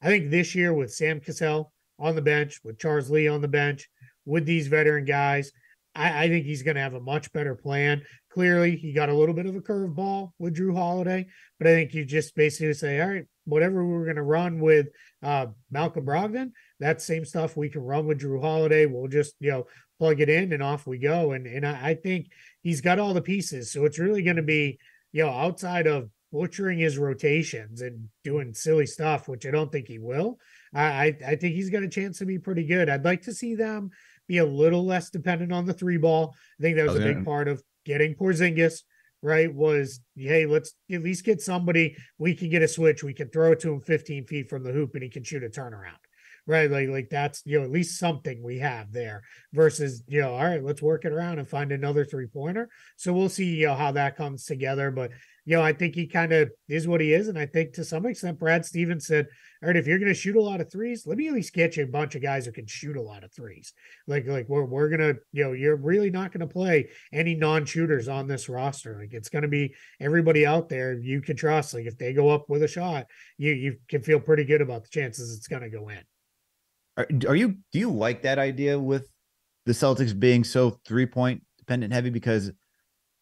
I 0.01 0.07
think 0.07 0.29
this 0.29 0.55
year 0.55 0.73
with 0.73 0.93
Sam 0.93 1.19
Cassell 1.19 1.71
on 1.99 2.15
the 2.15 2.21
bench, 2.21 2.59
with 2.63 2.79
Charles 2.79 3.09
Lee 3.09 3.27
on 3.27 3.41
the 3.41 3.47
bench, 3.47 3.89
with 4.25 4.45
these 4.45 4.67
veteran 4.67 5.05
guys, 5.05 5.51
I, 5.97 6.23
I 6.23 6.27
think 6.29 6.45
he's 6.45 6.63
going 6.63 6.75
to 6.75 6.81
have 6.81 6.93
a 6.93 7.01
much 7.01 7.31
better 7.33 7.55
plan. 7.55 8.03
Clearly, 8.31 8.75
he 8.75 8.93
got 8.93 9.09
a 9.09 9.13
little 9.13 9.33
bit 9.33 9.47
of 9.47 9.55
a 9.55 9.61
curveball 9.61 10.31
with 10.37 10.55
Jrue 10.55 10.75
Holiday, 10.75 11.27
but 11.57 11.67
I 11.67 11.71
think 11.71 11.93
you 11.93 12.05
just 12.05 12.35
basically 12.35 12.73
say, 12.73 13.01
all 13.01 13.09
right, 13.09 13.25
whatever 13.45 13.85
we 13.85 13.95
are 13.95 14.03
going 14.03 14.17
to 14.17 14.23
run 14.23 14.59
with 14.59 14.87
uh, 15.23 15.47
Malcolm 15.71 16.05
Brogdon, 16.05 16.51
that 16.79 17.01
same 17.01 17.25
stuff 17.25 17.57
we 17.57 17.69
can 17.69 17.81
run 17.81 18.05
with 18.05 18.19
Jrue 18.19 18.41
Holiday. 18.41 18.85
We'll 18.85 19.07
just 19.07 19.35
you 19.39 19.51
know 19.51 19.67
plug 19.97 20.21
it 20.21 20.29
in 20.29 20.53
and 20.53 20.61
off 20.61 20.85
we 20.85 20.99
go. 20.99 21.31
And 21.31 21.47
and 21.47 21.65
I, 21.65 21.89
I 21.89 21.93
think 21.95 22.27
he's 22.61 22.81
got 22.81 22.99
all 22.99 23.13
the 23.13 23.21
pieces. 23.21 23.71
So 23.71 23.85
it's 23.85 23.99
really 23.99 24.21
going 24.21 24.35
to 24.35 24.43
be 24.43 24.77
you 25.11 25.23
know 25.23 25.31
outside 25.31 25.87
of 25.87 26.09
butchering 26.31 26.77
his 26.77 26.97
rotations 26.97 27.81
and 27.81 28.09
doing 28.23 28.53
silly 28.53 28.85
stuff, 28.85 29.27
which 29.27 29.45
I 29.45 29.51
don't 29.51 29.71
think 29.71 29.87
he 29.87 29.97
will. 29.97 30.37
I 30.73 31.15
I 31.25 31.35
think 31.37 31.55
he's 31.55 31.69
got 31.69 31.83
a 31.83 31.89
chance 31.89 32.19
to 32.19 32.25
be 32.25 32.37
pretty 32.37 32.65
good. 32.65 32.89
I'd 32.89 33.05
like 33.05 33.23
to 33.23 33.33
see 33.33 33.55
them 33.55 33.89
be 34.27 34.39
a 34.39 34.45
little 34.45 34.85
less 34.85 35.09
dependent 35.09 35.51
on 35.51 35.65
the 35.65 35.73
three 35.73 35.97
ball. 35.97 36.35
I 36.59 36.63
think 36.63 36.77
that 36.77 36.87
was 36.87 36.95
okay. 36.95 37.11
a 37.11 37.13
big 37.13 37.25
part 37.25 37.47
of 37.47 37.61
getting 37.85 38.15
Porzingis 38.15 38.81
right 39.23 39.53
was 39.53 39.99
hey 40.15 40.45
let's 40.45 40.75
at 40.91 41.01
least 41.01 41.25
get 41.25 41.41
somebody 41.41 41.95
we 42.19 42.35
can 42.35 42.49
get 42.49 42.61
a 42.61 42.67
switch 42.67 43.03
we 43.03 43.13
can 43.13 43.29
throw 43.29 43.51
it 43.51 43.59
to 43.59 43.73
him 43.73 43.81
15 43.81 44.25
feet 44.25 44.49
from 44.49 44.63
the 44.63 44.71
hoop 44.71 44.93
and 44.93 45.03
he 45.03 45.09
can 45.09 45.23
shoot 45.23 45.43
a 45.43 45.49
turnaround 45.49 45.97
right 46.45 46.69
like 46.69 46.87
like 46.89 47.09
that's 47.09 47.41
you 47.45 47.57
know 47.57 47.65
at 47.65 47.71
least 47.71 47.99
something 47.99 48.43
we 48.43 48.59
have 48.59 48.91
there 48.91 49.23
versus 49.53 50.03
you 50.07 50.21
know 50.21 50.33
all 50.33 50.45
right 50.45 50.63
let's 50.63 50.81
work 50.81 51.03
it 51.03 51.11
around 51.11 51.39
and 51.39 51.49
find 51.49 51.71
another 51.71 52.05
three 52.05 52.27
pointer 52.27 52.69
so 52.95 53.11
we'll 53.11 53.27
see 53.27 53.45
you 53.45 53.67
know 53.67 53.75
how 53.75 53.91
that 53.91 54.15
comes 54.15 54.45
together 54.45 54.91
but 54.91 55.11
you 55.47 55.55
know, 55.55 55.63
I 55.63 55.71
think 55.71 55.95
he 55.95 56.07
kind 56.07 56.33
of 56.33 56.51
is 56.67 56.89
what 56.89 56.99
he 56.99 57.13
is. 57.13 57.29
And 57.29 57.39
I 57.39 57.45
think 57.45 57.71
to 57.73 57.85
some 57.85 58.05
extent, 58.05 58.37
Brad 58.37 58.65
Stevens 58.65 59.07
said, 59.07 59.27
All 59.63 59.67
right, 59.67 59.77
if 59.77 59.87
you're 59.87 59.97
going 59.97 60.09
to 60.09 60.13
shoot 60.13 60.35
a 60.35 60.41
lot 60.41 60.59
of 60.59 60.69
threes, 60.69 61.07
let 61.07 61.17
me 61.17 61.29
at 61.29 61.33
least 61.33 61.53
get 61.53 61.77
you 61.77 61.85
a 61.85 61.87
bunch 61.87 62.15
of 62.15 62.21
guys 62.21 62.45
who 62.45 62.51
can 62.51 62.67
shoot 62.67 62.97
a 62.97 63.01
lot 63.01 63.23
of 63.23 63.31
threes. 63.31 63.71
Like, 64.07 64.27
like 64.27 64.49
we're, 64.49 64.65
we're 64.65 64.89
going 64.89 64.99
to, 64.99 65.17
you 65.31 65.45
know, 65.45 65.53
you're 65.53 65.77
really 65.77 66.09
not 66.09 66.33
going 66.33 66.45
to 66.45 66.53
play 66.53 66.89
any 67.13 67.33
non 67.33 67.63
shooters 67.63 68.09
on 68.09 68.27
this 68.27 68.49
roster. 68.49 68.97
Like, 68.99 69.13
it's 69.13 69.29
going 69.29 69.43
to 69.43 69.47
be 69.47 69.73
everybody 70.01 70.45
out 70.45 70.67
there 70.67 70.99
you 70.99 71.21
can 71.21 71.37
trust. 71.37 71.73
Like, 71.73 71.85
if 71.85 71.97
they 71.97 72.11
go 72.11 72.27
up 72.27 72.49
with 72.49 72.63
a 72.63 72.67
shot, 72.67 73.05
you, 73.37 73.53
you 73.53 73.77
can 73.87 74.01
feel 74.01 74.19
pretty 74.19 74.43
good 74.43 74.59
about 74.59 74.83
the 74.83 74.89
chances 74.89 75.33
it's 75.33 75.47
going 75.47 75.63
to 75.63 75.69
go 75.69 75.87
in. 75.87 76.01
Are, 76.97 77.07
are 77.25 77.35
you, 77.37 77.55
do 77.71 77.79
you 77.79 77.89
like 77.89 78.23
that 78.23 78.37
idea 78.37 78.77
with 78.77 79.09
the 79.65 79.71
Celtics 79.71 80.17
being 80.17 80.43
so 80.43 80.77
three 80.85 81.05
point 81.05 81.41
dependent 81.57 81.93
heavy? 81.93 82.09
Because 82.09 82.51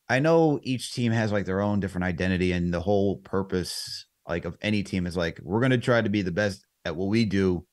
I 0.08 0.20
know 0.20 0.60
each 0.63 0.94
team 0.94 1.12
has 1.12 1.32
like 1.32 1.46
their 1.46 1.62
own 1.62 1.80
different 1.80 2.06
identity, 2.06 2.52
and 2.52 2.74
the 2.74 2.82
whole 2.82 3.18
purpose 3.18 4.06
like 4.28 4.46
of 4.46 4.58
any 4.62 4.84
team 4.84 5.06
is 5.08 5.18
like 5.18 5.39
we're 5.44 5.62
gonna 5.62 5.78
try 5.78 6.02
to 6.02 6.10
be 6.10 6.22
the 6.22 6.32
best 6.32 6.65
at 6.84 6.96
what 6.96 7.10
we 7.10 7.26
do 7.26 7.65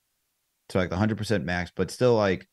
to 0.71 0.79
like 0.79 0.90
the 0.90 0.97
hundred 0.97 1.18
percent 1.18 1.45
max, 1.45 1.71
but 1.75 1.90
still 1.90 2.14
like 2.16 2.49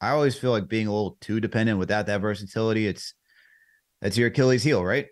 I 0.00 0.10
always 0.10 0.36
feel 0.36 0.52
like 0.52 0.68
being 0.68 0.86
a 0.86 0.92
little 0.92 1.18
too 1.20 1.40
dependent 1.40 1.78
without 1.78 2.06
that 2.06 2.20
versatility. 2.20 2.86
It's 2.86 3.14
that's 4.00 4.16
your 4.16 4.28
Achilles 4.28 4.62
heel, 4.62 4.84
right? 4.84 5.06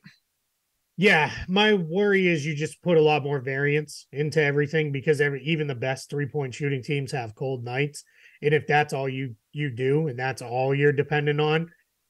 Yeah, 0.96 1.30
my 1.48 1.74
worry 1.74 2.26
is 2.26 2.46
you 2.46 2.54
just 2.54 2.80
put 2.82 2.96
a 2.96 3.02
lot 3.02 3.22
more 3.22 3.40
variance 3.40 4.06
into 4.12 4.42
everything 4.42 4.92
because 4.92 5.20
every 5.20 5.42
even 5.44 5.66
the 5.66 5.74
best 5.74 6.08
three 6.08 6.26
point 6.26 6.54
shooting 6.54 6.82
teams 6.82 7.12
have 7.12 7.34
cold 7.34 7.64
nights, 7.64 8.04
and 8.40 8.54
if 8.54 8.66
that's 8.66 8.94
all 8.94 9.08
you 9.08 9.34
you 9.52 9.70
do, 9.70 10.08
and 10.08 10.18
that's 10.18 10.40
all 10.40 10.74
you're 10.74 10.92
dependent 10.92 11.40
on, 11.40 11.68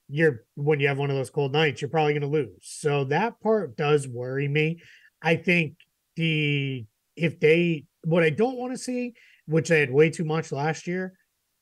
you're 0.09 0.45
when 0.55 0.81
you 0.81 0.89
have 0.89 0.99
one 0.99 1.11
of 1.11 1.17
those 1.17 1.31
cold 1.31 1.53
nights, 1.53 1.81
you're 1.81 1.91
probably 1.91 2.13
going 2.13 2.23
to 2.23 2.29
lose. 2.29 2.63
So 2.63 3.05
that 3.05 3.41
part 3.41 3.77
does 3.77 4.07
worry 4.07 4.49
me. 4.49 4.81
I 5.23 5.37
think 5.37 5.75
the 6.17 6.85
if 7.17 7.41
they 7.41 7.85
what 8.05 8.23
I 8.23 8.31
don't 8.31 8.57
want 8.57 8.73
to 8.73 8.79
see, 8.79 9.15
which 9.47 9.71
I 9.71 9.77
had 9.77 9.91
way 9.91 10.11
too 10.11 10.25
much 10.25 10.53
last 10.53 10.87
year, 10.87 11.15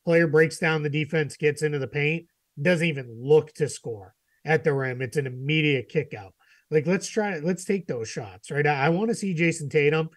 player 0.05 0.27
breaks 0.27 0.59
down 0.59 0.83
the 0.83 0.91
defense, 0.91 1.37
gets 1.37 1.63
into 1.63 1.79
the 1.79 1.87
paint, 1.87 2.27
doesn't 2.61 2.87
even 2.87 3.17
look 3.19 3.53
to 3.55 3.69
score 3.69 4.15
at 4.45 4.65
the 4.65 4.73
rim. 4.73 5.01
It's 5.01 5.17
an 5.17 5.27
immediate 5.27 5.89
kick 5.89 6.15
out. 6.15 6.35
Like 6.71 6.87
let's 6.87 7.09
try 7.09 7.39
let's 7.39 7.65
take 7.65 7.87
those 7.87 8.09
shots, 8.09 8.51
right? 8.51 8.67
I, 8.67 8.87
I 8.87 8.89
want 8.91 9.09
to 9.09 9.15
see 9.15 9.35
Jayson 9.35 9.71
Tatum 9.71 10.11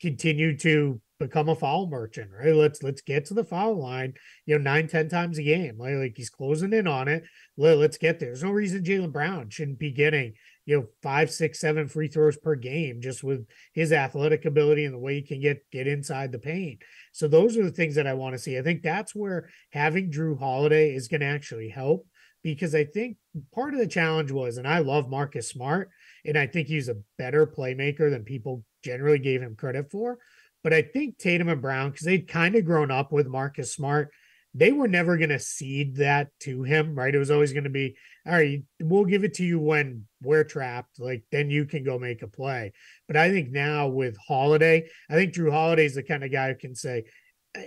continue 0.00 0.56
to 0.58 1.00
become 1.18 1.48
a 1.48 1.54
foul 1.54 1.88
merchant, 1.88 2.30
right? 2.32 2.54
Let's 2.54 2.82
let's 2.82 3.00
get 3.00 3.24
to 3.26 3.34
the 3.34 3.44
foul 3.44 3.80
line, 3.80 4.14
you 4.46 4.56
know, 4.56 4.62
nine, 4.62 4.88
ten 4.88 5.08
times 5.08 5.38
a 5.38 5.42
game. 5.42 5.76
Like, 5.78 5.94
like 5.94 6.14
he's 6.16 6.30
closing 6.30 6.72
in 6.72 6.86
on 6.86 7.08
it. 7.08 7.24
Let, 7.56 7.78
let's 7.78 7.98
get 7.98 8.18
there. 8.18 8.28
There's 8.28 8.44
no 8.44 8.50
reason 8.50 8.84
Jaylen 8.84 9.12
Brown 9.12 9.50
shouldn't 9.50 9.78
be 9.78 9.90
getting, 9.90 10.34
you 10.64 10.76
know, 10.76 10.86
five, 11.02 11.30
six, 11.30 11.60
seven 11.60 11.88
free 11.88 12.08
throws 12.08 12.36
per 12.36 12.54
game 12.54 13.00
just 13.00 13.24
with 13.24 13.46
his 13.72 13.92
athletic 13.92 14.44
ability 14.44 14.84
and 14.84 14.94
the 14.94 14.98
way 14.98 15.16
he 15.16 15.22
can 15.22 15.40
get 15.40 15.64
get 15.72 15.86
inside 15.86 16.32
the 16.32 16.38
paint. 16.38 16.82
So 17.12 17.26
those 17.26 17.56
are 17.56 17.64
the 17.64 17.72
things 17.72 17.96
that 17.96 18.06
I 18.06 18.14
want 18.14 18.34
to 18.34 18.38
see. 18.38 18.58
I 18.58 18.62
think 18.62 18.82
that's 18.82 19.14
where 19.14 19.48
having 19.70 20.12
Jrue 20.12 20.38
Holiday 20.38 20.94
is 20.94 21.08
going 21.08 21.20
to 21.20 21.26
actually 21.26 21.68
help 21.68 22.06
because 22.42 22.74
I 22.74 22.84
think 22.84 23.16
part 23.52 23.74
of 23.74 23.80
the 23.80 23.86
challenge 23.86 24.30
was, 24.30 24.56
and 24.56 24.66
I 24.66 24.78
love 24.78 25.10
Marcus 25.10 25.48
Smart, 25.48 25.90
and 26.24 26.38
I 26.38 26.46
think 26.46 26.68
he's 26.68 26.88
a 26.88 26.96
better 27.18 27.46
playmaker 27.46 28.10
than 28.10 28.24
people 28.24 28.64
generally 28.84 29.18
gave 29.18 29.42
him 29.42 29.56
credit 29.56 29.90
for. 29.90 30.18
But 30.64 30.72
I 30.72 30.82
think 30.82 31.18
Tatum 31.18 31.48
and 31.48 31.62
Brown, 31.62 31.90
because 31.90 32.06
they'd 32.06 32.28
kind 32.28 32.54
of 32.54 32.64
grown 32.64 32.90
up 32.90 33.12
with 33.12 33.26
Marcus 33.26 33.72
Smart, 33.72 34.10
they 34.54 34.72
were 34.72 34.88
never 34.88 35.16
going 35.16 35.28
to 35.28 35.38
cede 35.38 35.96
that 35.96 36.30
to 36.40 36.62
him, 36.62 36.94
right? 36.94 37.14
It 37.14 37.18
was 37.18 37.30
always 37.30 37.52
going 37.52 37.64
to 37.64 37.70
be, 37.70 37.96
all 38.26 38.32
right, 38.32 38.62
we'll 38.80 39.04
give 39.04 39.22
it 39.24 39.34
to 39.34 39.44
you 39.44 39.60
when 39.60 40.06
we're 40.22 40.44
trapped. 40.44 40.98
Like, 40.98 41.22
then 41.30 41.50
you 41.50 41.64
can 41.64 41.84
go 41.84 41.98
make 41.98 42.22
a 42.22 42.28
play. 42.28 42.72
But 43.06 43.16
I 43.16 43.30
think 43.30 43.50
now 43.50 43.88
with 43.88 44.16
Holiday, 44.26 44.88
I 45.08 45.14
think 45.14 45.34
Jrue 45.34 45.52
Holiday 45.52 45.84
is 45.84 45.94
the 45.94 46.02
kind 46.02 46.24
of 46.24 46.32
guy 46.32 46.48
who 46.48 46.54
can 46.56 46.74
say, 46.74 47.04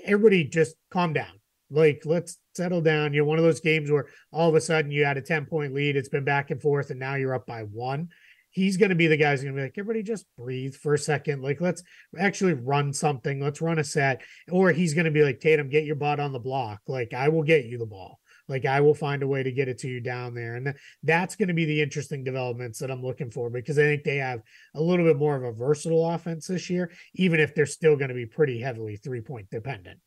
everybody 0.04 0.44
just 0.44 0.76
calm 0.90 1.14
down. 1.14 1.40
Like, 1.70 2.02
let's 2.04 2.38
settle 2.56 2.82
down. 2.82 3.14
You're 3.14 3.26
one 3.26 3.38
of 3.38 3.46
those 3.46 3.62
games 3.62 3.90
where 3.90 4.08
all 4.34 4.50
of 4.50 4.56
a 4.56 4.62
sudden 4.62 4.92
you 4.92 5.06
had 5.06 5.18
a 5.18 5.22
10 5.22 5.46
point 5.46 5.74
lead. 5.74 5.96
It's 5.96 6.10
been 6.10 6.26
back 6.26 6.52
and 6.52 6.62
forth, 6.62 6.90
and 6.90 7.00
now 7.00 7.16
you're 7.16 7.36
up 7.36 7.46
by 7.46 7.62
one 7.62 8.10
he's 8.52 8.78
going 8.78 8.90
to 8.90 8.96
be 8.96 9.08
the 9.08 9.18
guy 9.18 9.32
who's 9.32 9.42
going 9.42 9.56
to 9.56 9.60
be 9.60 9.64
like, 9.64 9.78
everybody 9.78 10.04
just 10.04 10.26
breathe 10.38 10.76
for 10.76 10.94
a 10.94 11.00
second. 11.00 11.42
Like, 11.42 11.60
let's 11.60 11.84
actually 12.20 12.54
run 12.54 12.94
something. 12.94 13.42
Let's 13.42 13.62
run 13.62 13.80
a 13.80 13.84
set. 13.84 14.22
Or 14.52 14.72
he's 14.72 14.94
going 14.94 15.06
to 15.06 15.12
be 15.12 15.24
like, 15.24 15.40
Tatum, 15.40 15.70
get 15.70 15.86
your 15.86 15.96
butt 15.96 16.20
on 16.20 16.32
the 16.32 16.40
block. 16.40 16.82
Like, 16.88 17.14
I 17.14 17.30
will 17.30 17.44
get 17.44 17.66
you 17.66 17.78
the 17.78 17.86
ball. 17.86 18.20
Like, 18.48 18.66
I 18.66 18.82
will 18.82 18.94
find 18.94 19.24
a 19.24 19.28
way 19.28 19.44
to 19.44 19.52
get 19.52 19.70
it 19.70 19.78
to 19.80 19.88
you 19.88 20.02
down 20.02 20.34
there. 20.34 20.56
And 20.56 20.74
that's 21.04 21.36
going 21.36 21.48
to 21.48 21.54
be 21.54 21.66
the 21.66 21.82
interesting 21.82 22.24
developments 22.24 22.80
that 22.80 22.92
I'm 22.92 23.02
looking 23.02 23.32
for 23.32 23.50
because 23.50 23.80
I 23.80 23.84
think 23.84 24.04
they 24.04 24.18
have 24.18 24.42
a 24.76 24.82
little 24.82 25.06
bit 25.06 25.18
more 25.18 25.38
of 25.38 25.44
a 25.44 25.54
versatile 25.54 26.10
offense 26.10 26.48
this 26.48 26.70
year, 26.70 26.92
even 27.16 27.40
if 27.40 27.56
they're 27.56 27.66
still 27.66 27.96
going 27.96 28.10
to 28.10 28.16
be 28.16 28.26
pretty 28.26 28.60
heavily 28.60 28.98
three 28.98 29.22
point 29.22 29.50
dependent. 29.50 30.00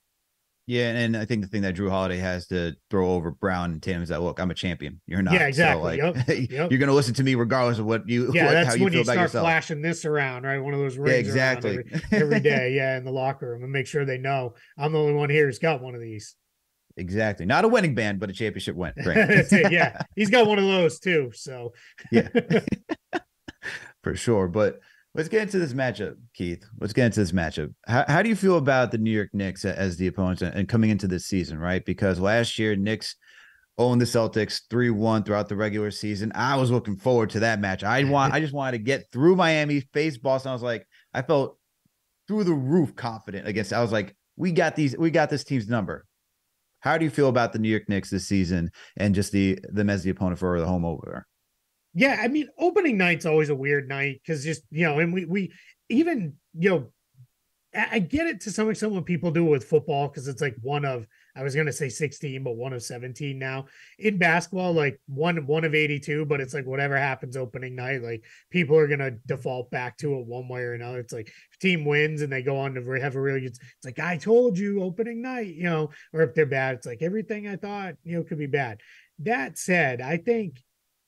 Yeah, 0.66 0.92
and 0.92 1.14
I 1.14 1.26
think 1.26 1.42
the 1.42 1.48
thing 1.48 1.60
that 1.62 1.74
Jrue 1.74 1.90
Holiday 1.90 2.16
has 2.16 2.46
to 2.46 2.74
throw 2.90 3.10
over 3.10 3.30
Brown 3.32 3.72
and 3.72 3.82
Tatum 3.82 4.02
is 4.02 4.08
that 4.08 4.22
look, 4.22 4.40
I'm 4.40 4.50
a 4.50 4.54
champion. 4.54 4.98
You're 5.06 5.20
not. 5.20 5.34
Yeah, 5.34 5.46
exactly. 5.46 5.98
So 5.98 6.06
like, 6.06 6.16
yep, 6.16 6.28
yep. 6.50 6.70
you're 6.70 6.78
going 6.78 6.88
to 6.88 6.94
listen 6.94 7.12
to 7.14 7.22
me 7.22 7.34
regardless 7.34 7.78
of 7.78 7.86
what 7.86 8.08
you. 8.08 8.24
Yeah, 8.34 8.46
what, 8.46 8.52
that's 8.52 8.76
you 8.76 8.84
when 8.84 8.92
you 8.94 9.04
start 9.04 9.18
yourself. 9.18 9.44
flashing 9.44 9.82
this 9.82 10.06
around, 10.06 10.44
right? 10.44 10.58
One 10.58 10.72
of 10.72 10.80
those 10.80 10.96
rings. 10.96 11.12
Yeah, 11.12 11.18
exactly. 11.18 11.78
Every, 11.78 12.02
every 12.12 12.40
day, 12.40 12.72
yeah, 12.74 12.96
in 12.96 13.04
the 13.04 13.12
locker 13.12 13.50
room, 13.50 13.62
and 13.62 13.70
make 13.70 13.86
sure 13.86 14.06
they 14.06 14.18
know 14.18 14.54
I'm 14.78 14.92
the 14.92 14.98
only 14.98 15.12
one 15.12 15.28
here 15.28 15.46
who's 15.46 15.58
got 15.58 15.82
one 15.82 15.94
of 15.94 16.00
these. 16.00 16.34
Exactly, 16.96 17.44
not 17.44 17.64
a 17.64 17.68
winning 17.68 17.94
band, 17.94 18.18
but 18.18 18.30
a 18.30 18.32
championship 18.32 18.74
win. 18.74 18.92
Right. 19.04 19.46
yeah, 19.70 20.02
he's 20.16 20.30
got 20.30 20.46
one 20.46 20.58
of 20.58 20.64
those 20.64 20.98
too. 20.98 21.30
So 21.34 21.74
yeah, 22.10 22.28
for 24.02 24.16
sure. 24.16 24.48
But 24.48 24.80
Let's 25.14 25.28
get 25.28 25.42
into 25.42 25.60
this 25.60 25.74
matchup, 25.74 26.16
Keith. 26.34 26.64
Let's 26.80 26.92
get 26.92 27.06
into 27.06 27.20
this 27.20 27.30
matchup. 27.30 27.72
How, 27.86 28.04
how 28.08 28.22
do 28.22 28.28
you 28.28 28.34
feel 28.34 28.58
about 28.58 28.90
the 28.90 28.98
New 28.98 29.12
York 29.12 29.30
Knicks 29.32 29.64
as 29.64 29.96
the 29.96 30.08
opponents 30.08 30.42
and 30.42 30.68
coming 30.68 30.90
into 30.90 31.06
this 31.06 31.24
season, 31.26 31.58
right? 31.58 31.84
Because 31.84 32.18
last 32.18 32.58
year, 32.58 32.74
Knicks 32.74 33.14
owned 33.78 34.00
the 34.00 34.06
Celtics 34.06 34.62
3 34.70 34.90
1 34.90 35.22
throughout 35.22 35.48
the 35.48 35.56
regular 35.56 35.92
season. 35.92 36.32
I 36.34 36.56
was 36.56 36.70
looking 36.70 36.96
forward 36.96 37.30
to 37.30 37.40
that 37.40 37.60
match. 37.60 37.84
I 37.84 38.02
want 38.04 38.34
I 38.34 38.40
just 38.40 38.52
wanted 38.52 38.78
to 38.78 38.84
get 38.84 39.06
through 39.12 39.36
Miami, 39.36 39.80
face 39.92 40.18
Boston. 40.18 40.50
I 40.50 40.52
was 40.52 40.62
like, 40.62 40.86
I 41.12 41.22
felt 41.22 41.58
through 42.26 42.44
the 42.44 42.52
roof 42.52 42.96
confident 42.96 43.46
against. 43.46 43.72
I 43.72 43.82
was 43.82 43.92
like, 43.92 44.16
we 44.36 44.50
got 44.50 44.74
these, 44.74 44.96
we 44.96 45.10
got 45.10 45.30
this 45.30 45.44
team's 45.44 45.68
number. 45.68 46.06
How 46.80 46.98
do 46.98 47.04
you 47.04 47.10
feel 47.10 47.28
about 47.28 47.52
the 47.52 47.58
New 47.58 47.68
York 47.68 47.88
Knicks 47.88 48.10
this 48.10 48.26
season 48.26 48.70
and 48.96 49.14
just 49.14 49.32
the 49.32 49.58
them 49.70 49.88
as 49.88 50.02
the 50.02 50.10
opponent 50.10 50.38
for 50.38 50.58
the 50.60 50.66
home 50.66 50.84
opener? 50.84 51.26
Yeah, 51.94 52.18
I 52.20 52.28
mean, 52.28 52.48
opening 52.58 52.96
night's 52.96 53.26
always 53.26 53.50
a 53.50 53.54
weird 53.54 53.88
night 53.88 54.20
because 54.24 54.44
just 54.44 54.62
you 54.70 54.84
know, 54.84 54.98
and 54.98 55.12
we 55.12 55.24
we 55.24 55.52
even 55.88 56.34
you 56.58 56.70
know, 56.70 56.86
I 57.76 57.98
get 57.98 58.28
it 58.28 58.40
to 58.42 58.52
some 58.52 58.70
extent 58.70 58.92
when 58.92 59.02
people 59.02 59.32
do 59.32 59.46
it 59.48 59.50
with 59.50 59.64
football 59.64 60.06
because 60.06 60.28
it's 60.28 60.40
like 60.40 60.54
one 60.62 60.84
of 60.84 61.06
I 61.36 61.42
was 61.42 61.56
gonna 61.56 61.72
say 61.72 61.88
16, 61.88 62.44
but 62.44 62.56
one 62.56 62.72
of 62.72 62.82
17 62.84 63.38
now. 63.38 63.66
In 63.98 64.18
basketball, 64.18 64.72
like 64.72 65.00
one 65.06 65.44
one 65.46 65.64
of 65.64 65.74
82, 65.74 66.24
but 66.26 66.40
it's 66.40 66.54
like 66.54 66.66
whatever 66.66 66.96
happens 66.96 67.36
opening 67.36 67.74
night, 67.74 68.02
like 68.02 68.24
people 68.50 68.76
are 68.76 68.86
gonna 68.86 69.12
default 69.26 69.70
back 69.72 69.96
to 69.98 70.14
it 70.18 70.26
one 70.26 70.48
way 70.48 70.62
or 70.62 70.74
another. 70.74 71.00
It's 71.00 71.12
like 71.12 71.28
if 71.28 71.58
team 71.60 71.84
wins 71.84 72.22
and 72.22 72.32
they 72.32 72.42
go 72.42 72.58
on 72.58 72.74
to 72.74 73.00
have 73.00 73.16
a 73.16 73.20
really 73.20 73.40
good, 73.40 73.50
it's 73.52 73.84
like 73.84 73.98
I 73.98 74.16
told 74.18 74.56
you 74.56 74.82
opening 74.82 75.22
night, 75.22 75.54
you 75.54 75.64
know, 75.64 75.90
or 76.12 76.22
if 76.22 76.34
they're 76.34 76.46
bad, 76.46 76.76
it's 76.76 76.86
like 76.86 77.02
everything 77.02 77.48
I 77.48 77.56
thought, 77.56 77.94
you 78.04 78.16
know, 78.16 78.22
could 78.24 78.38
be 78.38 78.46
bad. 78.46 78.80
That 79.20 79.58
said, 79.58 80.00
I 80.00 80.16
think 80.18 80.60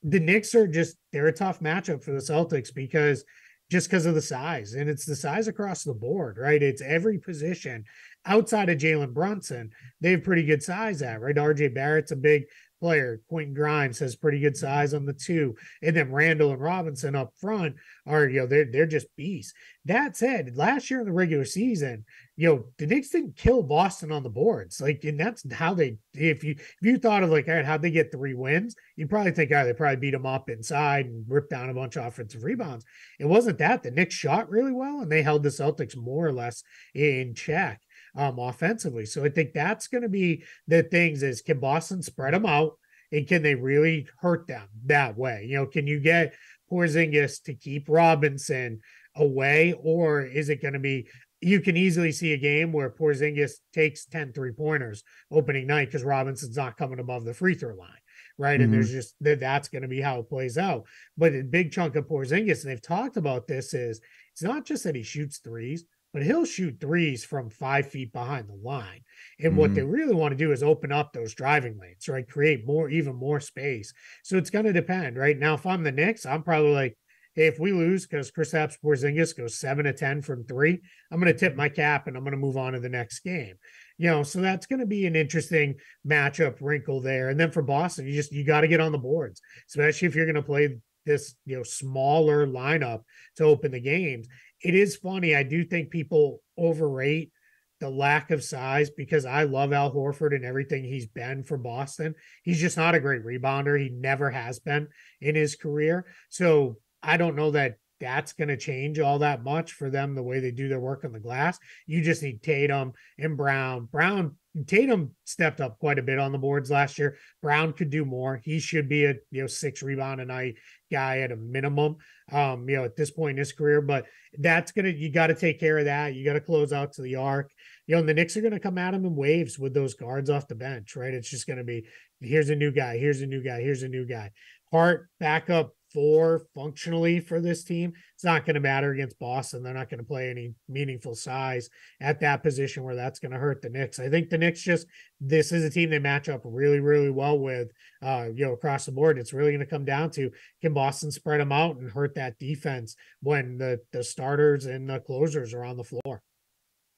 the 0.09 0.21
Knicks 0.21 0.55
are 0.55 0.69
just 0.69 0.97
they're 1.13 1.27
a 1.27 1.33
tough 1.33 1.61
matchup 1.61 2.03
for 2.03 2.13
the 2.13 2.19
Celtics 2.19 2.73
because 2.73 3.25
just 3.71 3.89
because 3.89 4.07
of 4.07 4.15
the 4.15 4.23
size 4.23 4.75
and 4.75 4.89
it's 4.89 5.05
the 5.05 5.17
size 5.17 5.49
across 5.49 5.83
the 5.83 5.93
board, 5.93 6.39
right? 6.39 6.63
It's 6.63 6.81
every 6.81 7.19
position 7.19 7.85
outside 8.25 8.69
of 8.69 8.79
Jalen 8.79 9.13
Brunson, 9.13 9.71
they 10.01 10.13
have 10.13 10.23
pretty 10.23 10.45
good 10.45 10.63
size 10.63 11.03
at, 11.03 11.21
right? 11.21 11.35
RJ 11.35 11.75
Barrett's 11.75 12.13
a 12.13 12.17
big 12.17 12.45
player. 12.81 13.21
Quentin 13.29 13.55
Grimes 13.55 13.99
has 13.99 14.17
pretty 14.17 14.41
good 14.41 14.55
mm-hmm. 14.55 14.67
size 14.67 14.95
on 14.95 15.05
the 15.05 15.13
two. 15.13 15.55
And 15.83 15.97
then 15.97 16.13
Randle 16.13 16.53
and 16.53 16.61
Robinson 16.61 17.15
up 17.15 17.33
front 17.41 17.77
are, 18.07 18.29
you 18.29 18.41
know, 18.41 18.47
they're 18.47 18.67
they're 18.71 18.87
just 18.87 19.15
beasts. 19.17 19.53
That 19.85 20.17
said, 20.17 20.57
last 20.57 20.91
year 20.91 21.01
in 21.01 21.07
the 21.07 21.13
regular 21.13 21.45
season, 21.45 22.05
you 22.37 22.49
know, 22.49 22.67
the 22.79 22.87
Knicks 22.87 23.11
didn't 23.11 23.37
kill 23.37 23.63
Boston 23.63 24.11
on 24.13 24.23
the 24.23 24.31
boards. 24.31 24.81
Like, 24.81 25.05
and 25.05 25.19
that's 25.19 25.51
how 25.53 25.75
they 25.75 25.97
if 26.15 26.45
you 26.45 26.53
if 26.53 26.79
you 26.83 26.99
thought 26.99 27.23
of 27.23 27.31
like, 27.31 27.49
all 27.49 27.55
right, 27.55 27.65
how'd 27.65 27.83
they 27.83 27.91
get 27.91 28.13
three 28.13 28.35
wins? 28.35 28.75
You'd 28.97 29.11
probably 29.11 29.33
think, 29.33 29.53
oh, 29.53 29.65
they 29.65 29.73
probably 29.73 29.97
beat 29.97 30.13
them 30.13 30.27
up 30.27 30.51
inside 30.51 31.07
and 31.07 31.25
ripped 31.29 31.51
down 31.51 31.71
a 31.71 31.75
bunch 31.75 31.97
of 31.97 32.05
offensive 32.07 32.45
rebounds. 32.45 32.85
It 33.19 33.27
wasn't 33.27 33.59
that. 33.59 33.83
The 33.83 33.91
Knicks 33.91 34.15
shot 34.15 34.51
really 34.51 34.73
well 34.73 35.01
and 35.01 35.11
they 35.11 35.23
held 35.23 35.43
the 35.43 35.49
Celtics 35.51 35.97
more 35.97 36.27
or 36.27 36.33
less 36.33 36.63
in 36.95 37.35
check 37.35 37.81
um, 38.17 38.39
offensively. 38.39 39.07
So 39.07 39.25
I 39.25 39.29
think 39.29 39.53
that's 39.53 39.89
going 39.89 40.03
to 40.03 40.09
be 40.09 40.43
the 40.67 40.83
things 40.83 41.23
is 41.23 41.43
can 41.43 41.61
Boston 41.61 42.03
spread 42.03 42.35
them 42.35 42.47
out 42.47 42.79
and 43.13 43.27
can 43.29 43.43
they 43.43 43.55
really 43.55 44.09
hurt 44.19 44.47
them 44.47 44.69
that 44.87 45.17
way? 45.17 45.47
You 45.49 45.57
know, 45.57 45.67
can 45.67 45.87
you 45.87 46.01
get 46.01 46.35
Porzingis 46.71 47.43
to 47.45 47.55
keep 47.55 47.89
Robinson 47.89 48.81
away 49.15 49.75
or 49.81 50.23
is 50.23 50.49
it 50.49 50.63
going 50.63 50.75
to 50.75 50.81
be 50.81 51.09
you 51.41 51.61
can 51.61 51.77
easily 51.77 52.13
see 52.13 52.33
a 52.33 52.39
game 52.39 52.73
where 52.73 52.91
Porzingis 52.91 53.53
takes 53.73 54.07
10 54.07 54.33
three 54.33 54.53
pointers 54.53 55.05
opening 55.31 55.67
night 55.67 55.87
because 55.87 56.03
Robinson's 56.03 56.57
not 56.57 56.79
coming 56.79 56.99
above 56.99 57.25
the 57.25 57.35
free 57.35 57.55
throw 57.55 57.75
line, 57.75 57.91
right? 58.39 58.55
Mm-hmm. 58.55 58.65
And 58.65 58.73
there's 58.73 58.91
just 58.91 59.15
that 59.21 59.41
that's 59.41 59.69
going 59.69 59.83
to 59.83 59.89
be 59.89 60.01
how 60.01 60.21
it 60.21 60.29
plays 60.31 60.57
out. 60.57 60.87
But 61.17 61.35
a 61.35 61.43
big 61.43 61.73
chunk 61.73 61.95
of 61.95 62.09
Porzingis, 62.09 62.63
and 62.63 62.73
they've 62.73 62.81
talked 62.81 63.19
about 63.19 63.47
this, 63.47 63.75
is 63.75 64.01
it's 64.33 64.43
not 64.43 64.65
just 64.65 64.85
that 64.85 64.97
he 64.97 65.03
shoots 65.03 65.39
threes, 65.39 65.85
but 66.17 66.25
he'll 66.25 66.47
shoot 66.47 66.81
threes 66.81 67.27
from 67.27 67.51
five 67.51 67.91
feet 67.91 68.11
behind 68.11 68.49
the 68.49 68.55
line. 68.55 69.03
And 69.39 69.51
mm-hmm. 69.51 69.61
what 69.61 69.75
they 69.75 69.83
really 69.83 70.15
want 70.15 70.33
to 70.33 70.45
do 70.45 70.51
is 70.51 70.63
open 70.63 70.91
up 70.91 71.13
those 71.13 71.35
driving 71.35 71.79
lanes, 71.79 72.09
right? 72.09 72.27
Create 72.27 72.67
more, 72.67 72.89
even 72.89 73.17
more 73.17 73.39
space. 73.39 73.93
So 74.25 74.39
it's 74.39 74.49
going 74.49 74.65
to 74.65 74.73
depend, 74.73 75.19
right? 75.19 75.39
Now, 75.39 75.53
if 75.53 75.67
I'm 75.67 75.83
the 75.83 75.93
Knicks, 75.93 76.25
I'm 76.25 76.43
probably 76.43 76.73
like, 76.73 76.97
hey, 77.35 77.49
if 77.49 77.59
we 77.59 77.71
lose 77.73 78.07
because 78.07 78.31
Kristaps 78.31 78.79
Porzingis 78.83 79.37
goes 79.37 79.59
seven 79.59 79.85
to 79.85 79.93
10 79.93 80.23
from 80.23 80.45
three, 80.45 80.81
I'm 81.13 81.21
going 81.21 81.31
to 81.31 81.39
tip 81.39 81.55
my 81.55 81.69
cap 81.69 82.07
and 82.07 82.17
I'm 82.17 82.23
going 82.23 82.33
to 82.33 82.39
move 82.39 82.57
on 82.57 82.73
to 82.73 82.81
the 82.81 82.89
next 82.89 83.21
game. 83.21 83.57
You 83.99 84.07
know, 84.07 84.23
so 84.23 84.41
that's 84.41 84.65
going 84.65 84.81
to 84.81 84.87
be 84.87 85.05
an 85.05 85.17
interesting 85.17 85.75
matchup 86.09 86.57
wrinkle 86.63 87.03
there. 87.03 87.29
And 87.29 87.39
then 87.39 87.51
for 87.51 87.61
Boston, 87.61 88.07
you 88.07 88.15
just, 88.15 88.33
you 88.33 88.43
got 88.43 88.63
to 88.63 88.69
get 88.69 88.81
on 88.81 88.93
the 88.93 88.97
boards, 88.97 89.43
especially 89.69 90.09
if 90.09 90.15
you're 90.15 90.25
going 90.25 90.37
to 90.37 90.43
play 90.43 90.79
this, 91.05 91.35
you 91.45 91.59
know, 91.59 91.63
smaller 91.63 92.47
lineup 92.47 93.03
to 93.37 93.45
open 93.45 93.71
the 93.71 93.81
games 93.81 94.27
it 94.67 94.75
is 94.75 94.97
funny. 94.97 95.37
I 95.37 95.45
do 95.45 95.65
think 95.65 95.91
people 95.91 96.43
overrate 96.59 97.31
the 97.79 97.89
lack 97.89 98.33
of 98.33 98.43
size 98.43 98.91
because 98.91 99.25
I 99.25 99.45
love 99.45 99.73
Al 99.73 99.95
Horford 99.95 100.35
and 100.35 100.45
everything 100.45 100.83
he's 100.83 101.07
been 101.07 101.45
for 101.45 101.57
Boston. 101.57 102.17
He's 102.43 102.61
just 102.61 102.77
not 102.77 102.97
a 102.97 103.01
great 103.01 103.25
rebounder. 103.25 103.81
He 103.81 103.91
never 103.91 104.29
has 104.29 104.59
been 104.59 104.89
in 105.21 105.37
his 105.37 105.55
career. 105.55 106.07
So 106.31 106.79
I 107.01 107.17
don't 107.17 107.37
know 107.37 107.53
that 107.53 107.77
that's 108.01 108.33
going 108.33 108.49
to 108.49 108.57
change 108.57 108.99
all 108.99 109.19
that 109.21 109.43
much 109.43 109.73
for 109.73 109.91
them 109.91 110.15
the 110.15 110.23
way 110.23 110.41
they 110.41 110.51
do 110.51 110.69
their 110.69 110.81
work 110.81 111.05
on 111.05 111.13
the 111.13 111.21
glass. 111.21 111.59
You 111.87 112.03
just 112.03 112.23
need 112.23 112.43
Tatum 112.43 112.93
and 113.19 113.37
Brown. 113.37 113.89
Brown 113.91 114.37
Tatum 114.67 115.15
stepped 115.25 115.61
up 115.61 115.79
quite 115.79 115.99
a 115.99 116.03
bit 116.03 116.19
on 116.19 116.33
the 116.33 116.39
boards 116.39 116.71
last 116.71 116.99
year. 116.99 117.19
Brown 117.43 117.73
could 117.73 117.91
do 117.91 118.05
more. 118.05 118.41
He 118.43 118.59
should 118.59 118.89
be 118.89 119.05
a 119.05 119.15
you 119.31 119.43
know 119.43 119.47
six 119.47 119.83
rebound 119.83 120.21
a 120.21 120.25
night 120.25 120.57
guy 120.91 121.19
at 121.19 121.33
a 121.33 121.37
minimum. 121.37 121.97
Um, 122.33 122.69
you 122.69 122.77
know, 122.77 122.85
at 122.85 122.97
this 122.97 123.11
point 123.11 123.33
in 123.33 123.39
his 123.39 123.53
career, 123.53 123.83
but 123.83 124.07
that's 124.39 124.73
gonna 124.73 124.89
you 124.89 125.11
got 125.11 125.27
to 125.27 125.35
take 125.35 125.61
care 125.61 125.79
of 125.79 125.85
that. 125.85 126.15
You 126.15 126.25
got 126.25 126.35
to 126.35 126.41
close 126.41 126.73
out 126.73 126.93
to 126.95 127.03
the 127.03 127.17
arc. 127.17 127.51
You 127.87 127.97
know, 127.97 128.03
the 128.03 128.15
Knicks 128.15 128.37
are 128.37 128.41
gonna 128.41 128.59
come 128.59 128.79
at 128.79 128.95
him 128.95 129.05
in 129.05 129.15
waves 129.15 129.59
with 129.59 129.75
those 129.75 129.95
guards 129.95 130.31
off 130.31 130.49
the 130.49 130.55
bench, 130.55 130.97
right? 130.97 131.13
It's 131.13 131.31
just 131.31 131.47
gonna 131.47 131.65
be 131.65 131.87
here's 132.21 132.51
a 132.51 132.57
new 132.57 132.73
guy, 132.73 132.97
here's 132.97 133.21
a 133.21 133.27
new 133.27 133.43
guy, 133.43 133.61
here's 133.61 133.83
a 133.83 133.89
new 133.89 134.07
guy. 134.07 134.31
Hart 134.73 135.09
backup 135.21 135.76
four 135.97 136.43
functionally 136.55 137.21
for 137.21 137.41
this 137.41 137.65
team. 137.65 137.91
It's 138.15 138.25
not 138.25 138.45
going 138.45 138.53
to 138.53 138.61
matter 138.61 138.93
against 138.93 139.19
Boston. 139.19 139.63
They're 139.63 139.73
not 139.73 139.89
going 139.89 140.01
to 140.01 140.05
play 140.05 140.29
any 140.29 140.53
meaningful 140.69 141.15
size 141.15 141.71
at 142.03 142.21
that 142.21 142.43
position 142.43 142.83
where 142.83 142.95
that's 142.95 143.19
going 143.19 143.33
to 143.33 143.39
hurt 143.39 143.63
the 143.63 143.71
Knicks. 143.71 143.99
I 143.99 144.11
think 144.11 144.29
the 144.29 144.37
Knicks 144.37 144.61
just 144.61 144.87
this 145.23 145.53
is 145.53 145.65
a 145.65 145.71
team 145.71 145.89
they 145.89 145.99
match 145.99 146.29
up 146.29 146.43
really, 146.45 146.81
really 146.81 147.09
well 147.09 147.39
with. 147.39 147.73
Uh, 148.03 148.27
you 148.35 148.45
know, 148.45 148.53
across 148.53 148.85
the 148.85 148.93
board, 148.93 149.17
it's 149.17 149.33
really 149.33 149.53
going 149.53 149.61
to 149.61 149.65
come 149.65 149.87
down 149.87 150.11
to 150.11 150.31
can 150.61 150.75
Boston 150.75 151.11
spread 151.11 151.41
them 151.41 151.51
out 151.51 151.79
and 151.79 151.91
hurt 151.91 152.15
that 152.17 152.39
defense 152.39 152.95
when 153.23 153.57
the 153.57 153.81
the 153.91 154.05
starters 154.05 154.67
and 154.67 154.91
the 154.91 155.01
closers 155.01 155.55
are 155.55 155.65
on 155.65 155.79
the 155.79 155.83
floor. 155.83 156.23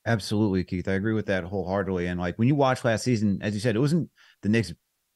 Absolutely, 0.07 0.65
Keith. 0.65 0.89
I 0.89 0.95
agree 0.95 1.15
with 1.15 1.27
that 1.27 1.45
wholeheartedly. 1.45 2.09
And 2.09 2.19
like 2.19 2.37
when 2.37 2.49
you 2.49 2.57
watch 2.57 2.85
last 2.85 3.05
season, 3.05 3.39
as 3.43 3.55
you 3.55 3.61
said, 3.61 3.77
it 3.77 3.81
wasn't 3.81 4.11
the 4.43 4.49
Knicks 4.49 4.73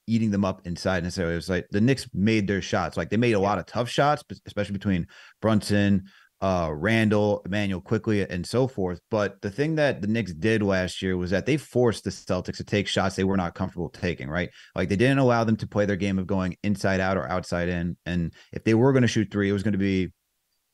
eating 0.06 0.30
them 0.30 0.44
up 0.44 0.66
inside 0.66 1.02
necessarily. 1.02 1.34
It 1.34 1.36
was 1.36 1.50
like 1.50 1.66
the 1.70 1.80
Knicks 1.80 2.08
made 2.12 2.46
their 2.46 2.62
shots. 2.62 2.96
Like 2.96 3.10
they 3.10 3.16
made 3.16 3.32
a 3.32 3.40
lot 3.40 3.58
of 3.58 3.66
tough 3.66 3.88
shots, 3.88 4.22
especially 4.46 4.72
between 4.72 5.06
Brunson, 5.40 6.04
uh, 6.42 6.70
Randle, 6.74 7.40
Immanuel 7.46 7.80
Quickley, 7.80 8.28
and 8.28 8.44
so 8.44 8.66
forth. 8.66 9.00
But 9.10 9.40
the 9.42 9.50
thing 9.50 9.76
that 9.76 10.02
the 10.02 10.08
Knicks 10.08 10.32
did 10.32 10.62
last 10.62 11.00
year 11.00 11.16
was 11.16 11.30
that 11.30 11.46
they 11.46 11.56
forced 11.56 12.02
the 12.02 12.10
Celtics 12.10 12.56
to 12.56 12.64
take 12.64 12.88
shots 12.88 13.14
they 13.14 13.24
were 13.24 13.36
not 13.36 13.54
comfortable 13.54 13.90
taking, 13.90 14.28
right? 14.28 14.50
Like 14.74 14.88
they 14.88 14.96
didn't 14.96 15.18
allow 15.18 15.44
them 15.44 15.56
to 15.56 15.68
play 15.68 15.86
their 15.86 15.96
game 15.96 16.18
of 16.18 16.26
going 16.26 16.56
inside 16.64 16.98
out 16.98 17.16
or 17.16 17.28
outside 17.28 17.68
in. 17.68 17.96
And 18.06 18.34
if 18.52 18.64
they 18.64 18.74
were 18.74 18.92
going 18.92 19.02
to 19.02 19.08
shoot 19.08 19.30
three, 19.30 19.48
it 19.48 19.52
was 19.52 19.62
going 19.62 19.72
to 19.72 19.78
be 19.78 20.12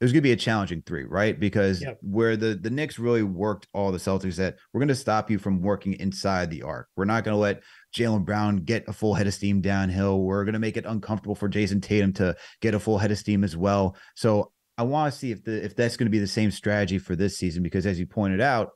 it 0.00 0.04
was 0.04 0.12
going 0.12 0.22
to 0.22 0.28
be 0.28 0.32
a 0.32 0.36
challenging 0.36 0.82
three, 0.86 1.04
right? 1.04 1.38
Because 1.38 1.82
yep. 1.82 1.98
where 2.02 2.36
the 2.36 2.54
the 2.54 2.70
Knicks 2.70 2.98
really 2.98 3.24
worked 3.24 3.66
all 3.74 3.90
the 3.90 3.98
Celtics 3.98 4.36
that 4.36 4.56
we're 4.72 4.80
going 4.80 4.88
to 4.88 4.94
stop 4.94 5.30
you 5.30 5.38
from 5.38 5.60
working 5.60 5.94
inside 5.94 6.50
the 6.50 6.62
arc. 6.62 6.88
We're 6.96 7.04
not 7.04 7.24
going 7.24 7.34
to 7.34 7.38
let 7.38 7.62
Jaylen 7.94 8.24
Brown 8.24 8.58
get 8.58 8.88
a 8.88 8.92
full 8.92 9.14
head 9.14 9.26
of 9.26 9.34
steam 9.34 9.60
downhill. 9.60 10.20
We're 10.20 10.44
going 10.44 10.54
to 10.54 10.58
make 10.58 10.76
it 10.76 10.86
uncomfortable 10.86 11.34
for 11.34 11.48
Jayson 11.48 11.80
Tatum 11.80 12.12
to 12.14 12.36
get 12.60 12.74
a 12.74 12.80
full 12.80 12.98
head 12.98 13.10
of 13.10 13.18
steam 13.18 13.44
as 13.44 13.56
well. 13.56 13.96
So 14.14 14.52
I 14.76 14.82
want 14.82 15.12
to 15.12 15.18
see 15.18 15.32
if 15.32 15.42
the 15.44 15.64
if 15.64 15.74
that's 15.74 15.96
going 15.96 16.06
to 16.06 16.10
be 16.10 16.18
the 16.18 16.26
same 16.26 16.50
strategy 16.50 16.98
for 16.98 17.16
this 17.16 17.36
season 17.36 17.62
because 17.62 17.86
as 17.86 17.98
you 17.98 18.06
pointed 18.06 18.40
out, 18.40 18.70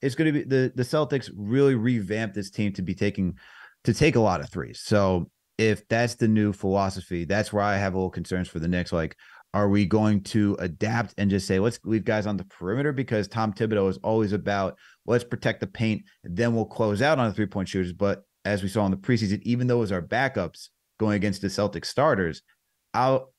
it's 0.00 0.14
going 0.14 0.32
to 0.32 0.40
be 0.40 0.44
the 0.44 0.72
the 0.74 0.82
Celtics 0.82 1.30
really 1.34 1.74
revamped 1.74 2.34
this 2.34 2.50
team 2.50 2.72
to 2.74 2.82
be 2.82 2.94
taking 2.94 3.36
to 3.84 3.94
take 3.94 4.16
a 4.16 4.20
lot 4.20 4.40
of 4.40 4.50
threes. 4.50 4.80
So 4.84 5.30
if 5.58 5.86
that's 5.88 6.14
the 6.14 6.28
new 6.28 6.52
philosophy, 6.52 7.24
that's 7.24 7.52
where 7.52 7.62
I 7.62 7.76
have 7.76 7.94
a 7.94 7.96
little 7.96 8.10
concerns 8.10 8.48
for 8.48 8.58
the 8.58 8.68
Knicks. 8.68 8.92
Like, 8.92 9.16
are 9.54 9.68
we 9.68 9.84
going 9.84 10.22
to 10.22 10.56
adapt 10.60 11.14
and 11.18 11.30
just 11.30 11.46
say, 11.46 11.58
let's 11.58 11.78
leave 11.84 12.04
guys 12.04 12.26
on 12.26 12.36
the 12.36 12.44
perimeter? 12.44 12.92
Because 12.92 13.28
Tom 13.28 13.52
Thibodeau 13.52 13.88
is 13.88 13.98
always 13.98 14.32
about, 14.32 14.78
let's 15.06 15.24
protect 15.24 15.60
the 15.60 15.66
paint, 15.66 16.02
then 16.24 16.54
we'll 16.54 16.64
close 16.64 17.02
out 17.02 17.18
on 17.18 17.28
the 17.28 17.34
three 17.34 17.46
point 17.46 17.68
shooters. 17.68 17.92
But 17.92 18.22
as 18.44 18.62
we 18.62 18.68
saw 18.68 18.84
in 18.84 18.90
the 18.90 18.96
preseason, 18.96 19.40
even 19.42 19.66
though 19.66 19.78
it 19.78 19.80
was 19.80 19.92
our 19.92 20.02
backups 20.02 20.68
going 20.98 21.16
against 21.16 21.42
the 21.42 21.50
Celtic 21.50 21.84
starters, 21.84 22.42
I'll 22.94 23.32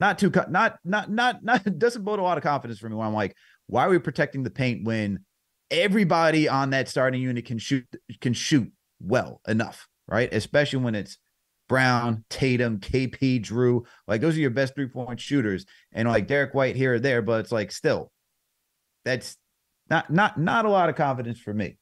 not 0.00 0.18
too, 0.18 0.30
not, 0.48 0.78
not, 0.84 1.10
not, 1.10 1.42
not, 1.42 1.64
doesn't 1.78 2.04
bode 2.04 2.18
a 2.20 2.22
lot 2.22 2.38
of 2.38 2.44
confidence 2.44 2.78
for 2.78 2.88
me 2.88 2.94
when 2.94 3.06
I'm 3.06 3.14
like, 3.14 3.34
why 3.66 3.84
are 3.86 3.90
we 3.90 3.98
protecting 3.98 4.42
the 4.42 4.50
paint 4.50 4.86
when 4.86 5.24
everybody 5.70 6.48
on 6.48 6.70
that 6.70 6.88
starting 6.88 7.20
unit 7.20 7.44
can 7.44 7.58
shoot, 7.58 7.84
can 8.20 8.32
shoot 8.32 8.70
well 9.00 9.40
enough, 9.48 9.88
right? 10.06 10.32
Especially 10.32 10.78
when 10.78 10.94
it's 10.94 11.18
Brown, 11.68 12.24
Tatum, 12.30 12.78
KP, 12.78 13.42
Jrue, 13.42 13.84
Like 14.06 14.20
those 14.20 14.36
are 14.36 14.40
your 14.40 14.50
best 14.50 14.74
three 14.74 14.88
point 14.88 15.20
shooters, 15.20 15.66
and 15.92 16.08
like 16.08 16.26
Derrick 16.26 16.54
White 16.54 16.76
here 16.76 16.94
or 16.94 16.98
there, 16.98 17.20
but 17.20 17.40
it's 17.40 17.52
like 17.52 17.70
still, 17.70 18.10
that's 19.04 19.36
not 19.90 20.10
not 20.10 20.38
not 20.40 20.64
a 20.64 20.70
lot 20.70 20.88
of 20.88 20.96
confidence 20.96 21.38
for 21.38 21.52
me. 21.52 21.76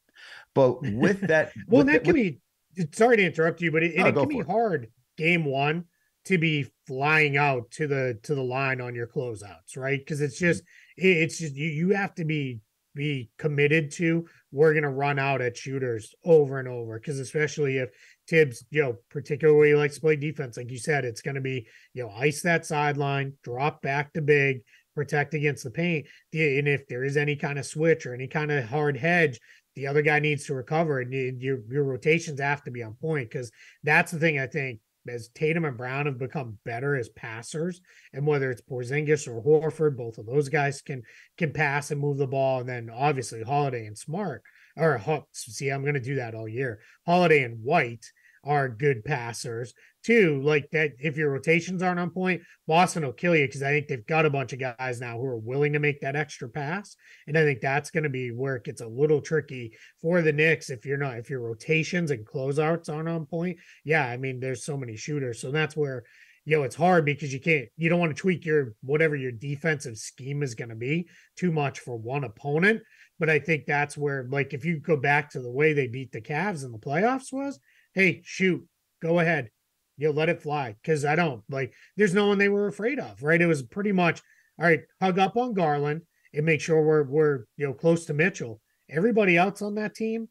But 0.57 0.83
with 0.83 1.21
that, 1.29 1.53
well, 1.69 1.85
with 1.85 1.93
that 1.93 2.05
can 2.05 2.15
with, 2.15 2.35
be. 2.77 2.89
Sorry 2.93 3.17
to 3.17 3.25
interrupt 3.25 3.61
you, 3.61 3.71
but 3.71 3.85
it, 3.85 3.95
it 3.95 4.15
can 4.15 4.29
be 4.29 4.39
it. 4.39 4.47
hard 4.47 4.89
game 5.17 5.45
one 5.45 5.85
to 6.25 6.37
be 6.37 6.67
flying 6.89 7.37
out 7.37 7.71
to 7.71 7.87
the 7.87 8.19
to 8.25 8.35
the 8.35 8.43
line 8.43 8.81
on 8.81 8.95
your 8.97 9.07
closeouts, 9.07 9.77
right? 9.77 10.01
Because 10.01 10.21
it's 10.21 10.37
mm-hmm. 10.37 10.47
just 10.47 10.63
it's 10.97 11.39
just 11.39 11.55
you 11.55 11.69
you 11.69 11.91
have 11.91 12.15
to 12.17 12.25
be 12.25 12.61
be 12.95 13.31
committed 13.39 13.91
to 13.93 14.27
we're 14.57 14.73
going 14.73 14.83
to 14.83 14.89
run 14.89 15.19
out 15.19 15.43
at 15.43 15.55
shooters 15.55 16.15
over 16.25 16.59
and 16.59 16.67
over 16.67 16.99
because 16.99 17.19
especially 17.19 17.77
if 17.77 17.91
Thibs, 18.27 18.65
you 18.71 18.83
know, 18.83 18.97
particularly 19.11 19.75
likes 19.75 19.97
to 19.97 20.01
play 20.01 20.17
defense, 20.17 20.57
like 20.57 20.71
you 20.71 20.79
said, 20.79 21.05
it's 21.05 21.21
going 21.21 21.35
to 21.35 21.43
be, 21.43 21.67
you 21.93 22.03
know, 22.03 22.11
ice 22.11 22.43
that 22.43 22.65
sideline, 22.65 23.35
drop 23.45 23.83
back 23.83 24.15
to 24.15 24.23
big, 24.23 24.63
protect 24.95 25.35
against 25.35 25.63
the 25.63 25.71
paint. 25.71 26.07
And 26.33 26.67
if 26.67 26.89
there 26.89 27.05
is 27.05 27.19
any 27.19 27.37
kind 27.37 27.59
of 27.59 27.67
switch 27.67 28.07
or 28.07 28.15
any 28.15 28.27
kind 28.27 28.51
of 28.51 28.65
hard 28.65 28.97
hedge, 28.97 29.39
the 29.77 29.87
other 29.87 30.03
guy 30.03 30.19
needs 30.19 30.47
to 30.47 30.55
recover, 30.55 31.01
and 31.01 31.13
your 31.41 31.61
your 31.71 31.85
rotations 31.85 32.41
have 32.41 32.65
to 32.65 32.71
be 32.71 32.83
on 32.83 32.95
point 32.95 33.31
because 33.31 33.53
that's 33.85 34.11
the 34.11 34.19
thing 34.19 34.41
I 34.41 34.47
think 34.47 34.81
as 35.09 35.29
Tatum 35.29 35.65
and 35.65 35.77
Brown 35.77 36.07
have 36.07 36.19
become 36.19 36.59
better 36.65 36.97
as 36.97 37.09
passers, 37.11 37.81
and 38.13 38.27
whether 38.27 38.51
it's 38.51 38.63
Porzingis 38.63 39.29
or 39.29 39.41
Horford, 39.41 39.97
both 39.97 40.19
of 40.19 40.27
those 40.27 40.49
guys 40.49 40.83
can 40.83 41.03
can 41.37 41.53
pass 41.53 41.93
and 41.93 42.01
move 42.01 42.19
the 42.19 42.27
ball, 42.27 42.61
and 42.61 42.69
then 42.69 42.91
obviously 42.91 43.43
Holiday 43.43 43.87
and 43.87 43.97
Smart 43.97 44.43
or 44.77 45.25
see, 45.33 45.71
I'm 45.71 45.83
going 45.83 45.95
to 45.95 46.01
do 46.01 46.17
that 46.17 46.35
all 46.35 46.49
year. 46.49 46.81
Holiday 47.07 47.43
and 47.43 47.63
White 47.63 48.05
are 48.45 48.69
good 48.69 49.05
passers 49.05 49.75
too. 50.07 50.41
Like 50.43 50.71
that, 50.71 50.93
if 50.99 51.17
your 51.17 51.31
rotations 51.31 51.83
aren't 51.83 52.01
on 52.01 52.11
point, 52.11 52.41
Boston 52.67 53.05
will 53.05 53.13
kill 53.13 53.35
you 53.35 53.47
because 53.47 53.63
I 53.63 53.73
think 53.73 53.89
they've 53.89 54.07
got 54.07 54.25
a 54.25 54.31
bunch 54.31 54.53
of 54.53 54.61
guys 54.61 55.01
now 55.01 55.19
who 55.19 55.25
are 55.27 55.37
willing 55.37 55.73
to 55.73 55.79
make 55.79 56.01
that 56.01 56.17
extra 56.17 56.49
pass, 56.49 56.97
and 57.27 57.37
I 57.37 57.43
think 57.43 57.61
that's 57.61 57.91
going 57.91 58.05
to 58.05 58.11
be 58.11 58.31
where 58.31 58.57
it 58.57 58.65
gets 58.65 58.81
a 58.81 58.87
little 58.87 59.21
tricky 59.21 59.77
for 60.01 60.23
the 60.23 60.33
Knicks 60.33 60.71
if 60.71 60.87
you're 60.87 60.97
not 60.97 61.19
if 61.19 61.29
your 61.29 61.41
rotations 61.41 62.11
and 62.11 62.27
closeouts 62.27 62.93
aren't 62.93 63.09
on 63.09 63.27
point. 63.27 63.59
Yeah, 63.85 64.07
I 64.07 64.17
mean, 64.17 64.41
there's 64.41 64.65
so 64.65 64.77
many 64.77 64.97
shooters, 64.97 65.41
so 65.41 65.51
that's 65.51 65.77
where 65.77 66.05
you 66.45 66.57
know 66.57 66.63
it's 66.63 66.77
hard 66.77 67.05
because 67.05 67.33
you 67.33 67.41
can't 67.41 67.69
you 67.77 67.89
don't 67.89 68.01
want 68.01 68.15
to 68.15 68.21
tweak 68.21 68.47
your 68.47 68.75
whatever 68.83 69.17
your 69.17 69.33
defensive 69.33 69.99
scheme 69.99 70.43
is 70.43 70.55
going 70.55 70.69
to 70.69 70.77
be 70.77 71.09
too 71.37 71.51
much 71.51 71.81
for 71.81 71.99
one 71.99 72.23
opponent 72.23 72.81
but 73.19 73.29
i 73.29 73.37
think 73.37 73.67
that's 73.67 73.99
where 73.99 74.29
like 74.31 74.55
if 74.55 74.65
you 74.65 74.79
go 74.79 74.97
back 74.97 75.29
to 75.29 75.41
the 75.41 75.51
way 75.51 75.73
they 75.73 75.89
beat 75.89 76.13
the 76.13 76.21
Cavs 76.21 76.65
in 76.65 76.71
the 76.71 76.79
playoffs 76.79 77.33
was 77.33 77.59
hey, 77.97 78.21
shoot, 78.25 78.63
go 79.03 79.19
ahead. 79.19 79.51
You 79.97 80.09
know, 80.09 80.15
let 80.15 80.29
it 80.29 80.43
fly. 80.43 80.77
Cause 80.85 81.05
I 81.05 81.17
don't 81.17 81.43
like 81.49 81.73
there's 81.97 82.15
no 82.15 82.29
one 82.29 82.39
they 82.39 82.49
were 82.49 82.67
afraid 82.67 82.99
of, 82.99 83.23
right? 83.23 83.41
It 83.41 83.47
was 83.47 83.63
pretty 83.63 83.93
much 83.93 84.21
all 84.59 84.67
right, 84.67 84.81
hug 85.01 85.19
up 85.19 85.37
on 85.37 85.55
Garland 85.55 86.03
and 86.35 86.47
make 86.47 86.61
sure 86.61 86.83
we're 86.83 87.05
we're 87.05 87.45
you 87.57 87.67
know 87.67 87.75
close 87.75 88.05
to 88.07 88.15
Mitchell. 88.15 88.61
Everybody 88.91 89.37
else 89.37 89.63
on 89.63 89.75
that 89.77 89.95
team 89.95 90.29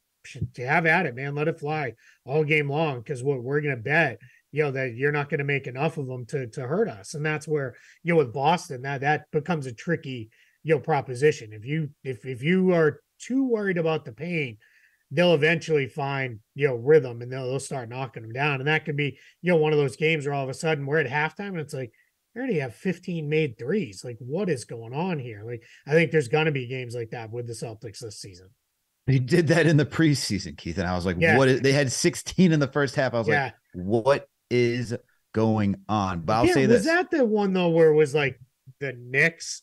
have 0.57 0.85
at 0.85 1.05
it, 1.05 1.15
man. 1.15 1.35
Let 1.35 1.47
it 1.47 1.59
fly 1.59 1.93
all 2.25 2.43
game 2.43 2.69
long 2.69 2.99
because 2.99 3.23
what 3.23 3.43
we're 3.43 3.61
gonna 3.61 3.77
bet, 3.77 4.19
you 4.51 4.63
know, 4.63 4.71
that 4.71 4.95
you're 4.95 5.11
not 5.11 5.29
gonna 5.29 5.43
make 5.43 5.67
enough 5.67 5.97
of 5.97 6.07
them 6.07 6.25
to 6.27 6.47
to 6.47 6.67
hurt 6.67 6.87
us. 6.87 7.13
And 7.13 7.25
that's 7.25 7.47
where, 7.47 7.75
you 8.03 8.13
know, 8.13 8.17
with 8.17 8.33
Boston, 8.33 8.81
that 8.83 9.01
that 9.01 9.25
becomes 9.31 9.65
a 9.65 9.73
tricky, 9.73 10.29
you 10.63 10.75
know, 10.75 10.79
proposition. 10.81 11.53
If 11.53 11.65
you 11.65 11.89
if 12.03 12.25
if 12.25 12.41
you 12.41 12.73
are 12.73 13.01
too 13.19 13.47
worried 13.47 13.77
about 13.77 14.05
the 14.05 14.11
pain, 14.11 14.57
they'll 15.11 15.33
eventually 15.33 15.87
find 15.87 16.39
you 16.55 16.67
know 16.67 16.75
rhythm 16.75 17.21
and 17.21 17.31
they'll, 17.31 17.47
they'll 17.47 17.59
start 17.59 17.89
knocking 17.89 18.23
them 18.23 18.33
down. 18.33 18.59
And 18.59 18.67
that 18.67 18.85
could 18.85 18.97
be 18.97 19.17
you 19.41 19.51
know 19.51 19.57
one 19.57 19.73
of 19.73 19.79
those 19.79 19.95
games 19.95 20.25
where 20.25 20.33
all 20.33 20.43
of 20.43 20.49
a 20.49 20.53
sudden 20.53 20.85
we're 20.85 20.99
at 20.99 21.07
halftime 21.07 21.49
and 21.49 21.59
it's 21.59 21.73
like 21.73 21.91
I 22.35 22.39
already 22.39 22.59
have 22.59 22.75
15 22.75 23.29
made 23.29 23.57
threes. 23.57 24.03
Like 24.03 24.17
what 24.19 24.49
is 24.49 24.65
going 24.65 24.93
on 24.93 25.19
here? 25.19 25.43
Like 25.45 25.63
i 25.87 25.91
think 25.91 26.11
there's 26.11 26.27
going 26.27 26.45
to 26.45 26.51
be 26.51 26.67
games 26.67 26.95
like 26.95 27.11
that 27.11 27.31
with 27.31 27.47
the 27.47 27.53
celtics 27.53 27.99
this 27.99 28.19
season. 28.19 28.49
They 29.07 29.19
did 29.19 29.47
that 29.47 29.67
in 29.67 29.77
the 29.77 29.85
preseason 29.85 30.57
keith 30.57 30.77
and 30.77 30.87
i 30.87 30.95
was 30.95 31.05
like 31.05 31.17
yeah. 31.19 31.37
what 31.37 31.47
is, 31.47 31.61
they 31.61 31.71
had 31.71 31.91
16 31.91 32.51
in 32.51 32.59
the 32.59 32.67
first 32.67 32.95
half. 32.95 33.13
I 33.13 33.19
was 33.19 33.27
yeah. 33.27 33.43
like 33.43 33.53
what 33.73 34.27
is 34.49 34.95
going 35.33 35.75
on? 35.87 36.21
But 36.21 36.33
i'll 36.33 36.45
yeah, 36.47 36.53
say 36.53 36.65
this 36.65 36.79
was 36.79 36.85
that 36.85 37.11
the 37.11 37.23
one 37.23 37.53
though 37.53 37.69
where 37.69 37.91
it 37.91 37.95
was 37.95 38.15
like 38.15 38.39
the 38.79 38.93
Knicks 38.93 39.61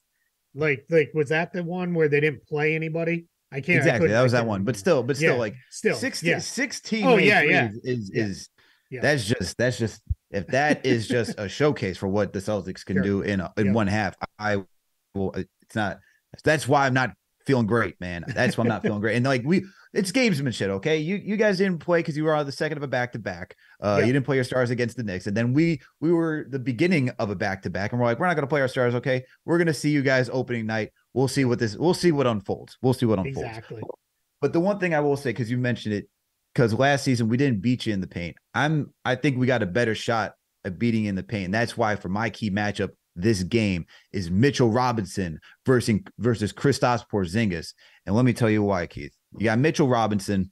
like 0.54 0.84
like 0.90 1.10
was 1.14 1.30
that 1.30 1.52
the 1.52 1.62
one 1.62 1.94
where 1.94 2.08
they 2.08 2.20
didn't 2.20 2.46
play 2.46 2.74
anybody 2.74 3.26
I 3.52 3.60
can't 3.60 3.78
exactly. 3.78 4.08
I 4.08 4.12
that 4.12 4.22
was 4.22 4.32
that 4.32 4.46
one, 4.46 4.64
but 4.64 4.76
still, 4.76 5.02
but 5.02 5.16
still, 5.16 5.34
yeah, 5.34 5.38
like 5.38 5.54
still 5.70 5.94
16, 5.94 6.30
yeah. 6.30 6.38
16 6.38 7.06
oh 7.06 7.16
yeah, 7.16 7.42
yeah, 7.42 7.68
is 7.84 8.10
is 8.10 8.48
yeah. 8.90 9.00
that's 9.00 9.24
just 9.24 9.56
that's 9.58 9.78
just 9.78 10.02
if 10.30 10.46
that 10.48 10.84
is 10.86 11.06
just 11.06 11.34
a 11.38 11.48
showcase 11.48 11.98
for 11.98 12.08
what 12.08 12.32
the 12.32 12.38
Celtics 12.38 12.84
can 12.84 12.96
sure. 12.96 13.02
do 13.02 13.22
in 13.22 13.40
a, 13.40 13.52
in 13.56 13.66
yep. 13.66 13.74
one 13.74 13.86
half. 13.86 14.16
I 14.38 14.62
will. 15.14 15.32
It's 15.32 15.74
not. 15.74 16.00
That's 16.44 16.66
why 16.66 16.86
I'm 16.86 16.94
not 16.94 17.12
feeling 17.46 17.66
great, 17.66 18.00
man. 18.00 18.24
That's 18.26 18.56
why 18.56 18.62
I'm 18.62 18.68
not 18.68 18.82
feeling 18.82 19.00
great. 19.00 19.16
And 19.16 19.24
like 19.24 19.42
we, 19.44 19.64
it's 19.92 20.12
gamesmanship, 20.12 20.68
okay? 20.68 20.98
You 20.98 21.16
you 21.16 21.36
guys 21.36 21.58
didn't 21.58 21.78
play 21.78 21.98
because 21.98 22.16
you 22.16 22.24
were 22.24 22.34
on 22.34 22.46
the 22.46 22.52
second 22.52 22.78
of 22.78 22.82
a 22.82 22.88
back 22.88 23.12
to 23.12 23.18
back. 23.18 23.56
Uh, 23.82 23.96
yeah. 23.98 24.06
You 24.06 24.12
didn't 24.12 24.26
play 24.26 24.36
your 24.36 24.44
stars 24.44 24.70
against 24.70 24.96
the 24.96 25.02
Knicks, 25.02 25.26
and 25.26 25.36
then 25.36 25.52
we 25.52 25.80
we 26.00 26.12
were 26.12 26.46
the 26.48 26.58
beginning 26.58 27.10
of 27.18 27.30
a 27.30 27.34
back 27.34 27.62
to 27.62 27.70
back, 27.70 27.92
and 27.92 28.00
we're 28.00 28.06
like, 28.06 28.18
we're 28.18 28.26
not 28.26 28.34
going 28.34 28.46
to 28.46 28.48
play 28.48 28.60
our 28.60 28.68
stars, 28.68 28.94
okay? 28.94 29.24
We're 29.44 29.58
going 29.58 29.66
to 29.66 29.74
see 29.74 29.90
you 29.90 30.02
guys 30.02 30.30
opening 30.32 30.66
night. 30.66 30.92
We'll 31.14 31.28
see 31.28 31.44
what 31.44 31.58
this. 31.58 31.76
We'll 31.76 31.94
see 31.94 32.12
what 32.12 32.26
unfolds. 32.26 32.78
We'll 32.82 32.94
see 32.94 33.06
what 33.06 33.18
unfolds. 33.18 33.48
Exactly. 33.48 33.82
But 34.40 34.52
the 34.52 34.60
one 34.60 34.78
thing 34.78 34.94
I 34.94 35.00
will 35.00 35.16
say, 35.16 35.30
because 35.30 35.50
you 35.50 35.58
mentioned 35.58 35.94
it, 35.94 36.08
because 36.54 36.74
last 36.74 37.04
season 37.04 37.28
we 37.28 37.36
didn't 37.36 37.62
beat 37.62 37.86
you 37.86 37.92
in 37.92 38.00
the 38.00 38.06
paint. 38.06 38.36
I'm 38.54 38.92
I 39.04 39.14
think 39.14 39.38
we 39.38 39.46
got 39.46 39.62
a 39.62 39.66
better 39.66 39.94
shot 39.94 40.34
at 40.64 40.78
beating 40.78 41.06
in 41.06 41.14
the 41.14 41.22
paint. 41.22 41.52
That's 41.52 41.76
why 41.76 41.96
for 41.96 42.08
my 42.08 42.30
key 42.30 42.50
matchup 42.50 42.90
this 43.14 43.42
game 43.42 43.86
is 44.12 44.30
Mitchell 44.30 44.70
Robinson 44.70 45.38
versus 45.66 46.00
versus 46.18 46.52
Kristaps 46.52 47.04
Porzingis. 47.12 47.74
And 48.06 48.14
let 48.14 48.24
me 48.24 48.32
tell 48.32 48.50
you 48.50 48.62
why, 48.62 48.86
Keith. 48.86 49.14
You 49.38 49.44
got 49.44 49.58
Mitchell 49.58 49.88
Robinson. 49.88 50.50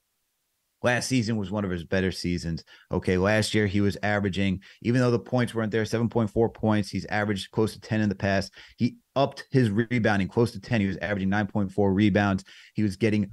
Last 0.83 1.09
season 1.09 1.37
was 1.37 1.51
one 1.51 1.67
of 1.67 1.71
his 1.71 1.85
better 1.85 2.11
seasons. 2.11 2.65
Okay, 2.91 3.19
last 3.19 3.53
year 3.55 3.67
he 3.67 3.83
was 3.83 3.99
averaging, 4.03 4.61
even 4.81 5.03
though 5.03 5.11
the 5.11 5.19
points 5.19 5.55
weren't 5.55 5.71
there, 5.71 5.83
7.4 5.83 6.55
points. 6.55 6.89
He's 6.89 7.05
averaged 7.07 7.51
close 7.51 7.75
to 7.75 7.81
10 7.81 8.01
in 8.01 8.09
the 8.09 8.15
past. 8.15 8.55
He 8.79 8.97
upped 9.21 9.45
his 9.51 9.71
rebounding 9.71 10.29
close 10.29 10.53
to 10.53 10.61
10. 10.61 10.81
He 10.81 10.87
was 10.87 10.97
averaging 10.97 11.29
9.4 11.29 11.95
rebounds. 11.95 12.43
He 12.75 12.83
was 12.83 12.97
getting 12.97 13.31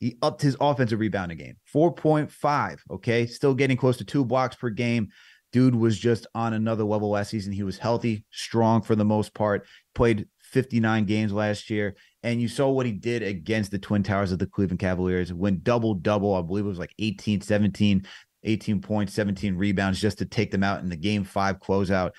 he 0.00 0.18
upped 0.20 0.42
his 0.42 0.56
offensive 0.60 1.00
rebounding 1.00 1.38
game 1.38 1.56
4.5 1.74 2.78
okay? 2.90 3.26
Still 3.26 3.54
getting 3.54 3.76
close 3.76 3.96
to 3.96 4.04
two 4.04 4.24
blocks 4.24 4.54
per 4.54 4.68
game. 4.68 5.08
Dude 5.52 5.74
was 5.74 5.98
just 5.98 6.26
on 6.34 6.52
another 6.52 6.84
level 6.84 7.10
last 7.10 7.30
season. 7.30 7.52
He 7.52 7.62
was 7.62 7.78
healthy 7.78 8.24
strong 8.30 8.82
for 8.82 8.96
the 8.96 9.04
most 9.04 9.32
part 9.32 9.66
played 9.94 10.26
59 10.42 11.04
games 11.06 11.32
last 11.32 11.70
year. 11.70 11.96
And 12.22 12.42
you 12.42 12.48
saw 12.48 12.68
what 12.68 12.86
he 12.86 12.92
did 12.92 13.22
against 13.22 13.70
the 13.70 13.78
twin 13.78 14.02
towers 14.02 14.30
of 14.30 14.38
the 14.38 14.46
cleveland 14.46 14.80
cavaliers. 14.80 15.32
Went 15.32 15.64
double 15.64 15.94
double 15.94 16.34
i 16.34 16.42
believe 16.42 16.66
it 16.66 16.68
was 16.68 16.78
like 16.78 16.94
18 16.98 17.40
17 17.40 18.06
18 18.46 18.80
points 18.82 19.14
17 19.14 19.56
rebounds 19.56 19.98
just 19.98 20.18
to 20.18 20.26
take 20.26 20.50
them 20.50 20.62
out 20.62 20.82
in 20.82 20.90
the 20.90 20.96
game 20.96 21.24
five 21.24 21.60
closeout 21.60 22.10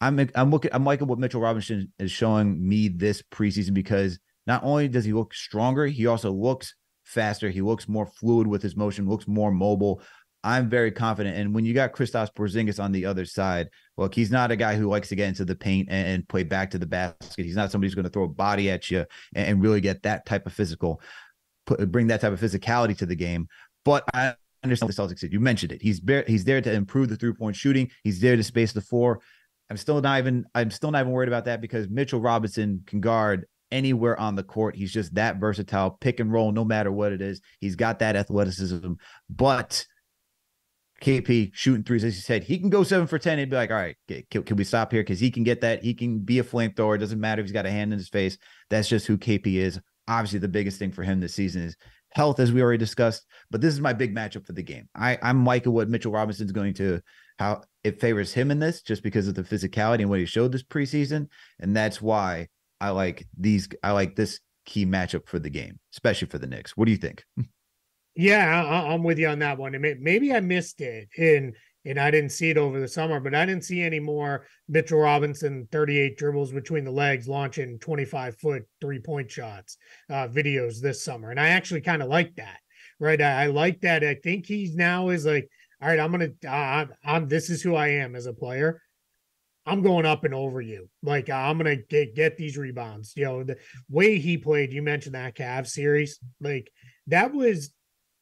i'm 0.00 0.28
i'm 0.34 0.50
looking 0.50 0.70
i'm 0.72 0.84
liking 0.84 1.06
what 1.06 1.18
mitchell 1.18 1.40
robinson 1.40 1.92
is 1.98 2.10
showing 2.10 2.66
me 2.66 2.88
this 2.88 3.22
preseason 3.22 3.74
because 3.74 4.18
not 4.46 4.62
only 4.64 4.88
does 4.88 5.04
he 5.04 5.12
look 5.12 5.34
stronger 5.34 5.86
he 5.86 6.06
also 6.06 6.30
looks 6.30 6.74
faster. 7.08 7.48
He 7.50 7.62
looks 7.62 7.88
more 7.88 8.06
fluid 8.06 8.46
with 8.46 8.62
his 8.62 8.76
motion, 8.76 9.08
looks 9.08 9.26
more 9.26 9.50
mobile. 9.50 10.02
I'm 10.44 10.68
very 10.68 10.92
confident. 10.92 11.36
And 11.36 11.54
when 11.54 11.64
you 11.64 11.74
got 11.74 11.92
Kristaps 11.92 12.32
Porzingis 12.32 12.82
on 12.82 12.92
the 12.92 13.06
other 13.06 13.24
side, 13.24 13.68
look, 13.96 14.14
he's 14.14 14.30
not 14.30 14.52
a 14.52 14.56
guy 14.56 14.76
who 14.76 14.86
likes 14.86 15.08
to 15.08 15.16
get 15.16 15.28
into 15.28 15.44
the 15.44 15.56
paint 15.56 15.88
and, 15.90 16.28
play 16.28 16.44
back 16.44 16.70
to 16.70 16.78
the 16.78 16.86
basket. 16.86 17.44
He's 17.44 17.56
not 17.56 17.72
somebody 17.72 17.88
who's 17.88 17.96
going 17.96 18.04
to 18.04 18.10
throw 18.10 18.24
a 18.24 18.28
body 18.28 18.70
at 18.70 18.90
you 18.90 19.04
and, 19.34 19.60
really 19.60 19.80
get 19.80 20.02
that 20.04 20.26
type 20.26 20.46
of 20.46 20.52
physical, 20.52 21.00
put, 21.66 21.90
bring 21.90 22.06
that 22.08 22.20
type 22.20 22.32
of 22.32 22.40
physicality 22.40 22.96
to 22.98 23.06
the 23.06 23.16
game. 23.16 23.48
But 23.84 24.04
I 24.14 24.34
understand 24.62 24.88
what 24.88 24.96
the 24.96 25.14
Celtics 25.14 25.20
did. 25.20 25.32
You 25.32 25.40
mentioned 25.40 25.72
it. 25.72 25.82
He's 25.82 25.98
bare, 25.98 26.24
he's 26.26 26.44
there 26.44 26.60
to 26.60 26.72
improve 26.72 27.08
the 27.08 27.16
three 27.16 27.32
point 27.32 27.56
shooting. 27.56 27.90
He's 28.04 28.20
there 28.20 28.36
to 28.36 28.44
space 28.44 28.72
the 28.72 28.80
floor. 28.80 29.20
I'm 29.70 29.76
still 29.76 30.00
not 30.00 30.18
even 30.18 30.46
I'm 30.54 30.70
still 30.70 30.90
not 30.90 31.00
even 31.00 31.12
worried 31.12 31.28
about 31.28 31.44
that 31.46 31.60
because 31.60 31.88
Mitchell 31.88 32.20
Robinson 32.20 32.82
can 32.86 33.00
guard 33.00 33.46
anywhere 33.70 34.18
on 34.18 34.34
the 34.34 34.42
court. 34.42 34.76
He's 34.76 34.92
just 34.92 35.14
that 35.14 35.36
versatile, 35.36 35.90
pick 35.90 36.20
and 36.20 36.32
roll, 36.32 36.52
no 36.52 36.64
matter 36.64 36.90
what 36.90 37.12
it 37.12 37.20
is. 37.20 37.40
He's 37.60 37.76
got 37.76 37.98
that 37.98 38.16
athleticism. 38.16 38.94
But 39.28 39.84
KP 41.02 41.50
shooting 41.54 41.84
threes, 41.84 42.04
as 42.04 42.16
you 42.16 42.22
said, 42.22 42.44
he 42.44 42.58
can 42.58 42.70
go 42.70 42.82
seven 42.82 43.06
for 43.06 43.18
10. 43.18 43.38
He'd 43.38 43.50
be 43.50 43.56
like, 43.56 43.70
all 43.70 43.76
right, 43.76 43.96
can, 44.30 44.42
can 44.42 44.56
we 44.56 44.64
stop 44.64 44.90
here? 44.90 45.02
Because 45.02 45.20
he 45.20 45.30
can 45.30 45.44
get 45.44 45.60
that. 45.60 45.82
He 45.82 45.94
can 45.94 46.20
be 46.20 46.38
a 46.38 46.44
flamethrower. 46.44 46.96
It 46.96 46.98
doesn't 46.98 47.20
matter 47.20 47.40
if 47.40 47.46
he's 47.46 47.52
got 47.52 47.66
a 47.66 47.70
hand 47.70 47.92
in 47.92 47.98
his 47.98 48.08
face. 48.08 48.38
That's 48.70 48.88
just 48.88 49.06
who 49.06 49.16
KP 49.16 49.54
is. 49.54 49.80
Obviously, 50.08 50.38
the 50.38 50.48
biggest 50.48 50.78
thing 50.78 50.90
for 50.90 51.02
him 51.02 51.20
this 51.20 51.34
season 51.34 51.62
is 51.62 51.76
health, 52.10 52.40
as 52.40 52.50
we 52.52 52.62
already 52.62 52.78
discussed. 52.78 53.26
But 53.50 53.60
this 53.60 53.74
is 53.74 53.80
my 53.80 53.92
big 53.92 54.14
matchup 54.14 54.46
for 54.46 54.54
the 54.54 54.62
game. 54.62 54.88
I, 54.94 55.18
I'm 55.22 55.44
liking 55.44 55.72
what 55.72 55.88
Mitchell 55.88 56.12
Robinson's 56.12 56.52
going 56.52 56.74
to, 56.74 57.00
how 57.38 57.62
it 57.84 58.00
favors 58.00 58.32
him 58.32 58.50
in 58.50 58.58
this 58.58 58.82
just 58.82 59.02
because 59.02 59.28
of 59.28 59.34
the 59.34 59.42
physicality 59.42 60.00
and 60.00 60.10
what 60.10 60.18
he 60.18 60.26
showed 60.26 60.52
this 60.52 60.62
preseason. 60.62 61.28
And 61.60 61.76
that's 61.76 62.02
why 62.02 62.48
I 62.80 62.90
like 62.90 63.26
these. 63.38 63.68
I 63.82 63.92
like 63.92 64.16
this 64.16 64.40
key 64.66 64.84
matchup 64.84 65.26
for 65.26 65.38
the 65.38 65.50
game, 65.50 65.78
especially 65.94 66.28
for 66.28 66.38
the 66.38 66.46
Knicks. 66.46 66.76
What 66.76 66.86
do 66.86 66.92
you 66.92 66.98
think? 66.98 67.24
Yeah, 68.20 68.64
I, 68.64 68.94
am 68.94 69.04
with 69.04 69.20
you 69.20 69.28
on 69.28 69.38
that 69.38 69.58
one. 69.58 69.80
maybe 70.00 70.34
I 70.34 70.40
missed 70.40 70.80
it 70.80 71.08
and 71.16 71.54
and 71.84 72.00
I 72.00 72.10
didn't 72.10 72.32
see 72.32 72.50
it 72.50 72.58
over 72.58 72.80
the 72.80 72.88
summer, 72.88 73.20
but 73.20 73.34
I 73.34 73.46
didn't 73.46 73.64
see 73.64 73.80
any 73.80 74.00
more 74.00 74.44
Mitchell 74.68 74.98
Robinson 74.98 75.68
38 75.70 76.18
dribbles 76.18 76.50
between 76.52 76.84
the 76.84 76.90
legs 76.90 77.28
launching 77.28 77.78
25 77.78 78.36
foot 78.36 78.64
three 78.80 78.98
point 78.98 79.30
shots 79.30 79.78
uh, 80.10 80.26
videos 80.26 80.80
this 80.80 81.04
summer, 81.04 81.30
and 81.30 81.38
I 81.38 81.48
actually 81.48 81.80
kind 81.80 82.02
of 82.02 82.08
like 82.08 82.34
that. 82.36 82.58
Right, 83.00 83.22
I, 83.22 83.44
I, 83.44 83.46
like 83.46 83.82
that. 83.82 84.02
I 84.02 84.14
think 84.16 84.46
he's 84.46 84.74
now 84.74 85.10
is 85.10 85.24
like, 85.24 85.48
all 85.80 85.88
right, 85.88 86.00
I'm 86.00 86.10
gonna, 86.10 86.30
uh, 86.46 86.86
I'm 87.04 87.28
this 87.28 87.50
is 87.50 87.62
who 87.62 87.74
I 87.74 87.88
am 87.88 88.16
as 88.16 88.26
a 88.26 88.32
player. 88.32 88.82
I'm 89.64 89.82
going 89.82 90.06
up 90.06 90.24
and 90.24 90.34
over 90.34 90.60
you. 90.60 90.88
Like 91.02 91.30
I'm 91.30 91.58
gonna 91.58 91.76
get 91.76 92.14
get 92.14 92.36
these 92.36 92.56
rebounds. 92.56 93.12
You 93.16 93.24
know, 93.24 93.44
the 93.44 93.58
way 93.88 94.18
he 94.18 94.38
played, 94.38 94.72
you 94.72 94.82
mentioned 94.82 95.14
that 95.14 95.36
Cavs 95.36 95.68
series, 95.68 96.18
like 96.40 96.70
that 97.06 97.32
was 97.32 97.70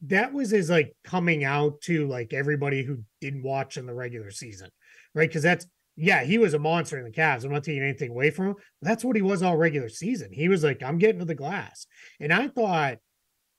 that 0.03 0.33
was 0.33 0.51
his 0.51 0.69
like 0.69 0.95
coming 1.05 1.45
out 1.45 1.81
to 1.83 2.07
like 2.09 2.33
everybody 2.33 2.83
who 2.83 2.99
didn't 3.21 3.43
watch 3.43 3.77
in 3.77 3.87
the 3.87 3.95
regular 3.95 4.31
season, 4.31 4.69
right? 5.15 5.29
Because 5.29 5.43
that's 5.43 5.67
yeah, 5.97 6.25
he 6.25 6.37
was 6.37 6.53
a 6.53 6.59
monster 6.59 6.99
in 6.99 7.05
the 7.05 7.11
Cavs. 7.11 7.45
I'm 7.45 7.53
not 7.53 7.65
taking 7.65 7.83
anything 7.83 8.11
away 8.11 8.31
from 8.31 8.49
him. 8.49 8.57
that's 8.83 9.03
what 9.03 9.17
he 9.17 9.23
was 9.23 9.43
all 9.43 9.57
regular 9.57 9.89
season. 9.89 10.31
He 10.31 10.49
was 10.49 10.63
like, 10.63 10.83
I'm 10.83 10.99
getting 10.99 11.21
to 11.21 11.25
the 11.25 11.35
glass. 11.35 11.87
And 12.21 12.35
I 12.35 12.49
thought 12.49 12.99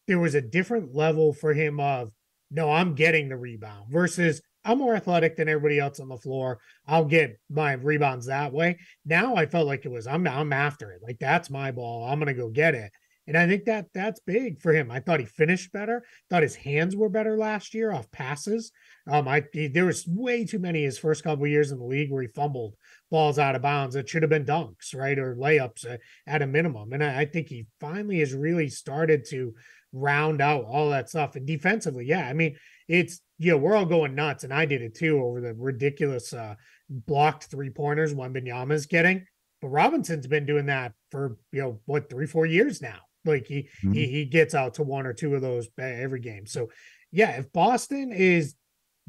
there 0.07 0.19
was 0.19 0.35
a 0.35 0.41
different 0.41 0.93
level 0.93 1.33
for 1.33 1.53
him 1.53 1.79
of 1.79 2.11
no, 2.49 2.71
I'm 2.71 2.95
getting 2.95 3.29
the 3.29 3.37
rebound 3.37 3.91
versus 3.91 4.41
I'm 4.63 4.79
more 4.79 4.95
athletic 4.95 5.37
than 5.37 5.47
everybody 5.47 5.79
else 5.79 5.99
on 5.99 6.09
the 6.09 6.17
floor. 6.17 6.59
I'll 6.85 7.05
get 7.05 7.39
my 7.49 7.73
rebounds 7.73 8.25
that 8.25 8.51
way. 8.51 8.79
Now 9.05 9.35
I 9.35 9.45
felt 9.45 9.67
like 9.67 9.85
it 9.85 9.91
was 9.91 10.07
I'm 10.07 10.27
I'm 10.27 10.51
after 10.51 10.91
it. 10.91 11.01
Like 11.01 11.19
that's 11.19 11.49
my 11.49 11.71
ball. 11.71 12.07
I'm 12.07 12.19
gonna 12.19 12.33
go 12.33 12.49
get 12.49 12.75
it. 12.75 12.91
And 13.27 13.37
I 13.37 13.45
think 13.45 13.65
that 13.65 13.87
that's 13.93 14.21
big 14.21 14.61
for 14.61 14.73
him. 14.73 14.89
I 14.89 15.01
thought 15.01 15.19
he 15.19 15.25
finished 15.25 15.73
better. 15.73 16.03
Thought 16.29 16.43
his 16.43 16.55
hands 16.55 16.95
were 16.95 17.09
better 17.09 17.37
last 17.37 17.73
year 17.73 17.91
off 17.91 18.09
passes. 18.09 18.71
Um, 19.09 19.27
I 19.27 19.43
he, 19.51 19.67
there 19.67 19.85
was 19.85 20.07
way 20.07 20.45
too 20.45 20.59
many 20.59 20.83
his 20.83 20.97
first 20.97 21.23
couple 21.23 21.45
years 21.45 21.71
in 21.71 21.77
the 21.77 21.85
league 21.85 22.09
where 22.09 22.21
he 22.21 22.29
fumbled 22.29 22.75
balls 23.11 23.37
out 23.37 23.55
of 23.55 23.61
bounds. 23.61 23.95
It 23.95 24.07
should 24.07 24.23
have 24.23 24.29
been 24.29 24.45
dunks, 24.45 24.95
right, 24.95 25.19
or 25.19 25.35
layups 25.35 25.89
at, 25.89 25.99
at 26.25 26.41
a 26.41 26.47
minimum. 26.47 26.93
And 26.93 27.03
I, 27.03 27.21
I 27.21 27.25
think 27.25 27.49
he 27.49 27.67
finally 27.81 28.19
has 28.19 28.33
really 28.33 28.69
started 28.69 29.25
to 29.29 29.53
round 29.93 30.41
out 30.41 30.65
all 30.65 30.89
that 30.89 31.09
stuff. 31.09 31.35
And 31.35 31.45
defensively, 31.45 32.05
yeah, 32.05 32.27
I 32.27 32.33
mean, 32.33 32.55
it's 32.87 33.21
you 33.39 33.51
know, 33.51 33.57
we're 33.57 33.75
all 33.75 33.85
going 33.85 34.15
nuts, 34.15 34.43
and 34.43 34.53
I 34.53 34.65
did 34.65 34.81
it 34.81 34.95
too 34.95 35.21
over 35.21 35.41
the 35.41 35.53
ridiculous 35.53 36.33
uh, 36.33 36.55
blocked 36.89 37.45
three 37.45 37.69
pointers 37.69 38.13
Wembanyama's 38.13 38.85
getting. 38.85 39.25
But 39.61 39.69
Robinson's 39.69 40.27
been 40.27 40.45
doing 40.45 40.67
that 40.67 40.93
for 41.11 41.37
you 41.51 41.61
know 41.61 41.79
what 41.85 42.09
three 42.09 42.25
four 42.25 42.45
years 42.45 42.81
now. 42.81 42.99
Like 43.25 43.45
he 43.45 43.69
mm-hmm. 43.83 43.93
he 43.93 44.07
he 44.07 44.25
gets 44.25 44.55
out 44.55 44.75
to 44.75 44.83
one 44.83 45.05
or 45.05 45.13
two 45.13 45.35
of 45.35 45.41
those 45.41 45.67
every 45.79 46.19
game. 46.19 46.45
So 46.45 46.69
yeah, 47.11 47.31
if 47.31 47.51
Boston 47.51 48.11
is 48.11 48.55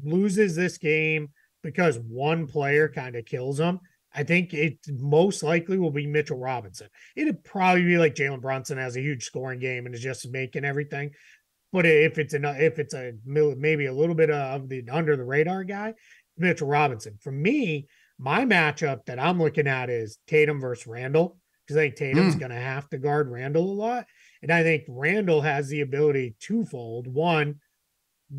loses 0.03 0.55
this 0.55 0.77
game 0.77 1.29
because 1.63 1.99
one 1.99 2.47
player 2.47 2.87
kind 2.87 3.15
of 3.15 3.25
kills 3.25 3.57
them, 3.57 3.79
I 4.13 4.23
think 4.23 4.53
it 4.53 4.79
most 4.87 5.43
likely 5.43 5.77
will 5.77 5.91
be 5.91 6.07
Mitchell 6.07 6.37
Robinson. 6.37 6.87
It'd 7.15 7.43
probably 7.43 7.83
be 7.83 7.97
like 7.97 8.15
Jalen 8.15 8.41
Brunson 8.41 8.77
has 8.77 8.97
a 8.97 9.01
huge 9.01 9.23
scoring 9.23 9.59
game 9.59 9.85
and 9.85 9.93
is 9.93 10.01
just 10.01 10.31
making 10.31 10.65
everything. 10.65 11.11
But 11.71 11.85
if 11.85 12.17
it's 12.17 12.33
a 12.33 12.65
if 12.65 12.79
it's 12.79 12.95
a 12.95 13.13
maybe 13.25 13.85
a 13.85 13.93
little 13.93 14.15
bit 14.15 14.31
of 14.31 14.67
the 14.67 14.83
under 14.91 15.15
the 15.15 15.23
radar 15.23 15.63
guy, 15.63 15.93
Mitchell 16.37 16.67
Robinson. 16.67 17.17
For 17.21 17.31
me, 17.31 17.87
my 18.17 18.45
matchup 18.45 19.05
that 19.05 19.19
I'm 19.19 19.39
looking 19.39 19.67
at 19.67 19.89
is 19.89 20.17
Tatum 20.27 20.59
versus 20.59 20.87
Randle 20.87 21.37
because 21.65 21.77
I 21.77 21.81
think 21.81 21.95
Tatum's 21.95 22.35
mm. 22.35 22.39
going 22.39 22.51
to 22.51 22.57
have 22.57 22.89
to 22.89 22.97
guard 22.97 23.29
Randle 23.29 23.63
a 23.63 23.73
lot, 23.73 24.07
and 24.41 24.51
I 24.51 24.63
think 24.63 24.85
Randle 24.87 25.41
has 25.41 25.67
the 25.67 25.81
ability 25.81 26.35
twofold. 26.39 27.05
One, 27.05 27.59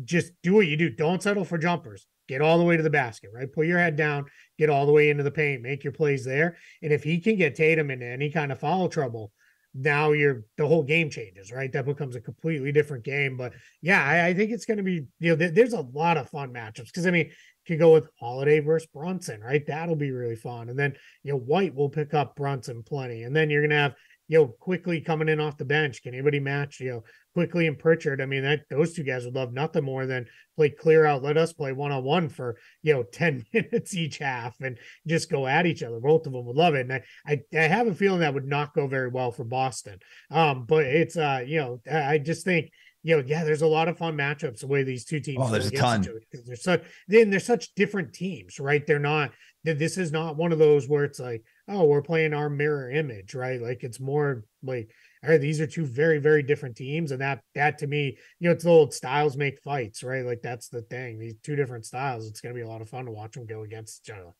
just 0.03 0.33
do 0.43 0.55
what 0.55 0.67
you 0.67 0.75
do. 0.75 0.89
Don't 0.89 1.23
settle 1.23 1.45
for 1.45 1.57
jumpers. 1.57 2.05
Get 2.31 2.39
all 2.39 2.57
the 2.57 2.63
way 2.63 2.77
to 2.77 2.83
the 2.83 2.89
basket, 2.89 3.29
right? 3.33 3.51
Put 3.51 3.67
your 3.67 3.77
head 3.77 3.97
down, 3.97 4.23
get 4.57 4.69
all 4.69 4.85
the 4.85 4.93
way 4.93 5.09
into 5.09 5.21
the 5.21 5.29
paint, 5.29 5.61
make 5.61 5.83
your 5.83 5.91
plays 5.91 6.23
there. 6.23 6.55
And 6.81 6.93
if 6.93 7.03
he 7.03 7.19
can 7.19 7.35
get 7.35 7.55
Tatum 7.55 7.91
into 7.91 8.05
any 8.05 8.31
kind 8.31 8.53
of 8.53 8.59
foul 8.59 8.87
trouble, 8.87 9.33
now 9.73 10.13
you're 10.13 10.45
the 10.55 10.65
whole 10.65 10.81
game 10.81 11.09
changes, 11.09 11.51
right? 11.51 11.69
That 11.73 11.85
becomes 11.85 12.15
a 12.15 12.21
completely 12.21 12.71
different 12.71 13.03
game. 13.03 13.35
But 13.35 13.51
yeah, 13.81 14.01
I, 14.01 14.27
I 14.27 14.33
think 14.33 14.51
it's 14.51 14.63
going 14.63 14.77
to 14.77 14.83
be, 14.83 15.07
you 15.19 15.31
know, 15.31 15.35
th- 15.35 15.53
there's 15.53 15.73
a 15.73 15.81
lot 15.81 16.15
of 16.15 16.29
fun 16.29 16.53
matchups 16.53 16.85
because 16.85 17.05
I 17.05 17.11
mean, 17.11 17.25
you 17.27 17.33
could 17.67 17.79
go 17.79 17.91
with 17.91 18.07
Holiday 18.17 18.61
versus 18.61 18.87
Brunson, 18.93 19.41
right? 19.41 19.67
That'll 19.67 19.97
be 19.97 20.11
really 20.11 20.37
fun. 20.37 20.69
And 20.69 20.79
then, 20.79 20.95
you 21.23 21.33
know, 21.33 21.39
White 21.39 21.75
will 21.75 21.89
pick 21.89 22.13
up 22.13 22.37
Brunson 22.37 22.81
plenty. 22.81 23.23
And 23.23 23.35
then 23.35 23.49
you're 23.49 23.61
going 23.61 23.71
to 23.71 23.75
have, 23.75 23.95
you 24.31 24.37
know, 24.37 24.47
Quickley 24.61 25.01
coming 25.01 25.27
in 25.27 25.41
off 25.41 25.57
the 25.57 25.65
bench. 25.65 26.01
Can 26.01 26.13
anybody 26.13 26.39
match, 26.39 26.79
you 26.79 26.89
know, 26.89 27.03
Quickley 27.33 27.67
and 27.67 27.77
Pritchard? 27.77 28.21
I 28.21 28.25
mean, 28.25 28.43
that 28.43 28.61
those 28.69 28.93
two 28.93 29.03
guys 29.03 29.25
would 29.25 29.35
love 29.35 29.51
nothing 29.51 29.83
more 29.83 30.05
than 30.05 30.25
play 30.55 30.69
clear 30.69 31.05
out. 31.05 31.21
Let 31.21 31.35
us 31.35 31.51
play 31.51 31.73
one 31.73 31.91
on 31.91 32.05
one 32.05 32.29
for, 32.29 32.55
you 32.81 32.93
know, 32.95 33.03
10 33.03 33.43
minutes 33.51 33.93
each 33.93 34.19
half 34.19 34.55
and 34.61 34.77
just 35.05 35.29
go 35.29 35.47
at 35.47 35.65
each 35.65 35.83
other. 35.83 35.99
Both 35.99 36.27
of 36.27 36.31
them 36.31 36.45
would 36.45 36.55
love 36.55 36.75
it. 36.75 36.89
And 36.89 36.93
I, 36.93 37.03
I, 37.27 37.41
I 37.53 37.63
have 37.63 37.87
a 37.87 37.93
feeling 37.93 38.21
that 38.21 38.33
would 38.33 38.47
not 38.47 38.73
go 38.73 38.87
very 38.87 39.09
well 39.09 39.33
for 39.33 39.43
Boston. 39.43 39.99
Um, 40.31 40.63
but 40.65 40.85
it's, 40.85 41.17
uh, 41.17 41.43
you 41.45 41.57
know, 41.57 41.81
I 41.91 42.17
just 42.17 42.45
think 42.45 42.71
you 43.03 43.17
know, 43.17 43.23
yeah, 43.25 43.43
there's 43.43 43.63
a 43.63 43.67
lot 43.67 43.87
of 43.87 43.97
fun 43.97 44.15
matchups 44.15 44.59
the 44.59 44.67
way 44.67 44.83
these 44.83 45.05
two 45.05 45.19
teams. 45.19 45.39
Oh, 45.41 45.49
there's 45.49 45.67
a 45.67 45.71
ton. 45.71 46.05
They're 46.45 46.55
such 46.55 46.83
then 47.07 47.31
they're 47.31 47.39
such 47.39 47.73
different 47.73 48.13
teams, 48.13 48.59
right? 48.59 48.85
They're 48.85 48.99
not. 48.99 49.31
This 49.63 49.97
is 49.97 50.11
not 50.11 50.37
one 50.37 50.51
of 50.51 50.59
those 50.59 50.87
where 50.87 51.03
it's 51.03 51.19
like, 51.19 51.43
oh, 51.67 51.85
we're 51.85 52.01
playing 52.01 52.33
our 52.33 52.49
mirror 52.49 52.91
image, 52.91 53.35
right? 53.35 53.61
Like 53.61 53.83
it's 53.83 53.99
more 53.99 54.43
like, 54.63 54.89
all 55.23 55.29
right, 55.29 55.41
these 55.41 55.61
are 55.61 55.67
two 55.67 55.85
very 55.85 56.19
very 56.19 56.43
different 56.43 56.75
teams, 56.75 57.11
and 57.11 57.21
that 57.21 57.41
that 57.55 57.77
to 57.79 57.87
me, 57.87 58.17
you 58.39 58.49
know, 58.49 58.53
it's 58.53 58.63
the 58.63 58.69
old 58.69 58.93
styles 58.93 59.37
make 59.37 59.61
fights, 59.61 60.03
right? 60.03 60.25
Like 60.25 60.41
that's 60.41 60.69
the 60.69 60.81
thing. 60.83 61.19
These 61.19 61.35
two 61.43 61.55
different 61.55 61.85
styles. 61.85 62.27
It's 62.27 62.41
gonna 62.41 62.55
be 62.55 62.61
a 62.61 62.67
lot 62.67 62.81
of 62.81 62.89
fun 62.89 63.05
to 63.05 63.11
watch 63.11 63.33
them 63.33 63.45
go 63.45 63.63
against 63.63 64.01
each 64.07 64.13
other. 64.13 64.33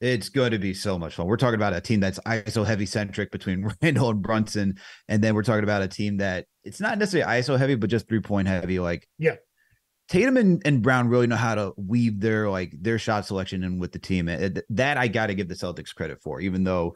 It's 0.00 0.28
going 0.28 0.50
to 0.50 0.58
be 0.58 0.74
so 0.74 0.98
much 0.98 1.14
fun. 1.14 1.26
We're 1.26 1.38
talking 1.38 1.54
about 1.54 1.72
a 1.72 1.80
team 1.80 2.00
that's 2.00 2.18
ISO 2.20 2.66
heavy 2.66 2.84
centric 2.84 3.30
between 3.30 3.72
Randle 3.82 4.10
and 4.10 4.20
Brunson. 4.20 4.78
And 5.08 5.24
then 5.24 5.34
we're 5.34 5.42
talking 5.42 5.64
about 5.64 5.82
a 5.82 5.88
team 5.88 6.18
that 6.18 6.44
it's 6.64 6.80
not 6.80 6.98
necessarily 6.98 7.40
ISO 7.40 7.58
heavy, 7.58 7.76
but 7.76 7.88
just 7.88 8.06
three 8.06 8.20
point 8.20 8.46
heavy. 8.46 8.78
Like, 8.78 9.08
yeah, 9.18 9.36
Tatum 10.08 10.36
and, 10.36 10.62
and 10.64 10.82
Brown 10.82 11.08
really 11.08 11.26
know 11.26 11.36
how 11.36 11.54
to 11.54 11.72
weave 11.76 12.20
their 12.20 12.48
like 12.48 12.72
their 12.80 12.98
shot 12.98 13.26
selection 13.26 13.64
in 13.64 13.78
with 13.78 13.92
the 13.92 13.98
team. 13.98 14.26
That 14.70 14.96
I 14.96 15.08
got 15.08 15.26
to 15.26 15.34
give 15.34 15.48
the 15.48 15.54
Celtics 15.54 15.94
credit 15.94 16.22
for, 16.22 16.40
even 16.40 16.64
though 16.64 16.94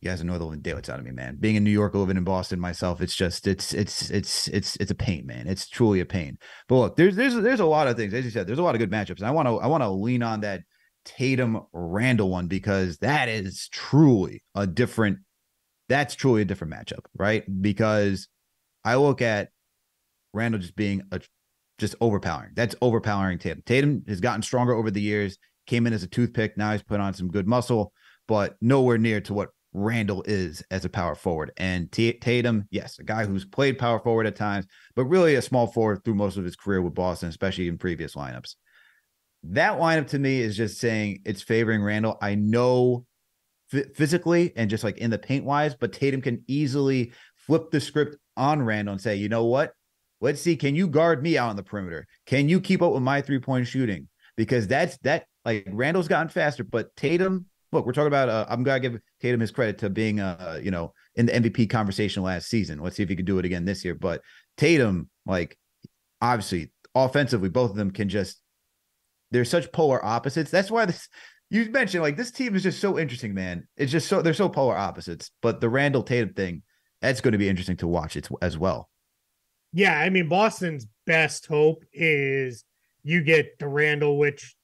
you 0.00 0.10
guys 0.10 0.22
know 0.22 0.36
the 0.36 0.44
living 0.44 0.60
daylights 0.60 0.90
out 0.90 0.98
of 0.98 1.06
me, 1.06 1.12
man. 1.12 1.38
Being 1.40 1.56
in 1.56 1.64
New 1.64 1.70
York, 1.70 1.94
living 1.94 2.18
in 2.18 2.24
Boston 2.24 2.60
myself, 2.60 3.00
it's 3.00 3.16
just 3.16 3.46
it's 3.46 3.72
it's 3.72 4.10
it's 4.10 4.48
it's 4.48 4.76
it's 4.76 4.90
a 4.90 4.94
pain, 4.94 5.26
man. 5.26 5.46
It's 5.46 5.66
truly 5.66 6.00
a 6.00 6.04
pain. 6.04 6.36
But 6.68 6.76
look, 6.76 6.96
there's 6.96 7.16
there's 7.16 7.34
there's 7.34 7.60
a 7.60 7.66
lot 7.66 7.88
of 7.88 7.96
things, 7.96 8.12
as 8.12 8.24
you 8.24 8.30
said, 8.30 8.46
there's 8.46 8.58
a 8.58 8.62
lot 8.62 8.74
of 8.74 8.78
good 8.78 8.90
matchups. 8.90 9.18
And 9.18 9.26
I 9.26 9.30
want 9.30 9.48
to 9.48 9.56
I 9.58 9.66
want 9.66 9.82
to 9.82 9.88
lean 9.88 10.22
on 10.22 10.40
that 10.42 10.60
Tatum 11.06 11.62
Randle 11.72 12.28
one 12.28 12.48
because 12.48 12.98
that 12.98 13.30
is 13.30 13.68
truly 13.72 14.42
a 14.54 14.66
different 14.66 15.18
that's 15.88 16.14
truly 16.14 16.42
a 16.42 16.44
different 16.44 16.74
matchup, 16.74 17.06
right? 17.16 17.44
Because 17.62 18.28
I 18.84 18.96
look 18.96 19.22
at 19.22 19.48
Randle 20.34 20.60
just 20.60 20.76
being 20.76 21.02
a 21.10 21.20
just 21.78 21.94
overpowering. 22.00 22.52
That's 22.54 22.74
overpowering 22.80 23.38
Tatum. 23.38 23.62
Tatum 23.66 24.04
has 24.08 24.20
gotten 24.20 24.42
stronger 24.42 24.74
over 24.74 24.90
the 24.90 25.00
years, 25.00 25.38
came 25.66 25.86
in 25.86 25.92
as 25.92 26.02
a 26.02 26.08
toothpick. 26.08 26.56
Now 26.56 26.72
he's 26.72 26.82
put 26.82 27.00
on 27.00 27.14
some 27.14 27.28
good 27.28 27.46
muscle, 27.46 27.92
but 28.28 28.56
nowhere 28.60 28.98
near 28.98 29.20
to 29.22 29.34
what 29.34 29.50
Randle 29.72 30.22
is 30.26 30.62
as 30.70 30.84
a 30.84 30.88
power 30.88 31.14
forward. 31.14 31.52
And 31.58 31.92
Tatum, 31.92 32.66
yes, 32.70 32.98
a 32.98 33.04
guy 33.04 33.26
who's 33.26 33.44
played 33.44 33.78
power 33.78 33.98
forward 33.98 34.26
at 34.26 34.36
times, 34.36 34.66
but 34.94 35.04
really 35.04 35.34
a 35.34 35.42
small 35.42 35.66
forward 35.66 36.02
through 36.04 36.14
most 36.14 36.36
of 36.36 36.44
his 36.44 36.56
career 36.56 36.80
with 36.80 36.94
Boston, 36.94 37.28
especially 37.28 37.68
in 37.68 37.76
previous 37.76 38.14
lineups 38.14 38.54
that 39.52 39.78
lineup 39.78 40.08
to 40.08 40.18
me 40.18 40.40
is 40.40 40.56
just 40.56 40.78
saying 40.78 41.20
it's 41.24 41.42
favoring 41.42 41.82
Randle. 41.82 42.18
I 42.20 42.34
know 42.34 43.04
f- 43.72 43.94
physically 43.94 44.52
and 44.56 44.70
just 44.70 44.84
like 44.84 44.98
in 44.98 45.10
the 45.10 45.18
paint 45.18 45.44
wise, 45.44 45.74
but 45.74 45.92
Tatum 45.92 46.20
can 46.20 46.44
easily 46.46 47.12
flip 47.34 47.70
the 47.70 47.80
script 47.80 48.16
on 48.36 48.62
Randle 48.62 48.92
and 48.92 49.00
say, 49.00 49.16
you 49.16 49.28
know 49.28 49.44
what? 49.44 49.72
Let's 50.20 50.40
see. 50.40 50.56
Can 50.56 50.74
you 50.74 50.88
guard 50.88 51.22
me 51.22 51.36
out 51.36 51.50
on 51.50 51.56
the 51.56 51.62
perimeter? 51.62 52.06
Can 52.26 52.48
you 52.48 52.60
keep 52.60 52.82
up 52.82 52.92
with 52.92 53.02
my 53.02 53.20
three 53.20 53.38
point 53.38 53.66
shooting? 53.66 54.08
Because 54.36 54.66
that's 54.66 54.96
that. 54.98 55.26
Like 55.44 55.66
Randle's 55.70 56.08
gotten 56.08 56.28
faster, 56.28 56.64
but 56.64 56.94
Tatum. 56.96 57.46
Look, 57.72 57.84
we're 57.84 57.92
talking 57.92 58.08
about. 58.08 58.28
Uh, 58.28 58.46
I'm 58.48 58.62
gonna 58.62 58.80
give 58.80 58.98
Tatum 59.20 59.40
his 59.40 59.50
credit 59.50 59.78
to 59.78 59.90
being, 59.90 60.20
uh, 60.20 60.60
you 60.62 60.70
know, 60.70 60.92
in 61.14 61.26
the 61.26 61.32
MVP 61.32 61.68
conversation 61.68 62.22
last 62.22 62.48
season. 62.48 62.78
Let's 62.78 62.96
see 62.96 63.02
if 63.02 63.08
he 63.08 63.16
could 63.16 63.26
do 63.26 63.38
it 63.38 63.44
again 63.44 63.64
this 63.64 63.84
year. 63.84 63.94
But 63.94 64.22
Tatum, 64.56 65.10
like, 65.26 65.58
obviously, 66.22 66.72
offensively, 66.94 67.48
both 67.48 67.70
of 67.70 67.76
them 67.76 67.90
can 67.90 68.08
just 68.08 68.40
they're 69.30 69.44
such 69.44 69.70
polar 69.72 70.04
opposites. 70.04 70.50
That's 70.50 70.70
why 70.70 70.86
this 70.86 71.08
you 71.50 71.70
mentioned 71.70 72.02
like 72.02 72.16
this 72.16 72.30
team 72.30 72.56
is 72.56 72.62
just 72.62 72.80
so 72.80 72.98
interesting, 72.98 73.34
man. 73.34 73.66
It's 73.76 73.92
just 73.92 74.08
so 74.08 74.22
they're 74.22 74.34
so 74.34 74.48
polar 74.48 74.76
opposites. 74.76 75.30
But 75.42 75.60
the 75.60 75.68
Randle 75.68 76.02
Tatum 76.02 76.34
thing, 76.34 76.62
that's 77.00 77.20
going 77.20 77.32
to 77.32 77.38
be 77.38 77.48
interesting 77.48 77.76
to 77.78 77.86
watch 77.86 78.16
it 78.16 78.28
as 78.42 78.58
well. 78.58 78.88
Yeah, 79.76 79.98
I 79.98 80.08
mean 80.08 80.28
Boston's 80.28 80.86
best 81.06 81.46
hope 81.46 81.84
is 81.92 82.64
you 83.02 83.22
get 83.22 83.58
the 83.58 83.68
Randle, 83.68 84.18
which 84.18 84.56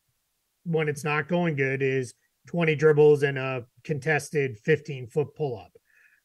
when 0.65 0.89
it's 0.89 1.05
not 1.05 1.29
going 1.29 1.57
good 1.57 1.83
is 1.83 2.15
20 2.47 2.75
dribbles 2.77 3.23
and 3.23 3.39
a 3.39 3.65
contested 3.85 4.59
15 4.59 5.09
foot 5.09 5.35
pull 5.37 5.59
up. 5.59 5.73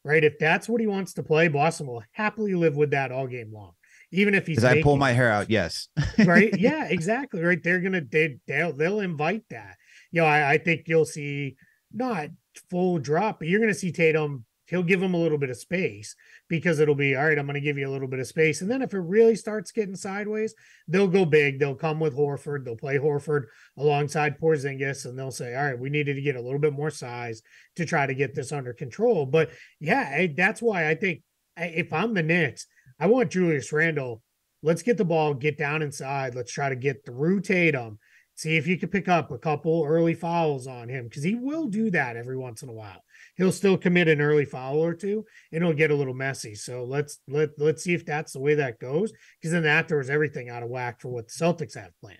Right. 0.04 0.24
If 0.24 0.38
that's 0.38 0.68
what 0.68 0.80
he 0.80 0.86
wants 0.86 1.12
to 1.14 1.22
play, 1.22 1.48
Boston 1.48 1.86
will 1.86 2.02
happily 2.12 2.54
live 2.54 2.76
with 2.76 2.92
that 2.92 3.12
all 3.12 3.26
game 3.26 3.52
long 3.52 3.72
even 4.10 4.34
if 4.34 4.46
he's 4.46 4.64
I 4.64 4.82
pull 4.82 4.96
my 4.96 5.12
hair 5.12 5.30
out, 5.30 5.50
yes. 5.50 5.88
right. 6.18 6.54
Yeah, 6.58 6.86
exactly. 6.86 7.42
Right. 7.42 7.62
They're 7.62 7.80
gonna 7.80 8.00
they 8.00 8.38
they'll 8.46 8.72
they'll 8.72 9.00
invite 9.00 9.44
that. 9.50 9.76
You 10.10 10.22
know, 10.22 10.26
I, 10.26 10.52
I 10.52 10.58
think 10.58 10.84
you'll 10.86 11.04
see 11.04 11.56
not 11.92 12.30
full 12.70 12.98
drop, 12.98 13.38
but 13.38 13.48
you're 13.48 13.60
gonna 13.60 13.74
see 13.74 13.92
Tatum. 13.92 14.44
He'll 14.68 14.82
give 14.82 15.02
him 15.02 15.14
a 15.14 15.18
little 15.18 15.38
bit 15.38 15.48
of 15.48 15.56
space 15.56 16.14
because 16.48 16.78
it'll 16.78 16.94
be 16.94 17.16
all 17.16 17.24
right. 17.24 17.38
I'm 17.38 17.46
going 17.46 17.54
to 17.54 17.60
give 17.60 17.78
you 17.78 17.88
a 17.88 17.90
little 17.90 18.06
bit 18.06 18.20
of 18.20 18.26
space, 18.26 18.60
and 18.60 18.70
then 18.70 18.82
if 18.82 18.92
it 18.92 18.98
really 18.98 19.34
starts 19.34 19.72
getting 19.72 19.96
sideways, 19.96 20.54
they'll 20.86 21.08
go 21.08 21.24
big. 21.24 21.58
They'll 21.58 21.74
come 21.74 22.00
with 22.00 22.14
Horford. 22.14 22.64
They'll 22.64 22.76
play 22.76 22.98
Horford 22.98 23.44
alongside 23.78 24.38
Porzingis, 24.38 25.06
and 25.06 25.18
they'll 25.18 25.30
say, 25.30 25.54
"All 25.54 25.64
right, 25.64 25.78
we 25.78 25.88
needed 25.88 26.14
to 26.14 26.22
get 26.22 26.36
a 26.36 26.40
little 26.40 26.58
bit 26.58 26.74
more 26.74 26.90
size 26.90 27.42
to 27.76 27.86
try 27.86 28.06
to 28.06 28.14
get 28.14 28.34
this 28.34 28.52
under 28.52 28.74
control." 28.74 29.24
But 29.24 29.50
yeah, 29.80 30.26
that's 30.36 30.60
why 30.60 30.88
I 30.88 30.94
think 30.94 31.22
if 31.56 31.92
I'm 31.92 32.12
the 32.14 32.22
Knicks, 32.22 32.66
I 33.00 33.06
want 33.06 33.30
Julius 33.30 33.72
Randle. 33.72 34.22
Let's 34.62 34.82
get 34.82 34.96
the 34.98 35.04
ball, 35.04 35.34
get 35.34 35.56
down 35.56 35.82
inside. 35.82 36.34
Let's 36.34 36.52
try 36.52 36.68
to 36.68 36.76
get 36.76 37.06
through 37.06 37.40
Tatum. 37.40 37.98
See 38.34 38.56
if 38.56 38.66
you 38.66 38.76
can 38.76 38.88
pick 38.88 39.08
up 39.08 39.30
a 39.30 39.38
couple 39.38 39.84
early 39.84 40.14
fouls 40.14 40.66
on 40.66 40.88
him 40.88 41.04
because 41.04 41.24
he 41.24 41.34
will 41.34 41.66
do 41.66 41.90
that 41.90 42.16
every 42.16 42.36
once 42.36 42.62
in 42.62 42.68
a 42.68 42.72
while. 42.72 43.02
He'll 43.38 43.52
still 43.52 43.78
commit 43.78 44.08
an 44.08 44.20
early 44.20 44.44
foul 44.44 44.78
or 44.78 44.94
two, 44.94 45.24
and 45.52 45.62
it'll 45.62 45.72
get 45.72 45.92
a 45.92 45.94
little 45.94 46.12
messy. 46.12 46.56
So 46.56 46.82
let's 46.82 47.20
let 47.28 47.50
let's 47.56 47.84
see 47.84 47.94
if 47.94 48.04
that's 48.04 48.32
the 48.32 48.40
way 48.40 48.56
that 48.56 48.80
goes. 48.80 49.12
Because 49.40 49.52
then 49.52 49.62
that 49.62 49.88
throws 49.88 50.10
everything 50.10 50.50
out 50.50 50.64
of 50.64 50.68
whack 50.68 51.00
for 51.00 51.08
what 51.08 51.28
the 51.28 51.32
Celtics 51.32 51.76
have 51.76 51.92
planned. 52.00 52.18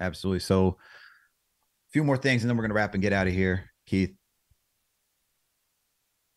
Absolutely. 0.00 0.40
So 0.40 0.68
a 0.68 1.92
few 1.92 2.02
more 2.02 2.16
things, 2.16 2.42
and 2.42 2.50
then 2.50 2.56
we're 2.56 2.64
gonna 2.64 2.74
wrap 2.74 2.94
and 2.94 3.02
get 3.02 3.12
out 3.12 3.26
of 3.26 3.34
here, 3.34 3.70
Keith. 3.86 4.14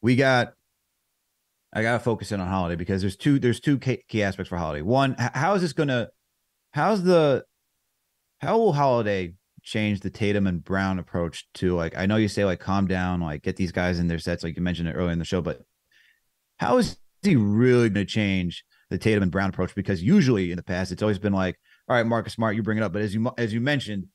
We 0.02 0.18
got 0.18 0.54
I 1.72 1.82
gotta 1.82 2.00
focus 2.00 2.34
in 2.34 2.42
on 2.42 2.50
Holiday 2.50 2.76
because 2.76 3.00
there's 3.00 3.16
two 3.16 3.40
there's 3.40 3.62
two 3.62 3.80
key 3.80 4.24
aspects 4.24 4.50
for 4.50 4.58
Holiday. 4.58 4.82
One, 4.82 5.16
how 5.18 5.54
is 5.54 5.62
this 5.62 5.72
gonna 5.72 6.10
how's 6.72 7.02
the 7.02 7.46
how 8.40 8.58
will 8.58 8.74
Holiday 8.74 9.36
change 9.66 10.00
the 10.00 10.10
Tatum 10.10 10.48
and 10.48 10.64
Brown 10.64 11.00
approach 11.00 11.46
to 11.56 11.76
like 11.76 11.98
I 11.98 12.06
know 12.06 12.16
you 12.16 12.28
say 12.28 12.46
like 12.46 12.60
calm 12.60 12.88
down, 12.88 13.20
like 13.20 13.42
get 13.42 13.58
these 13.58 13.72
guys 13.72 14.00
in 14.00 14.08
their 14.08 14.20
sets, 14.20 14.44
like 14.44 14.56
you 14.56 14.62
mentioned 14.62 14.88
it 14.88 14.94
earlier 14.94 15.12
in 15.12 15.20
the 15.20 15.26
show, 15.26 15.42
but 15.42 15.62
how 16.58 16.78
is 16.78 16.98
he 17.24 17.36
really 17.36 17.90
gonna 17.90 18.06
change 18.06 18.64
the 18.90 18.98
Tatum 18.98 19.24
and 19.24 19.32
Brown 19.32 19.50
approach? 19.50 19.76
Because 19.76 20.02
usually 20.02 20.52
in 20.52 20.58
the 20.58 20.64
past 20.64 20.92
it's 20.92 21.02
always 21.02 21.20
been 21.20 21.34
like, 21.34 21.58
all 21.90 21.96
right, 21.96 22.06
Marcus 22.06 22.34
Smart, 22.34 22.56
you 22.56 22.64
bring 22.64 22.78
it 22.78 22.84
up, 22.84 22.94
but 22.94 23.02
as 23.02 23.14
you 23.14 23.30
as 23.38 23.54
you 23.54 23.60
mentioned, 23.60 24.06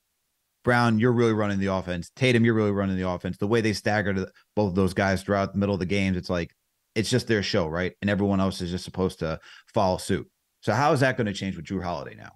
Brown, 0.63 0.99
you're 0.99 1.13
really 1.13 1.33
running 1.33 1.59
the 1.59 1.73
offense. 1.73 2.11
Tatum, 2.15 2.45
you're 2.45 2.55
really 2.55 2.71
running 2.71 2.97
the 2.97 3.09
offense. 3.09 3.37
The 3.37 3.47
way 3.47 3.61
they 3.61 3.73
staggered 3.73 4.25
both 4.55 4.75
those 4.75 4.95
guys 4.95 5.23
throughout 5.23 5.53
the 5.53 5.59
middle 5.59 5.75
of 5.75 5.81
the 5.81 5.87
games, 5.87 6.17
it's 6.17 6.31
like 6.31 6.55
it's 6.95 7.11
just 7.11 7.27
their 7.27 7.43
show, 7.43 7.67
right? 7.67 7.93
And 8.01 8.11
everyone 8.11 8.41
else 8.41 8.61
is 8.61 8.71
just 8.71 8.85
supposed 8.85 9.19
to 9.21 9.41
follow 9.75 9.97
suit. 9.97 10.29
So 10.61 10.73
how 10.75 10.93
is 10.93 11.01
that 11.01 11.17
going 11.17 11.27
to 11.27 11.33
change 11.33 11.57
with 11.57 11.65
Jrue 11.65 11.83
Holiday 11.83 12.15
now? 12.15 12.33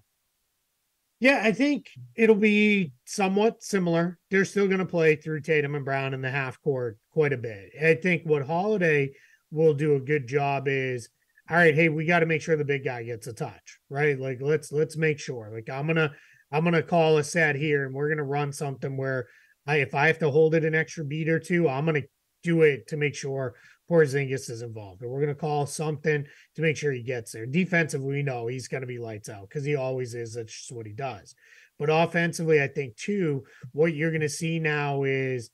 Yeah, 1.21 1.41
I 1.43 1.53
think 1.53 1.87
it'll 2.17 2.35
be 2.35 2.93
somewhat 3.07 3.63
similar. 3.63 4.19
They're 4.31 4.45
still 4.45 4.67
going 4.67 4.81
to 4.81 4.87
play 4.87 5.17
through 5.17 5.41
Tatum 5.41 5.75
and 5.75 5.85
Brown 5.85 6.13
in 6.13 6.21
the 6.21 6.31
half 6.31 6.61
court 6.63 6.99
quite 7.13 7.33
a 7.33 7.39
bit. 7.39 7.71
I 7.83 7.95
think 7.95 8.23
what 8.25 8.47
Holiday 8.47 9.13
will 9.51 9.75
do 9.75 9.95
a 9.95 10.01
good 10.01 10.27
job 10.27 10.69
is 10.69 11.09
all 11.51 11.57
right, 11.59 11.75
hey, 11.75 11.91
we 11.91 12.07
got 12.07 12.21
to 12.21 12.27
make 12.27 12.41
sure 12.41 12.57
the 12.57 12.65
big 12.65 12.85
guy 12.85 13.03
gets 13.03 13.27
a 13.27 13.33
touch, 13.33 13.79
right? 13.91 14.19
Like 14.19 14.39
let's 14.41 14.73
let's 14.73 14.97
make 14.97 15.19
sure. 15.19 15.51
Like 15.53 15.69
I'm 15.69 15.87
gonna 15.87 16.11
I'm 16.51 16.65
gonna 16.65 16.83
call 16.83 17.19
a 17.19 17.25
set 17.25 17.55
here, 17.55 17.85
and 17.85 17.95
we're 17.95 18.09
gonna 18.09 18.25
run 18.25 18.51
something 18.53 18.97
where 18.97 19.27
I 19.67 19.77
if 19.77 19.95
I 19.95 20.07
have 20.07 20.19
to 20.21 20.31
hold 20.31 20.55
it 20.55 20.65
an 20.65 20.75
extra 20.75 21.05
beat 21.05 21.29
or 21.29 21.39
two, 21.39 21.69
I'm 21.69 21.85
gonna 21.85 22.03
do 22.45 22.63
it 22.63 22.87
to 22.89 22.97
make 22.97 23.15
sure 23.17 23.55
Porzingis 23.91 24.49
is 24.51 24.63
involved, 24.63 25.03
And 25.03 25.11
we're 25.11 25.21
going 25.21 25.35
to 25.35 25.41
call 25.41 25.67
something 25.67 26.25
to 26.55 26.63
make 26.63 26.77
sure 26.77 26.93
he 26.93 27.03
gets 27.03 27.33
there. 27.33 27.47
Defensively, 27.47 28.17
we 28.17 28.23
know 28.23 28.47
he's 28.47 28.69
going 28.69 28.81
to 28.83 28.87
be 28.87 28.99
lights 28.99 29.29
out 29.29 29.49
because 29.49 29.65
he 29.65 29.77
always 29.77 30.15
is. 30.15 30.35
That's 30.35 30.53
just 30.53 30.73
what 30.73 30.87
he 30.87 30.93
does. 30.93 31.35
But 31.79 31.91
offensively, 31.91 32.63
I 32.63 32.69
think 32.69 32.97
too, 32.97 33.45
what 33.73 33.95
you're 33.95 34.11
going 34.11 34.21
to 34.21 34.29
see 34.29 34.59
now 34.59 35.03
is 35.03 35.51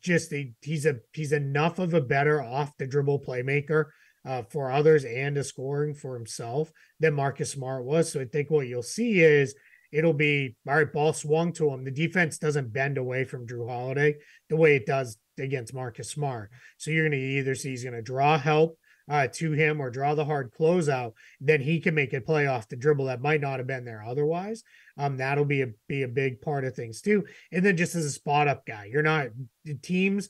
just 0.00 0.32
a, 0.32 0.52
he's 0.62 0.86
a 0.86 0.96
he's 1.12 1.32
enough 1.32 1.78
of 1.78 1.92
a 1.94 2.00
better 2.00 2.40
off 2.40 2.76
the 2.78 2.86
dribble 2.86 3.24
playmaker 3.26 3.86
uh, 4.24 4.42
for 4.42 4.70
others 4.70 5.04
and 5.04 5.36
a 5.36 5.44
scoring 5.44 5.94
for 5.94 6.14
himself 6.14 6.70
than 7.00 7.14
Marcus 7.14 7.50
Smart 7.50 7.84
was. 7.84 8.12
So 8.12 8.20
I 8.20 8.26
think 8.26 8.50
what 8.50 8.68
you'll 8.68 8.82
see 8.82 9.20
is 9.20 9.54
it'll 9.92 10.12
be 10.12 10.56
all 10.68 10.76
right, 10.76 10.92
ball 10.92 11.12
swung 11.12 11.52
to 11.54 11.70
him. 11.70 11.84
The 11.84 11.90
defense 11.90 12.38
doesn't 12.38 12.72
bend 12.72 12.96
away 12.96 13.24
from 13.24 13.46
Jrue 13.46 13.68
Holiday 13.68 14.16
the 14.48 14.56
way 14.56 14.76
it 14.76 14.86
does 14.86 15.18
against 15.38 15.74
Marcus 15.74 16.10
Smart. 16.10 16.50
So 16.78 16.90
you're 16.90 17.08
going 17.08 17.20
to 17.20 17.26
either 17.26 17.54
see 17.54 17.70
he's 17.70 17.84
going 17.84 17.94
to 17.94 18.02
draw 18.02 18.38
help 18.38 18.78
uh, 19.08 19.26
to 19.34 19.52
him 19.52 19.80
or 19.80 19.90
draw 19.90 20.14
the 20.14 20.24
hard 20.24 20.52
closeout, 20.52 21.12
then 21.40 21.60
he 21.60 21.80
can 21.80 21.94
make 21.94 22.12
a 22.12 22.20
play 22.20 22.46
off 22.46 22.68
the 22.68 22.76
dribble 22.76 23.06
that 23.06 23.20
might 23.20 23.40
not 23.40 23.58
have 23.58 23.66
been 23.66 23.84
there 23.84 24.02
otherwise. 24.02 24.62
Um, 24.96 25.16
that'll 25.16 25.44
be 25.44 25.62
a 25.62 25.68
be 25.88 26.02
a 26.02 26.08
big 26.08 26.40
part 26.40 26.64
of 26.64 26.76
things 26.76 27.00
too. 27.00 27.24
And 27.50 27.64
then 27.64 27.76
just 27.76 27.94
as 27.94 28.04
a 28.04 28.10
spot 28.10 28.46
up 28.46 28.64
guy, 28.66 28.88
you're 28.90 29.02
not 29.02 29.28
the 29.64 29.74
teams 29.74 30.28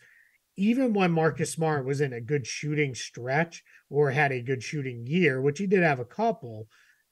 even 0.60 0.92
when 0.92 1.10
Marcus 1.10 1.52
Smart 1.52 1.86
was 1.86 2.02
in 2.02 2.12
a 2.12 2.20
good 2.20 2.46
shooting 2.46 2.94
stretch 2.94 3.64
or 3.88 4.10
had 4.10 4.30
a 4.30 4.42
good 4.42 4.62
shooting 4.62 5.06
year, 5.06 5.40
which 5.40 5.58
he 5.58 5.66
did 5.66 5.82
have 5.82 6.00
a 6.00 6.04
couple, 6.04 6.68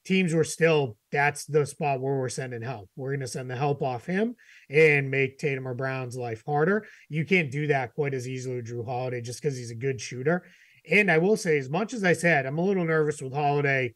teams 0.09 0.33
were 0.33 0.43
still 0.43 0.97
that's 1.11 1.45
the 1.45 1.63
spot 1.63 2.01
where 2.01 2.15
we're 2.15 2.29
sending 2.29 2.63
help. 2.63 2.89
We're 2.95 3.11
going 3.11 3.19
to 3.19 3.27
send 3.27 3.47
the 3.47 3.55
help 3.55 3.83
off 3.83 4.07
him 4.07 4.35
and 4.67 5.11
make 5.11 5.37
Tatum 5.37 5.67
or 5.67 5.75
Brown's 5.75 6.17
life 6.17 6.41
harder. 6.47 6.87
You 7.09 7.25
can't 7.25 7.51
do 7.51 7.67
that 7.67 7.93
quite 7.93 8.15
as 8.15 8.27
easily 8.27 8.55
with 8.55 8.65
Jrue 8.65 8.83
Holiday 8.83 9.21
just 9.21 9.39
because 9.39 9.55
he's 9.55 9.69
a 9.69 9.75
good 9.75 10.01
shooter. 10.01 10.45
And 10.89 11.11
I 11.11 11.19
will 11.19 11.37
say, 11.37 11.59
as 11.59 11.69
much 11.69 11.93
as 11.93 12.03
I 12.03 12.13
said, 12.13 12.47
I'm 12.47 12.57
a 12.57 12.65
little 12.65 12.85
nervous 12.85 13.21
with 13.21 13.33
Holiday. 13.35 13.93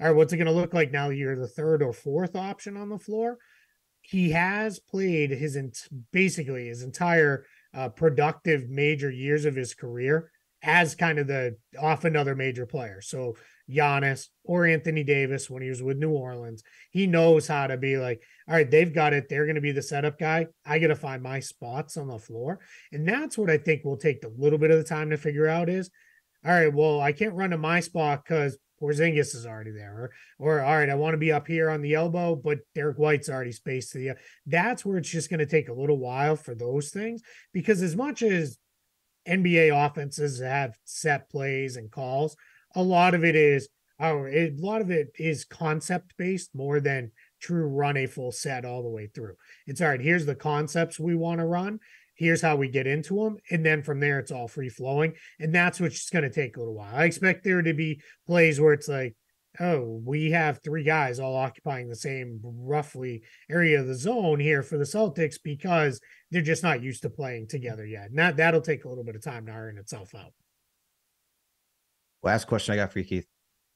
All 0.00 0.08
right, 0.08 0.16
what's 0.16 0.32
it 0.32 0.38
going 0.38 0.48
to 0.48 0.52
look 0.52 0.74
like 0.74 0.90
now 0.90 1.10
you're 1.10 1.36
the 1.36 1.46
third 1.46 1.84
or 1.84 1.92
fourth 1.92 2.34
option 2.34 2.76
on 2.76 2.88
the 2.88 2.98
floor? 2.98 3.38
He 4.02 4.30
has 4.32 4.80
played 4.80 5.30
his 5.30 5.56
basically 6.12 6.66
his 6.66 6.82
entire 6.82 7.46
uh, 7.72 7.90
productive 7.90 8.68
major 8.68 9.08
years 9.08 9.44
of 9.44 9.54
his 9.54 9.72
career 9.72 10.32
as 10.64 10.96
kind 10.96 11.20
of 11.20 11.28
the 11.28 11.56
off 11.80 12.04
another 12.04 12.34
major 12.34 12.66
player. 12.66 13.00
So 13.00 13.36
Giannis 13.70 14.28
or 14.44 14.66
Anthony 14.66 15.02
Davis 15.02 15.48
when 15.48 15.62
he 15.62 15.68
was 15.68 15.82
with 15.82 15.98
New 15.98 16.10
Orleans, 16.10 16.62
he 16.90 17.06
knows 17.06 17.46
how 17.46 17.66
to 17.66 17.76
be 17.76 17.96
like, 17.96 18.22
all 18.48 18.54
right, 18.54 18.70
they've 18.70 18.92
got 18.92 19.12
it. 19.12 19.28
They're 19.28 19.46
going 19.46 19.54
to 19.54 19.60
be 19.60 19.72
the 19.72 19.82
setup 19.82 20.18
guy. 20.18 20.48
I 20.66 20.78
got 20.78 20.88
to 20.88 20.96
find 20.96 21.22
my 21.22 21.40
spots 21.40 21.96
on 21.96 22.08
the 22.08 22.18
floor. 22.18 22.60
And 22.92 23.08
that's 23.08 23.38
what 23.38 23.50
I 23.50 23.58
think 23.58 23.84
will 23.84 23.96
take 23.96 24.24
a 24.24 24.28
little 24.36 24.58
bit 24.58 24.70
of 24.70 24.78
the 24.78 24.84
time 24.84 25.10
to 25.10 25.16
figure 25.16 25.46
out 25.46 25.68
is, 25.68 25.90
all 26.44 26.52
right, 26.52 26.72
well, 26.72 27.00
I 27.00 27.12
can't 27.12 27.34
run 27.34 27.50
to 27.50 27.58
my 27.58 27.80
spot 27.80 28.22
because 28.24 28.58
Porzingis 28.80 29.34
is 29.34 29.46
already 29.46 29.70
there. 29.70 29.94
Or, 29.94 30.10
or 30.38 30.60
all 30.60 30.76
right, 30.76 30.90
I 30.90 30.94
want 30.94 31.14
to 31.14 31.18
be 31.18 31.32
up 31.32 31.46
here 31.46 31.70
on 31.70 31.80
the 31.80 31.94
elbow, 31.94 32.36
but 32.36 32.58
Derrick 32.74 32.98
White's 32.98 33.30
already 33.30 33.52
spaced 33.52 33.92
to 33.92 33.98
the. 33.98 34.16
That's 34.46 34.84
where 34.84 34.98
it's 34.98 35.10
just 35.10 35.30
going 35.30 35.40
to 35.40 35.46
take 35.46 35.68
a 35.68 35.74
little 35.74 35.98
while 35.98 36.36
for 36.36 36.54
those 36.54 36.90
things 36.90 37.22
because 37.52 37.82
as 37.82 37.96
much 37.96 38.22
as 38.22 38.58
NBA 39.26 39.86
offenses 39.86 40.40
have 40.40 40.76
set 40.84 41.30
plays 41.30 41.76
and 41.76 41.90
calls, 41.90 42.36
a 42.74 42.82
lot 42.82 43.14
of 43.14 43.24
it 43.24 43.36
is 43.36 43.68
or 44.00 44.28
a 44.28 44.52
lot 44.58 44.80
of 44.80 44.90
it 44.90 45.12
is 45.18 45.44
concept 45.44 46.14
based 46.16 46.54
more 46.54 46.80
than 46.80 47.12
true 47.40 47.66
run 47.66 47.96
a 47.96 48.06
full 48.06 48.32
set 48.32 48.64
all 48.64 48.82
the 48.82 48.88
way 48.88 49.06
through. 49.06 49.34
It's 49.66 49.80
all 49.80 49.88
right. 49.88 50.00
Here's 50.00 50.26
the 50.26 50.34
concepts 50.34 50.98
we 50.98 51.14
want 51.14 51.40
to 51.40 51.46
run. 51.46 51.78
Here's 52.16 52.42
how 52.42 52.56
we 52.56 52.68
get 52.68 52.86
into 52.86 53.22
them. 53.22 53.36
And 53.50 53.64
then 53.64 53.82
from 53.82 54.00
there, 54.00 54.18
it's 54.18 54.30
all 54.30 54.48
free 54.48 54.68
flowing. 54.68 55.14
And 55.40 55.54
that's 55.54 55.80
what's 55.80 56.10
going 56.10 56.22
to 56.22 56.30
take 56.30 56.56
a 56.56 56.60
little 56.60 56.74
while. 56.74 56.94
I 56.94 57.04
expect 57.04 57.44
there 57.44 57.62
to 57.62 57.74
be 57.74 58.00
plays 58.26 58.60
where 58.60 58.72
it's 58.72 58.88
like, 58.88 59.16
oh, 59.60 60.00
we 60.04 60.32
have 60.32 60.60
three 60.62 60.84
guys 60.84 61.20
all 61.20 61.36
occupying 61.36 61.88
the 61.88 61.96
same 61.96 62.40
roughly 62.42 63.22
area 63.48 63.80
of 63.80 63.86
the 63.86 63.94
zone 63.94 64.40
here 64.40 64.62
for 64.62 64.78
the 64.78 64.84
Celtics 64.84 65.36
because 65.42 66.00
they're 66.30 66.42
just 66.42 66.62
not 66.62 66.82
used 66.82 67.02
to 67.02 67.10
playing 67.10 67.46
together 67.48 67.86
yet. 67.86 68.10
And 68.10 68.18
that, 68.18 68.36
that'll 68.36 68.60
take 68.60 68.84
a 68.84 68.88
little 68.88 69.04
bit 69.04 69.16
of 69.16 69.22
time 69.22 69.46
to 69.46 69.52
iron 69.52 69.78
itself 69.78 70.14
out. 70.14 70.32
Last 72.24 72.46
question 72.46 72.72
I 72.72 72.76
got 72.76 72.92
for 72.92 72.98
you, 72.98 73.04
Keith, 73.04 73.26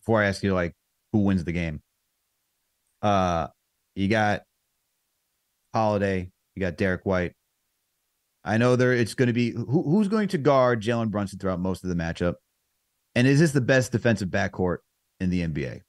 before 0.00 0.22
I 0.22 0.26
ask 0.26 0.42
you 0.42 0.54
like 0.54 0.74
who 1.12 1.20
wins 1.20 1.44
the 1.44 1.52
game. 1.52 1.80
Uh 3.02 3.48
you 3.94 4.08
got 4.08 4.42
Holiday, 5.74 6.30
you 6.54 6.60
got 6.60 6.76
Derrick 6.76 7.04
White. 7.04 7.34
I 8.44 8.56
know 8.56 8.76
there 8.76 8.92
it's 8.92 9.14
going 9.14 9.26
to 9.26 9.32
be 9.32 9.50
who, 9.50 9.82
who's 9.82 10.08
going 10.08 10.28
to 10.28 10.38
guard 10.38 10.82
Jalen 10.82 11.10
Brunson 11.10 11.38
throughout 11.38 11.60
most 11.60 11.84
of 11.84 11.90
the 11.90 11.96
matchup. 11.96 12.34
And 13.14 13.26
is 13.26 13.40
this 13.40 13.52
the 13.52 13.60
best 13.60 13.92
defensive 13.92 14.28
backcourt 14.28 14.78
in 15.20 15.30
the 15.30 15.46
NBA? 15.46 15.82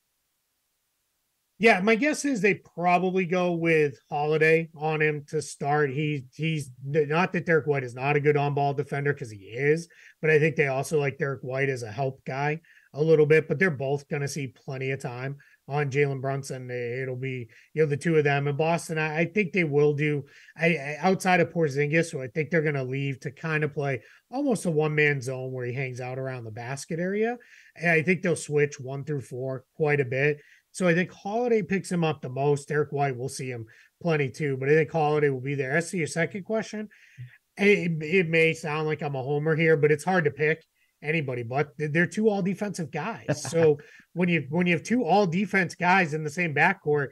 Yeah, 1.62 1.82
my 1.82 1.95
guess 1.95 2.24
is 2.24 2.39
they 2.39 2.53
probably 2.53 3.26
go 3.26 3.51
with 3.51 3.99
Holiday 4.10 4.70
on 4.78 5.01
him 5.01 5.26
to 5.28 5.41
start. 5.41 5.89
He 5.89 6.24
he's 6.34 6.72
not 6.86 7.34
that 7.34 7.45
Derrick 7.45 7.68
White 7.68 7.84
is 7.84 7.93
not 7.93 8.16
a 8.16 8.22
good 8.22 8.38
on-ball 8.38 8.76
defender 8.76 9.14
because 9.14 9.30
he 9.30 9.39
is, 9.39 9.89
but 10.22 10.30
I 10.30 10.39
think 10.39 10.55
they 10.55 10.68
also 10.68 10.97
like 10.97 11.18
Derrick 11.18 11.41
White 11.41 11.68
as 11.68 11.84
a 11.84 11.91
help 11.91 12.24
guy 12.24 12.62
a 12.93 13.03
little 13.03 13.26
bit. 13.26 13.49
But 13.49 13.60
they're 13.60 13.72
both 13.72 14.07
going 14.07 14.22
to 14.22 14.28
see 14.30 14.47
plenty 14.47 14.91
of 14.91 15.01
time 15.01 15.36
on 15.68 15.91
Jalen 15.91 16.22
Brunson. 16.22 16.72
It'll 16.72 17.18
be 17.18 17.49
you 17.74 17.84
know 17.84 17.89
the 17.89 17.97
two 17.97 18.16
of 18.16 18.24
them 18.24 18.47
in 18.47 18.55
Boston. 18.55 18.97
I, 18.97 19.20
I 19.20 19.26
think 19.26 19.51
they 19.51 19.66
will 19.66 19.93
do. 19.93 20.24
I, 20.57 20.78
I 20.78 20.97
outside 21.01 21.41
of 21.41 21.49
Porzingis, 21.49 22.10
so 22.10 22.22
I 22.22 22.28
think 22.28 22.51
they're 22.51 22.62
going 22.62 22.76
to 22.76 22.84
leave 22.84 23.20
to 23.20 23.32
kind 23.32 23.66
of 23.66 23.74
play 23.74 24.01
almost 24.32 24.66
a 24.66 24.72
one-man 24.72 25.22
zone 25.22 25.51
where 25.51 25.66
he 25.66 25.74
hangs 25.74 25.99
out 25.99 26.20
around 26.20 26.45
the 26.45 26.51
basket 26.51 26.99
area. 26.99 27.38
And 27.76 27.91
I 27.91 28.01
think 28.01 28.22
they'll 28.22 28.38
switch 28.38 28.80
one 28.80 29.03
through 29.03 29.22
four 29.22 29.66
quite 29.76 29.99
a 29.99 30.05
bit. 30.05 30.39
So 30.72 30.88
I 30.88 30.93
think 30.93 31.11
Holiday 31.11 31.61
picks 31.61 31.91
him 31.91 32.03
up 32.03 32.22
the 32.22 32.30
most. 32.30 32.67
Derrick 32.67 32.91
White 32.91 33.17
will 33.17 33.30
see 33.30 33.49
him 33.49 33.65
plenty 34.01 34.30
too, 34.30 34.57
but 34.57 34.70
I 34.70 34.74
think 34.74 34.91
Holiday 34.91 35.30
will 35.30 35.41
be 35.41 35.55
there. 35.55 35.76
As 35.76 35.91
to 35.91 35.97
your 35.97 36.07
second 36.07 36.43
question, 36.43 36.89
it, 37.57 38.01
it 38.01 38.30
may 38.30 38.53
sound 38.53 38.88
like 38.88 39.01
I'm 39.01 39.15
a 39.15 39.22
homer 39.22 39.55
here, 39.55 39.76
but 39.78 39.91
it's 39.91 40.03
hard 40.03 40.26
to 40.26 40.32
pick 40.32 40.63
anybody 41.01 41.43
but 41.43 41.70
they're 41.78 42.05
two 42.05 42.30
all 42.30 42.41
defensive 42.41 42.91
guys. 42.91 43.26
So 43.49 43.78
when 44.13 44.28
you 44.30 44.45
when 44.49 44.67
you 44.67 44.74
have 44.74 44.84
two 44.84 45.03
all 45.03 45.26
defense 45.26 45.76
guys 45.76 46.13
in 46.13 46.24
the 46.24 46.30
same 46.30 46.53
backcourt, 46.53 47.09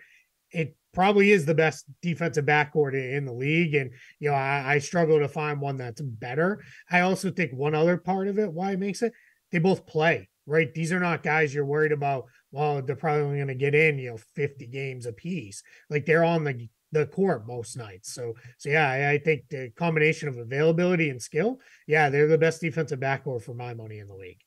it 0.52 0.76
probably 0.94 1.32
is 1.32 1.46
the 1.46 1.54
best 1.54 1.86
defensive 2.02 2.46
backcourt 2.46 2.94
in 2.94 3.26
the 3.26 3.34
league. 3.34 3.76
And 3.76 3.92
you 4.20 4.30
know, 4.30 4.36
I, 4.36 4.74
I 4.74 4.80
struggle 4.80 5.20
to 5.20 5.28
find 5.28 5.62
one 5.62 5.78
that's 5.78 6.02
better. 6.02 6.64
I 6.90 7.02
also 7.02 7.32
think 7.32 7.54
one 7.54 7.76
other 7.76 7.98
part 7.98 8.28
of 8.28 8.40
it, 8.40 8.52
why 8.52 8.72
it 8.72 8.80
makes 8.80 9.02
it, 9.02 9.14
they 9.52 9.60
both 9.60 9.86
play 9.86 10.30
right? 10.48 10.74
These 10.74 10.92
are 10.92 11.00
not 11.00 11.22
guys 11.22 11.54
you're 11.54 11.66
worried 11.66 11.92
about. 11.92 12.26
Well, 12.52 12.82
they're 12.82 12.96
probably 12.96 13.36
going 13.36 13.48
to 13.48 13.56
get 13.56 13.76
in, 13.76 14.00
you 14.00 14.12
know, 14.12 14.18
50 14.36 14.68
games 14.68 15.06
a 15.06 15.14
piece. 15.14 15.62
Like 15.90 16.06
they're 16.06 16.24
on 16.24 16.44
the 16.44 16.68
the 16.94 17.06
court 17.06 17.46
most 17.46 17.76
nights. 17.76 18.14
So, 18.14 18.34
so 18.58 18.70
yeah, 18.70 18.90
I, 18.90 19.12
I, 19.12 19.18
think 19.18 19.50
the 19.50 19.70
combination 19.72 20.30
of 20.30 20.38
availability 20.38 21.10
and 21.10 21.22
skill, 21.22 21.60
yeah, 21.86 22.10
they're 22.10 22.30
the 22.30 22.38
best 22.38 22.62
defensive 22.62 23.02
backcourt 23.02 23.44
for 23.44 23.54
my 23.54 23.74
money 23.74 24.00
in 24.00 24.08
the 24.08 24.16
league. 24.16 24.40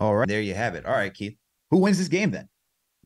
All 0.00 0.16
right, 0.16 0.26
there 0.26 0.40
you 0.40 0.54
have 0.54 0.74
it. 0.74 0.84
All 0.84 0.92
right, 0.92 1.14
Keith, 1.14 1.36
who 1.70 1.78
wins 1.78 1.98
this 1.98 2.08
game 2.08 2.32
then? 2.32 2.48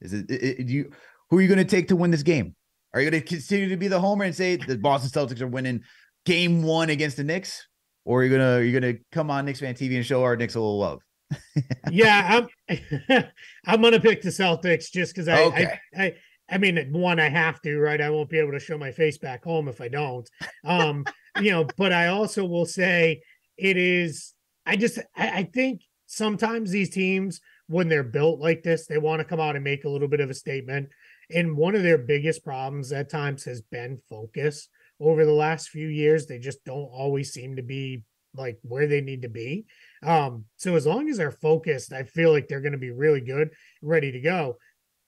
Is 0.01 0.15
it, 0.15 0.31
it, 0.31 0.61
it 0.61 0.69
you? 0.69 0.91
Who 1.29 1.37
are 1.37 1.43
you 1.43 1.49
going 1.49 1.59
to 1.59 1.65
take 1.67 1.89
to 1.89 1.97
win 1.97 2.11
this 2.11 2.23
game? 2.23 2.57
Are 2.95 3.01
you 3.03 3.11
going 3.11 3.23
to 3.23 3.29
continue 3.29 3.69
to 3.69 3.77
be 3.77 3.87
the 3.87 4.01
homer 4.01 4.25
and 4.25 4.35
say 4.35 4.57
the 4.57 4.79
Boston 4.79 5.11
Celtics 5.11 5.43
are 5.43 5.47
winning 5.47 5.83
game 6.25 6.63
one 6.63 6.89
against 6.89 7.19
the 7.19 7.25
Knicks? 7.25 7.69
or 8.05 8.21
are 8.21 8.25
you're 8.25 8.39
gonna 8.39 8.65
you're 8.65 8.81
gonna 8.81 8.95
come 9.13 9.31
on 9.31 9.45
Knicks 9.45 9.61
fan 9.61 9.75
TV 9.75 9.97
and 9.97 10.07
show 10.07 10.23
our 10.23 10.37
Knicks 10.37 10.55
a 10.55 10.61
little 10.61 10.79
love. 10.79 11.01
yeah, 11.91 12.47
I'm 12.69 13.25
I'm 13.67 13.83
gonna 13.83 14.01
pick 14.01 14.23
the 14.23 14.31
Celtics 14.31 14.91
just 14.91 15.15
because 15.15 15.29
I, 15.29 15.45
okay. 15.45 15.79
I, 15.97 16.03
I 16.03 16.15
I 16.51 16.59
mean 16.59 16.93
one 16.93 17.21
I 17.21 17.29
have 17.29 17.61
to 17.63 17.79
right. 17.79 18.01
I 18.01 18.11
won't 18.11 18.31
be 18.31 18.39
able 18.39 18.53
to 18.53 18.61
show 18.61 18.79
my 18.79 18.93
face 18.93 19.19
back 19.19 19.45
home 19.45 19.69
if 19.69 19.81
I 19.81 19.89
don't. 19.89 20.29
Um, 20.65 21.05
you 21.41 21.51
know, 21.51 21.67
but 21.77 21.93
I 21.93 22.09
also 22.09 22.45
will 22.45 22.67
say 22.67 23.23
it 23.57 23.77
is. 23.77 24.35
I 24.67 24.77
just 24.77 24.99
I, 25.17 25.31
I 25.31 25.43
think 25.45 25.83
sometimes 26.07 26.71
these 26.71 26.91
teams 26.91 27.41
when 27.69 27.89
they're 27.89 28.03
built 28.03 28.41
like 28.41 28.65
this, 28.65 28.87
they 28.87 28.99
want 28.99 29.21
to 29.21 29.25
come 29.25 29.39
out 29.39 29.55
and 29.55 29.63
make 29.63 29.85
a 29.85 29.89
little 29.89 30.09
bit 30.09 30.21
of 30.21 30.29
a 30.29 30.35
statement. 30.35 30.89
And 31.33 31.57
one 31.57 31.77
of 31.77 31.85
their 31.85 31.99
biggest 31.99 32.45
problems 32.45 32.91
at 32.91 33.09
times 33.09 33.45
has 33.45 33.63
been 33.63 34.01
focus 34.09 34.69
over 34.99 35.25
the 35.25 35.33
last 35.33 35.69
few 35.69 35.87
years. 35.87 36.27
They 36.27 36.41
just 36.41 36.65
don't 36.65 36.91
always 36.93 37.33
seem 37.33 37.55
to 37.57 37.63
be 37.63 38.03
like 38.35 38.59
where 38.63 38.89
they 38.89 39.01
need 39.01 39.23
to 39.23 39.29
be. 39.29 39.67
Um, 40.03 40.47
so 40.57 40.77
as 40.77 40.87
long 40.87 41.09
as 41.09 41.19
they're 41.19 41.31
focused, 41.31 41.93
I 41.93 42.05
feel 42.05 42.31
like 42.33 42.49
they're 42.49 42.61
going 42.61 42.73
to 42.73 42.79
be 42.79 42.91
really 42.91 43.21
good, 43.21 43.51
ready 43.83 44.13
to 44.13 44.21
go. 44.21 44.57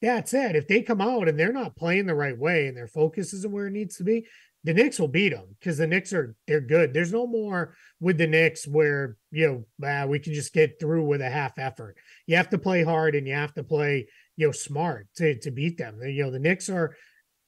That 0.02 0.28
said, 0.28 0.56
if 0.56 0.66
they 0.66 0.82
come 0.82 1.00
out 1.00 1.28
and 1.28 1.38
they're 1.38 1.52
not 1.52 1.76
playing 1.76 2.06
the 2.06 2.14
right 2.14 2.36
way 2.36 2.66
and 2.66 2.76
their 2.76 2.88
focus 2.88 3.32
isn't 3.32 3.52
where 3.52 3.68
it 3.68 3.72
needs 3.72 3.96
to 3.96 4.04
be, 4.04 4.26
the 4.64 4.74
Knicks 4.74 4.98
will 4.98 5.08
beat 5.08 5.30
them 5.30 5.56
because 5.58 5.78
the 5.78 5.86
Knicks 5.86 6.12
are 6.12 6.34
they're 6.46 6.60
good. 6.60 6.92
There's 6.92 7.12
no 7.12 7.26
more 7.26 7.74
with 8.00 8.18
the 8.18 8.26
Knicks 8.26 8.66
where 8.66 9.16
you 9.30 9.66
know 9.80 9.88
uh, 9.88 10.06
we 10.06 10.18
can 10.18 10.34
just 10.34 10.52
get 10.52 10.78
through 10.78 11.04
with 11.04 11.20
a 11.20 11.30
half 11.30 11.58
effort. 11.58 11.96
You 12.26 12.36
have 12.36 12.50
to 12.50 12.58
play 12.58 12.84
hard 12.84 13.14
and 13.14 13.26
you 13.26 13.34
have 13.34 13.54
to 13.54 13.64
play 13.64 14.06
you 14.36 14.46
know 14.46 14.52
smart 14.52 15.08
to 15.16 15.38
to 15.40 15.50
beat 15.50 15.78
them. 15.78 16.00
You 16.02 16.24
know 16.24 16.30
the 16.30 16.38
Knicks 16.38 16.68
are 16.68 16.96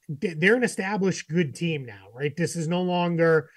they're 0.09 0.57
an 0.57 0.65
established 0.65 1.29
good 1.29 1.55
team 1.55 1.85
now, 1.87 2.09
right? 2.13 2.37
This 2.37 2.57
is 2.57 2.69
no 2.69 2.83
longer 2.83 3.49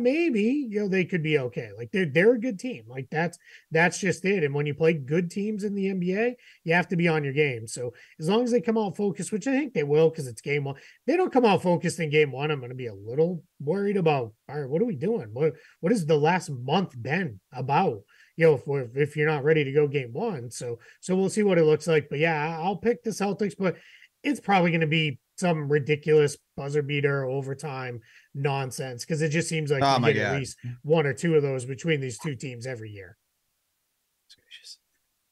maybe 0.00 0.66
you 0.68 0.80
know 0.80 0.88
they 0.88 1.04
could 1.04 1.22
be 1.22 1.38
okay. 1.38 1.70
Like 1.76 1.90
they're 1.92 2.06
they're 2.06 2.34
a 2.34 2.40
good 2.40 2.58
team. 2.58 2.84
Like 2.88 3.08
that's 3.10 3.38
that's 3.70 3.98
just 3.98 4.24
it. 4.24 4.44
And 4.44 4.54
when 4.54 4.66
you 4.66 4.74
play 4.74 4.94
good 4.94 5.30
teams 5.30 5.64
in 5.64 5.74
the 5.74 5.86
NBA, 5.86 6.34
you 6.64 6.74
have 6.74 6.88
to 6.88 6.96
be 6.96 7.08
on 7.08 7.24
your 7.24 7.32
game. 7.32 7.66
So 7.66 7.94
as 8.18 8.28
long 8.28 8.44
as 8.44 8.50
they 8.50 8.60
come 8.60 8.78
out 8.78 8.96
focused, 8.96 9.32
which 9.32 9.46
I 9.46 9.52
think 9.52 9.74
they 9.74 9.82
will, 9.82 10.10
because 10.10 10.26
it's 10.26 10.40
game 10.40 10.64
one. 10.64 10.76
They 11.06 11.16
don't 11.16 11.32
come 11.32 11.44
out 11.44 11.62
focused 11.62 12.00
in 12.00 12.10
game 12.10 12.32
one. 12.32 12.50
I'm 12.50 12.60
going 12.60 12.70
to 12.70 12.76
be 12.76 12.86
a 12.86 12.94
little 12.94 13.42
worried 13.60 13.96
about. 13.96 14.32
All 14.48 14.60
right, 14.60 14.68
what 14.68 14.82
are 14.82 14.86
we 14.86 14.96
doing? 14.96 15.28
What 15.32 15.54
what 15.80 15.92
has 15.92 16.06
the 16.06 16.16
last 16.16 16.50
month 16.50 17.00
been 17.00 17.40
about? 17.52 18.00
You 18.36 18.60
know, 18.66 18.76
if 18.76 18.96
if 18.96 19.16
you're 19.16 19.28
not 19.28 19.44
ready 19.44 19.64
to 19.64 19.72
go 19.72 19.88
game 19.88 20.12
one, 20.12 20.50
so 20.50 20.78
so 21.00 21.16
we'll 21.16 21.30
see 21.30 21.42
what 21.42 21.58
it 21.58 21.64
looks 21.64 21.86
like. 21.86 22.08
But 22.08 22.18
yeah, 22.18 22.58
I'll 22.60 22.76
pick 22.76 23.02
the 23.02 23.10
Celtics, 23.10 23.54
but 23.58 23.76
it's 24.22 24.40
probably 24.40 24.70
going 24.70 24.80
to 24.80 24.86
be 24.86 25.18
some 25.38 25.68
ridiculous 25.68 26.36
buzzer 26.56 26.82
beater 26.82 27.24
overtime 27.24 28.00
nonsense 28.36 29.04
because 29.04 29.22
it 29.22 29.30
just 29.30 29.48
seems 29.48 29.70
like 29.70 29.82
oh 29.82 29.98
you 30.06 30.12
get 30.12 30.20
God. 30.20 30.34
at 30.34 30.38
least 30.38 30.58
one 30.82 31.06
or 31.06 31.12
two 31.12 31.34
of 31.34 31.42
those 31.42 31.64
between 31.64 32.00
these 32.00 32.18
two 32.18 32.36
teams 32.36 32.66
every 32.66 32.90
year. 32.90 33.16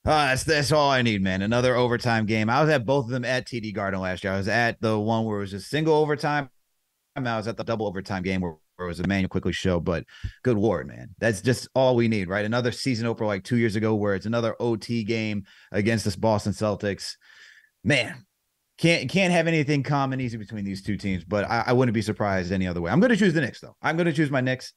Uh, 0.06 0.28
that's 0.28 0.44
that's 0.44 0.72
all 0.72 0.90
I 0.90 1.00
need, 1.00 1.22
man. 1.22 1.40
Another 1.40 1.74
overtime 1.76 2.26
game. 2.26 2.50
I 2.50 2.60
was 2.60 2.68
at 2.68 2.84
both 2.84 3.06
of 3.06 3.10
them 3.10 3.24
at 3.24 3.46
TD 3.46 3.74
Garden 3.74 4.00
last 4.00 4.22
year. 4.22 4.34
I 4.34 4.36
was 4.36 4.48
at 4.48 4.78
the 4.80 4.98
one 4.98 5.24
where 5.24 5.38
it 5.38 5.40
was 5.40 5.50
just 5.52 5.70
single 5.70 5.94
overtime. 5.94 6.50
I 7.16 7.36
was 7.36 7.48
at 7.48 7.56
the 7.56 7.64
double 7.64 7.86
overtime 7.86 8.22
game 8.22 8.42
where 8.42 8.56
it 8.80 8.84
was 8.84 9.00
a 9.00 9.04
Immanuel 9.04 9.28
Quickley 9.28 9.52
show, 9.52 9.80
but 9.80 10.04
good 10.42 10.58
lord, 10.58 10.88
man, 10.88 11.14
that's 11.20 11.40
just 11.40 11.68
all 11.74 11.96
we 11.96 12.08
need, 12.08 12.28
right? 12.28 12.44
Another 12.44 12.72
season 12.72 13.06
opener 13.06 13.26
like 13.26 13.44
two 13.44 13.56
years 13.56 13.76
ago, 13.76 13.94
where 13.94 14.14
it's 14.14 14.26
another 14.26 14.56
OT 14.60 15.04
game 15.04 15.44
against 15.72 16.04
this 16.04 16.16
Boston 16.16 16.52
Celtics. 16.52 17.12
Man, 17.82 18.26
can't 18.78 19.08
can't 19.08 19.32
have 19.32 19.46
anything 19.46 19.82
calm 19.82 20.12
and 20.12 20.20
easy 20.20 20.36
between 20.36 20.64
these 20.64 20.82
two 20.82 20.96
teams, 20.96 21.24
but 21.24 21.48
I, 21.48 21.64
I 21.68 21.72
wouldn't 21.72 21.94
be 21.94 22.02
surprised 22.02 22.52
any 22.52 22.66
other 22.66 22.80
way. 22.80 22.90
I'm 22.90 23.00
going 23.00 23.10
to 23.10 23.16
choose 23.16 23.34
the 23.34 23.40
Knicks 23.40 23.60
though. 23.60 23.76
I'm 23.82 23.96
going 23.96 24.06
to 24.06 24.12
choose 24.12 24.30
my 24.30 24.40
Knicks. 24.40 24.72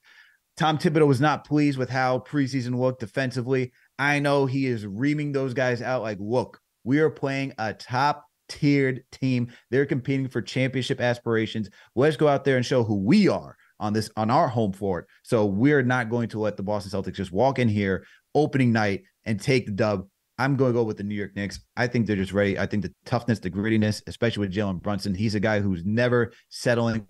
Tom 0.56 0.78
Thibodeau 0.78 1.08
was 1.08 1.22
not 1.22 1.46
pleased 1.46 1.78
with 1.78 1.90
how 1.90 2.20
preseason 2.20 2.80
looked 2.80 3.00
defensively. 3.00 3.72
I 4.00 4.20
know 4.20 4.46
he 4.46 4.66
is 4.66 4.86
reaming 4.86 5.32
those 5.32 5.54
guys 5.54 5.82
out 5.82 6.02
like, 6.02 6.18
look, 6.20 6.60
we 6.84 7.00
are 7.00 7.12
playing 7.12 7.54
a 7.60 7.74
top 7.74 8.26
tiered 8.50 9.04
team. 9.12 9.54
They're 9.70 9.86
competing 9.86 10.28
for 10.28 10.42
championship 10.42 11.00
aspirations. 11.02 11.70
Let's 11.96 12.18
go 12.18 12.28
out 12.28 12.44
there 12.44 12.58
and 12.58 12.66
show 12.66 12.84
who 12.84 12.96
we 12.96 13.28
are 13.28 13.56
on 13.80 13.94
this 13.94 14.10
on 14.18 14.32
our 14.32 14.48
home 14.48 14.74
floor. 14.74 15.08
So 15.24 15.46
we're 15.46 15.84
not 15.84 16.10
going 16.10 16.30
to 16.30 16.40
let 16.40 16.58
the 16.58 16.64
Boston 16.64 16.92
Celtics 16.92 17.16
just 17.16 17.32
walk 17.32 17.60
in 17.60 17.68
here 17.68 18.06
opening 18.34 18.72
night 18.72 19.04
and 19.26 19.40
take 19.40 19.66
the 19.66 19.72
dub. 19.72 20.08
I'm 20.38 20.56
going 20.56 20.72
to 20.72 20.78
go 20.78 20.84
with 20.84 20.98
the 20.98 21.04
New 21.04 21.16
York 21.16 21.36
Knicks. 21.36 21.60
I 21.76 21.88
think 21.88 22.06
they're 22.06 22.16
just 22.16 22.34
ready. 22.34 22.60
I 22.60 22.66
think 22.66 22.84
the 22.84 22.94
toughness, 23.06 23.40
the 23.40 23.50
grittiness, 23.50 24.02
especially 24.08 24.42
with 24.42 24.54
Jalen 24.54 24.82
Brunson, 24.82 25.16
he's 25.16 25.36
a 25.36 25.40
guy 25.40 25.60
who's 25.60 25.84
never 25.84 26.32
settling 26.50 27.08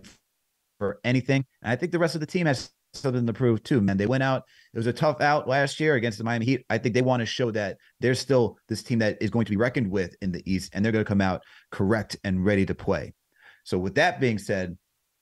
for 0.79 0.99
anything. 1.03 1.45
And 1.61 1.71
I 1.71 1.75
think 1.75 1.91
the 1.91 1.99
rest 1.99 2.15
of 2.15 2.21
the 2.21 2.27
team 2.27 2.45
has 2.45 2.71
something 2.93 3.27
to 3.27 3.33
prove 3.33 3.63
too, 3.63 3.81
man. 3.81 3.97
They 3.97 4.05
went 4.05 4.23
out. 4.23 4.43
It 4.73 4.77
was 4.77 4.87
a 4.87 4.93
tough 4.93 5.19
out 5.19 5.47
last 5.47 5.79
year 5.79 5.95
against 5.95 6.17
the 6.17 6.23
Miami 6.23 6.45
Heat. 6.45 6.65
I 6.69 6.77
think 6.77 6.95
they 6.95 7.01
want 7.01 7.19
to 7.19 7.25
show 7.25 7.51
that 7.51 7.77
they're 7.99 8.15
still 8.15 8.57
this 8.69 8.81
team 8.81 8.99
that 8.99 9.17
is 9.21 9.29
going 9.29 9.45
to 9.45 9.51
be 9.51 9.57
reckoned 9.57 9.91
with 9.91 10.15
in 10.21 10.31
the 10.31 10.41
East, 10.51 10.71
and 10.73 10.83
they're 10.83 10.93
going 10.93 11.03
to 11.03 11.09
come 11.09 11.21
out 11.21 11.41
correct 11.71 12.15
and 12.23 12.45
ready 12.45 12.65
to 12.65 12.75
play. 12.75 13.13
So, 13.63 13.77
with 13.77 13.95
that 13.95 14.19
being 14.21 14.37
said, 14.37 14.77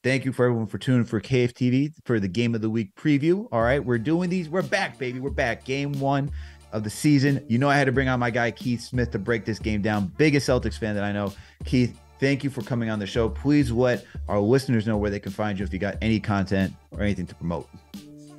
Thank 0.06 0.24
you 0.24 0.32
for 0.32 0.46
everyone 0.46 0.68
for 0.68 0.78
tuning 0.78 1.04
for 1.04 1.20
KFTV 1.20 1.94
for 2.06 2.20
the 2.20 2.28
game 2.28 2.54
of 2.54 2.62
the 2.62 2.70
week 2.70 2.94
preview. 2.94 3.48
All 3.52 3.64
right, 3.64 3.84
we're 3.84 3.98
doing 3.98 4.30
these. 4.30 4.48
We're 4.48 4.62
back, 4.62 5.00
baby. 5.00 5.20
We're 5.20 5.32
back. 5.32 5.66
Game 5.66 5.94
one 5.94 6.30
of 6.72 6.84
the 6.84 6.90
season. 6.90 7.44
You 7.48 7.58
know, 7.58 7.70
I 7.70 7.76
had 7.76 7.86
to 7.86 7.92
bring 7.92 8.10
on 8.10 8.20
my 8.20 8.30
guy 8.30 8.52
Keith 8.52 8.82
Smith 8.82 9.12
to 9.12 9.20
break 9.20 9.46
this 9.46 9.60
game 9.60 9.82
down. 9.82 10.12
Biggest 10.18 10.48
Celtics 10.48 10.78
fan 10.78 10.96
that 10.96 11.04
I 11.04 11.12
know. 11.12 11.34
Keith, 11.66 12.00
thank 12.20 12.44
you 12.44 12.50
for 12.50 12.62
coming 12.62 12.90
on 12.90 13.00
the 13.00 13.08
show. 13.08 13.30
Please 13.30 13.72
let 13.72 14.06
our 14.28 14.40
listeners 14.40 14.88
know 14.88 14.98
where 14.98 15.10
they 15.10 15.20
can 15.20 15.32
find 15.32 15.60
you 15.60 15.66
if 15.66 15.74
you 15.74 15.80
got 15.80 15.96
any 16.02 16.20
content 16.20 16.74
or 16.92 17.02
anything 17.02 17.28
to 17.28 17.36
promote. 17.36 17.70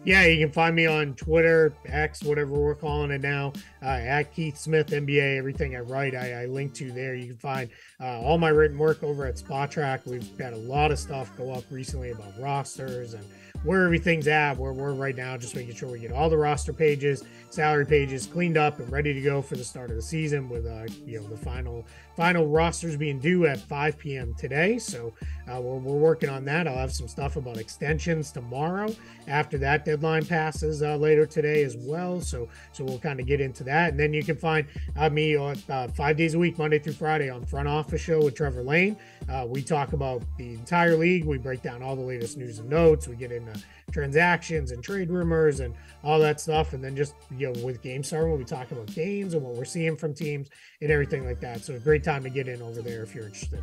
Yeah, 0.07 0.25
you 0.25 0.39
can 0.39 0.53
find 0.53 0.77
me 0.77 0.87
on 0.87 1.15
Twitter, 1.15 1.75
X, 1.85 2.23
whatever 2.23 2.53
we're 2.53 2.77
calling 2.77 3.11
it 3.11 3.23
now, 3.23 3.53
uh, 3.83 3.87
at 3.87 4.33
Keith 4.33 4.57
Smith 4.57 4.87
NBA. 4.87 5.37
Everything 5.37 5.75
I 5.75 5.81
write, 5.81 6.15
I, 6.15 6.43
I 6.43 6.47
link 6.47 6.75
to 6.75 6.93
there. 6.93 7.17
You 7.17 7.27
can 7.27 7.37
find 7.39 7.71
uh, 8.01 8.21
all 8.21 8.39
my 8.39 8.51
written 8.51 8.79
work 8.79 9.03
over 9.03 9.27
at 9.27 9.35
Spotrac. 9.35 10.07
We've 10.07 10.39
got 10.39 10.53
a 10.53 10.59
lot 10.59 10.93
of 10.93 11.01
stuff 11.01 11.37
go 11.37 11.53
up 11.53 11.65
recently 11.73 12.13
about 12.13 12.39
rosters 12.39 13.15
and 13.15 13.25
where 13.67 13.85
everything's 13.85 14.29
at, 14.29 14.57
where 14.57 14.73
we're 14.73 14.95
right 14.95 15.17
now, 15.17 15.37
just 15.37 15.57
making 15.57 15.75
sure 15.75 15.91
we 15.91 15.99
get 15.99 16.13
all 16.13 16.31
the 16.31 16.37
roster 16.37 16.73
pages, 16.73 17.25
salary 17.51 17.85
pages 17.85 18.27
cleaned 18.27 18.57
up 18.57 18.79
and 18.79 18.91
ready 18.91 19.13
to 19.13 19.21
go 19.21 19.43
for 19.43 19.57
the 19.57 19.65
start 19.65 19.91
of 19.91 19.97
the 19.97 20.03
season 20.03 20.49
with 20.49 20.67
uh, 20.67 20.87
you 21.05 21.21
know 21.21 21.27
the 21.27 21.37
final 21.37 21.85
final 22.17 22.47
rosters 22.47 22.97
being 22.97 23.19
due 23.19 23.47
at 23.47 23.61
5 23.61 23.99
p.m. 23.99 24.35
today. 24.35 24.79
So 24.79 25.13
uh, 25.49 25.61
we're, 25.61 25.77
we're 25.77 25.97
working 25.97 26.29
on 26.29 26.45
that. 26.47 26.67
I'll 26.67 26.79
have 26.79 26.93
some 26.93 27.07
stuff 27.09 27.37
about 27.37 27.59
extensions 27.59 28.33
tomorrow 28.33 28.95
after 29.29 29.59
that 29.59 29.85
deadline 29.85 30.25
passes 30.25 30.83
uh, 30.83 30.97
later 30.97 31.27
today 31.27 31.63
as 31.63 31.77
well. 31.77 32.21
So 32.21 32.49
so 32.73 32.85
we'll 32.85 32.99
kind 32.99 33.21
of 33.21 33.27
get 33.27 33.41
into 33.41 33.65
that, 33.65 33.91
and 33.91 34.01
then 34.01 34.13
you 34.13 34.23
can 34.23 34.37
find 34.37 34.67
uh, 34.97 35.11
me 35.11 35.37
on 35.37 35.57
uh, 35.69 35.89
five 35.89 36.17
days 36.17 36.35
a 36.35 36.39
week, 36.39 36.59
Monday 36.59 36.79
through 36.79 36.95
Friday, 36.95 37.29
on 37.29 37.45
Front 37.45 37.69
Office 37.69 38.01
Show 38.01 38.25
with 38.25 38.35
Trevor 38.35 38.63
Lane. 38.63 38.97
Uh, 39.29 39.47
we 39.49 39.63
talk 39.63 39.93
about 39.93 40.23
the 40.39 40.55
entire 40.55 40.97
league. 40.97 41.25
We 41.25 41.39
break 41.39 41.63
down 41.63 41.83
all 41.83 41.97
the 41.97 42.03
latest 42.03 42.37
news 42.37 42.59
and 42.59 42.71
notes. 42.71 43.09
We 43.09 43.17
get 43.17 43.33
into 43.33 43.53
transactions 43.93 44.73
and 44.73 44.83
trade 44.83 45.11
rumors 45.11 45.61
and 45.61 45.75
all 46.03 46.19
that 46.19 46.41
stuff. 46.41 46.73
And 46.73 46.83
then 46.83 46.97
just, 46.97 47.15
you 47.37 47.53
know, 47.53 47.65
with 47.65 47.83
Game 47.83 48.03
Star, 48.03 48.29
when 48.29 48.39
we 48.39 48.45
talk 48.45 48.71
about 48.71 48.87
games 48.95 49.35
and 49.35 49.43
what 49.43 49.55
we're 49.55 49.65
seeing 49.65 49.97
from 49.97 50.15
teams 50.15 50.49
and 50.81 50.91
everything 50.91 51.25
like 51.25 51.41
that. 51.41 51.65
So 51.65 51.75
a 51.75 51.79
great 51.79 52.05
time 52.05 52.23
to 52.25 52.31
get 52.31 52.49
in 52.49 52.63
over 52.63 52.83
there 52.83 53.03
if 53.03 53.15
you're 53.15 53.27
interested. 53.27 53.63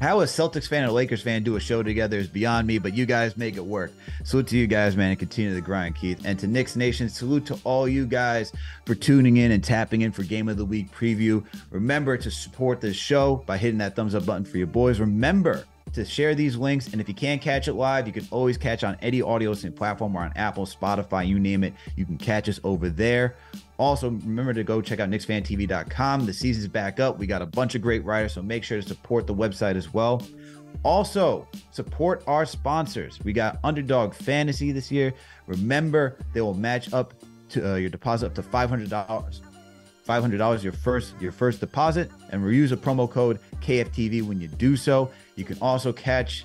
How 0.00 0.20
a 0.20 0.26
Celtics 0.26 0.68
fan 0.68 0.84
and 0.84 0.90
a 0.90 0.94
Lakers 0.94 1.22
fan 1.22 1.42
do 1.42 1.56
a 1.56 1.60
show 1.60 1.82
together 1.82 2.18
is 2.18 2.28
beyond 2.28 2.68
me, 2.68 2.78
but 2.78 2.94
you 2.94 3.04
guys 3.04 3.36
make 3.36 3.56
it 3.56 3.64
work. 3.64 3.90
Salute 4.22 4.46
to 4.48 4.56
you 4.56 4.68
guys, 4.68 4.96
man, 4.96 5.10
and 5.10 5.18
continue 5.18 5.52
the 5.52 5.60
grind, 5.60 5.96
Keith. 5.96 6.20
And 6.24 6.38
to 6.38 6.46
Knicks 6.46 6.76
Nation, 6.76 7.08
salute 7.08 7.44
to 7.46 7.58
all 7.64 7.88
you 7.88 8.06
guys 8.06 8.52
for 8.86 8.94
tuning 8.94 9.38
in 9.38 9.50
and 9.50 9.64
tapping 9.64 10.02
in 10.02 10.12
for 10.12 10.22
Game 10.22 10.48
of 10.48 10.56
the 10.56 10.64
Week 10.64 10.88
preview. 10.92 11.44
Remember 11.72 12.16
to 12.16 12.30
support 12.30 12.80
this 12.80 12.94
show 12.94 13.42
by 13.44 13.58
hitting 13.58 13.78
that 13.78 13.96
thumbs 13.96 14.14
up 14.14 14.24
button 14.24 14.44
for 14.44 14.58
your 14.58 14.68
boys. 14.68 15.00
Remember 15.00 15.64
to 15.92 16.04
share 16.04 16.34
these 16.34 16.56
links. 16.56 16.88
And 16.88 17.00
if 17.00 17.08
you 17.08 17.14
can't 17.14 17.40
catch 17.40 17.68
it 17.68 17.74
live, 17.74 18.06
you 18.06 18.12
can 18.12 18.26
always 18.30 18.56
catch 18.56 18.84
on 18.84 18.96
any 19.02 19.22
audio 19.22 19.50
listening 19.50 19.72
platform 19.72 20.16
or 20.16 20.22
on 20.22 20.32
Apple, 20.36 20.66
Spotify, 20.66 21.26
you 21.26 21.38
name 21.38 21.64
it. 21.64 21.74
You 21.96 22.04
can 22.04 22.18
catch 22.18 22.48
us 22.48 22.60
over 22.64 22.88
there. 22.88 23.36
Also, 23.78 24.10
remember 24.10 24.52
to 24.52 24.64
go 24.64 24.80
check 24.80 25.00
out 25.00 25.08
KnicksFanTV.com. 25.08 26.26
The 26.26 26.32
season's 26.32 26.68
back 26.68 26.98
up. 26.98 27.18
We 27.18 27.26
got 27.26 27.42
a 27.42 27.46
bunch 27.46 27.74
of 27.74 27.82
great 27.82 28.04
writers, 28.04 28.32
so 28.34 28.42
make 28.42 28.64
sure 28.64 28.80
to 28.80 28.86
support 28.86 29.26
the 29.26 29.34
website 29.34 29.76
as 29.76 29.94
well. 29.94 30.22
Also, 30.82 31.46
support 31.70 32.22
our 32.26 32.44
sponsors. 32.44 33.18
We 33.24 33.32
got 33.32 33.58
Underdog 33.64 34.14
Fantasy 34.14 34.72
this 34.72 34.90
year. 34.90 35.12
Remember, 35.46 36.18
they 36.32 36.40
will 36.40 36.54
match 36.54 36.92
up 36.92 37.14
to 37.50 37.72
uh, 37.72 37.76
your 37.76 37.90
deposit 37.90 38.26
up 38.26 38.34
to 38.34 38.42
five 38.42 38.68
hundred 38.68 38.90
dollars. 38.90 39.40
Five 40.04 40.22
hundred 40.22 40.38
dollars 40.38 40.62
your 40.62 40.72
first 40.72 41.14
your 41.20 41.32
first 41.32 41.60
deposit, 41.60 42.10
and 42.30 42.42
use 42.52 42.72
a 42.72 42.76
promo 42.76 43.10
code 43.10 43.38
KFTV 43.60 44.22
when 44.22 44.40
you 44.40 44.48
do 44.48 44.76
so. 44.76 45.10
You 45.38 45.44
can 45.44 45.56
also 45.62 45.92
catch 45.92 46.44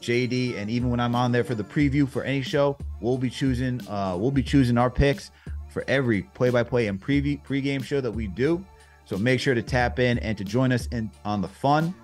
JD, 0.00 0.56
and 0.56 0.70
even 0.70 0.88
when 0.88 1.00
I'm 1.00 1.14
on 1.14 1.32
there 1.32 1.44
for 1.44 1.54
the 1.54 1.62
preview 1.62 2.08
for 2.08 2.24
any 2.24 2.40
show, 2.40 2.78
we'll 3.02 3.18
be 3.18 3.28
choosing 3.28 3.86
uh, 3.88 4.16
we'll 4.18 4.30
be 4.30 4.42
choosing 4.42 4.78
our 4.78 4.90
picks 4.90 5.30
for 5.68 5.84
every 5.86 6.22
play-by-play 6.34 6.86
and 6.86 7.00
preview 7.00 7.42
pregame 7.44 7.84
show 7.84 8.00
that 8.00 8.10
we 8.10 8.26
do. 8.26 8.64
So 9.04 9.18
make 9.18 9.38
sure 9.38 9.54
to 9.54 9.62
tap 9.62 9.98
in 9.98 10.18
and 10.20 10.38
to 10.38 10.44
join 10.44 10.72
us 10.72 10.86
in 10.86 11.10
on 11.26 11.42
the 11.42 11.48
fun. 11.48 11.94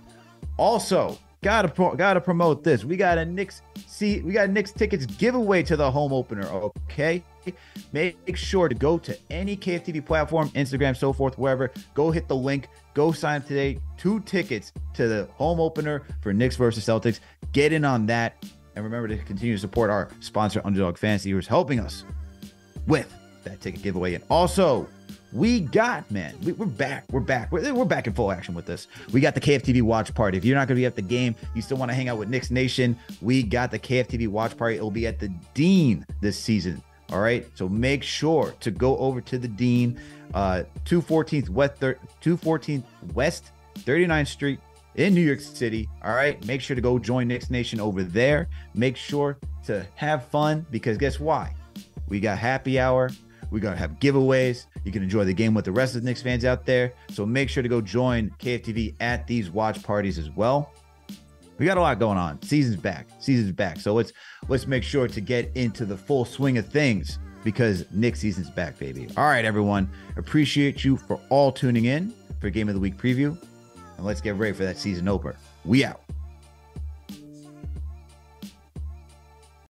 Also, 0.59 1.19
gotta 1.43 1.69
pro- 1.69 1.95
gotta 1.95 2.21
promote 2.21 2.65
this. 2.65 2.85
We 2.85 2.97
got 2.97 3.19
a 3.19 3.25
Knicks 3.25 3.63
see 3.87 4.21
we 4.21 4.33
got 4.33 4.51
Knicks 4.51 4.73
tickets 4.73 5.07
giveaway 5.07 5.63
to 5.65 5.77
the 5.77 5.91
home 5.91 6.13
opener. 6.13 6.47
Okay, 6.47 7.23
make 7.93 8.37
sure 8.37 8.69
to 8.69 8.75
go 8.75 8.99
to 8.99 9.17
any 9.31 9.57
KFTV 9.57 10.05
platform, 10.05 10.49
Instagram, 10.51 10.97
so 10.97 11.13
forth, 11.13 11.39
wherever. 11.39 11.71
Go 11.95 12.11
hit 12.11 12.29
the 12.29 12.37
link. 12.37 12.69
Go 12.95 13.13
sign 13.13 13.41
up 13.41 13.47
today. 13.47 13.79
Two 13.97 14.21
tickets 14.21 14.73
to 14.95 15.09
the 15.09 15.29
home 15.35 15.61
opener 15.61 16.03
for 16.21 16.33
Knicks 16.33 16.57
versus 16.57 16.85
Celtics. 16.85 17.21
Get 17.53 17.73
in 17.73 17.85
on 17.85 18.07
that, 18.07 18.45
and 18.75 18.85
remember 18.85 19.09
to 19.09 19.17
continue 19.19 19.55
to 19.55 19.61
support 19.61 19.91
our 19.91 20.09
sponsor, 20.21 20.61
Underdog 20.65 20.99
Fantasy, 20.99 21.31
who's 21.31 21.47
helping 21.47 21.81
us 21.81 22.05
with 22.87 23.13
that 23.45 23.61
ticket 23.61 23.83
giveaway. 23.83 24.15
And 24.15 24.25
also, 24.31 24.89
we 25.33 25.61
got, 25.61 26.11
man, 26.11 26.35
we, 26.43 26.53
are 26.53 26.67
back. 26.67 27.05
We're 27.11 27.21
back. 27.21 27.53
We're, 27.53 27.75
we're 27.75 27.85
back 27.85 28.07
in 28.07 28.15
full 28.15 28.33
action 28.33 28.55
with 28.55 28.67
this. 28.67 28.89
We 29.13 29.21
got 29.21 29.35
the 29.35 29.41
KFTV 29.41 29.83
watch 29.83 30.15
party. 30.15 30.39
If 30.39 30.45
you're 30.45 30.57
not 30.57 30.69
going 30.69 30.77
to 30.77 30.81
be 30.81 30.87
at 30.87 30.97
the 30.97 31.03
game, 31.03 31.35
you 31.55 31.63
still 31.63 31.77
want 31.77 31.91
to 31.91 31.95
hang 31.95 32.09
out 32.09 32.19
with 32.19 32.29
Knicks 32.29 32.51
Nation, 32.51 32.99
we 33.21 33.43
got 33.43 33.71
the 33.71 33.79
KFTV 33.79 34.29
watch 34.29 34.57
party. 34.57 34.77
It'll 34.77 34.91
be 34.91 35.07
at 35.07 35.19
the 35.19 35.29
Dean 35.55 36.07
this 36.21 36.39
season. 36.39 36.83
All 37.11 37.21
right. 37.21 37.47
So 37.55 37.69
make 37.69 38.03
sure 38.03 38.55
to 38.61 38.71
go 38.71 38.97
over 38.99 39.21
to 39.23 39.39
the 39.39 39.49
Dean, 39.49 40.01
uh, 40.35 40.65
214th 40.85 41.49
West, 41.51 41.81
214th 41.81 42.83
West 43.15 43.53
39th 43.81 44.29
Street 44.29 44.61
in 44.97 45.15
New 45.15 45.21
York 45.21 45.41
City. 45.41 45.89
All 46.03 46.15
right. 46.15 46.45
Make 46.47 46.61
sure 46.61 46.75
to 46.75 46.83
go 46.83 46.99
join 46.99 47.29
Knicks 47.29 47.51
Nation 47.51 47.81
over 47.81 48.03
there. 48.03 48.49
Make 48.75 48.97
sure 48.97 49.39
to 49.67 49.87
have 49.95 50.27
fun 50.27 50.67
because 50.71 50.97
guess 50.97 51.21
why? 51.21 51.55
We 52.09 52.21
got 52.21 52.39
happy 52.39 52.79
hour. 52.79 53.11
We're 53.51 53.61
going 53.61 53.75
to 53.75 53.79
have 53.79 53.93
giveaways. 53.93 54.67
You 54.85 54.93
can 54.93 55.03
enjoy 55.03 55.25
the 55.25 55.35
game 55.35 55.55
with 55.55 55.65
the 55.65 55.73
rest 55.73 55.95
of 55.95 56.03
the 56.03 56.07
Knicks 56.07 56.23
fans 56.23 56.45
out 56.45 56.67
there. 56.67 56.93
So 57.11 57.25
make 57.25 57.49
sure 57.49 57.63
to 57.63 57.69
go 57.69 57.81
join 57.81 58.31
KFTV 58.39 58.95
at 59.01 59.27
these 59.27 59.51
watch 59.51 59.83
parties 59.83 60.19
as 60.19 60.31
well. 60.31 60.73
We 61.59 61.67
got 61.67 61.77
a 61.77 61.81
lot 61.81 61.99
going 61.99 62.19
on. 62.19 62.41
Season's 62.43 62.77
back. 62.77 63.09
Season's 63.19 63.53
back. 63.53 63.81
So 63.81 63.93
let's 63.93 64.13
let's 64.49 64.67
make 64.67 64.85
sure 64.85 65.09
to 65.09 65.21
get 65.21 65.51
into 65.57 65.85
the 65.85 65.97
full 65.97 66.25
swing 66.25 66.57
of 66.57 66.67
things 66.69 67.19
because 67.43 67.85
Knicks 67.91 68.21
season's 68.21 68.51
back, 68.51 68.79
baby. 68.79 69.09
All 69.17 69.25
right, 69.25 69.45
everyone. 69.45 69.91
Appreciate 70.17 70.85
you 70.85 70.97
for 70.97 71.21
all 71.31 71.51
tuning 71.51 71.87
in 71.87 72.15
for 72.41 72.49
Game 72.51 72.69
of 72.69 72.75
the 72.75 72.81
Week 72.81 72.97
preview. 72.97 73.37
And 73.97 74.07
let's 74.07 74.21
get 74.21 74.37
ready 74.37 74.53
for 74.53 74.65
that 74.65 74.79
season 74.79 75.09
opener. 75.09 75.37
We 75.65 75.85
out. 75.85 76.01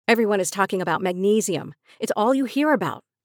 Everyone 0.09 0.41
is 0.41 0.51
talking 0.51 0.81
about 0.81 1.03
magnesium. 1.03 1.75
It's 1.99 2.12
all 2.16 2.35
you 2.35 2.45
hear 2.47 2.72
about. 2.72 3.05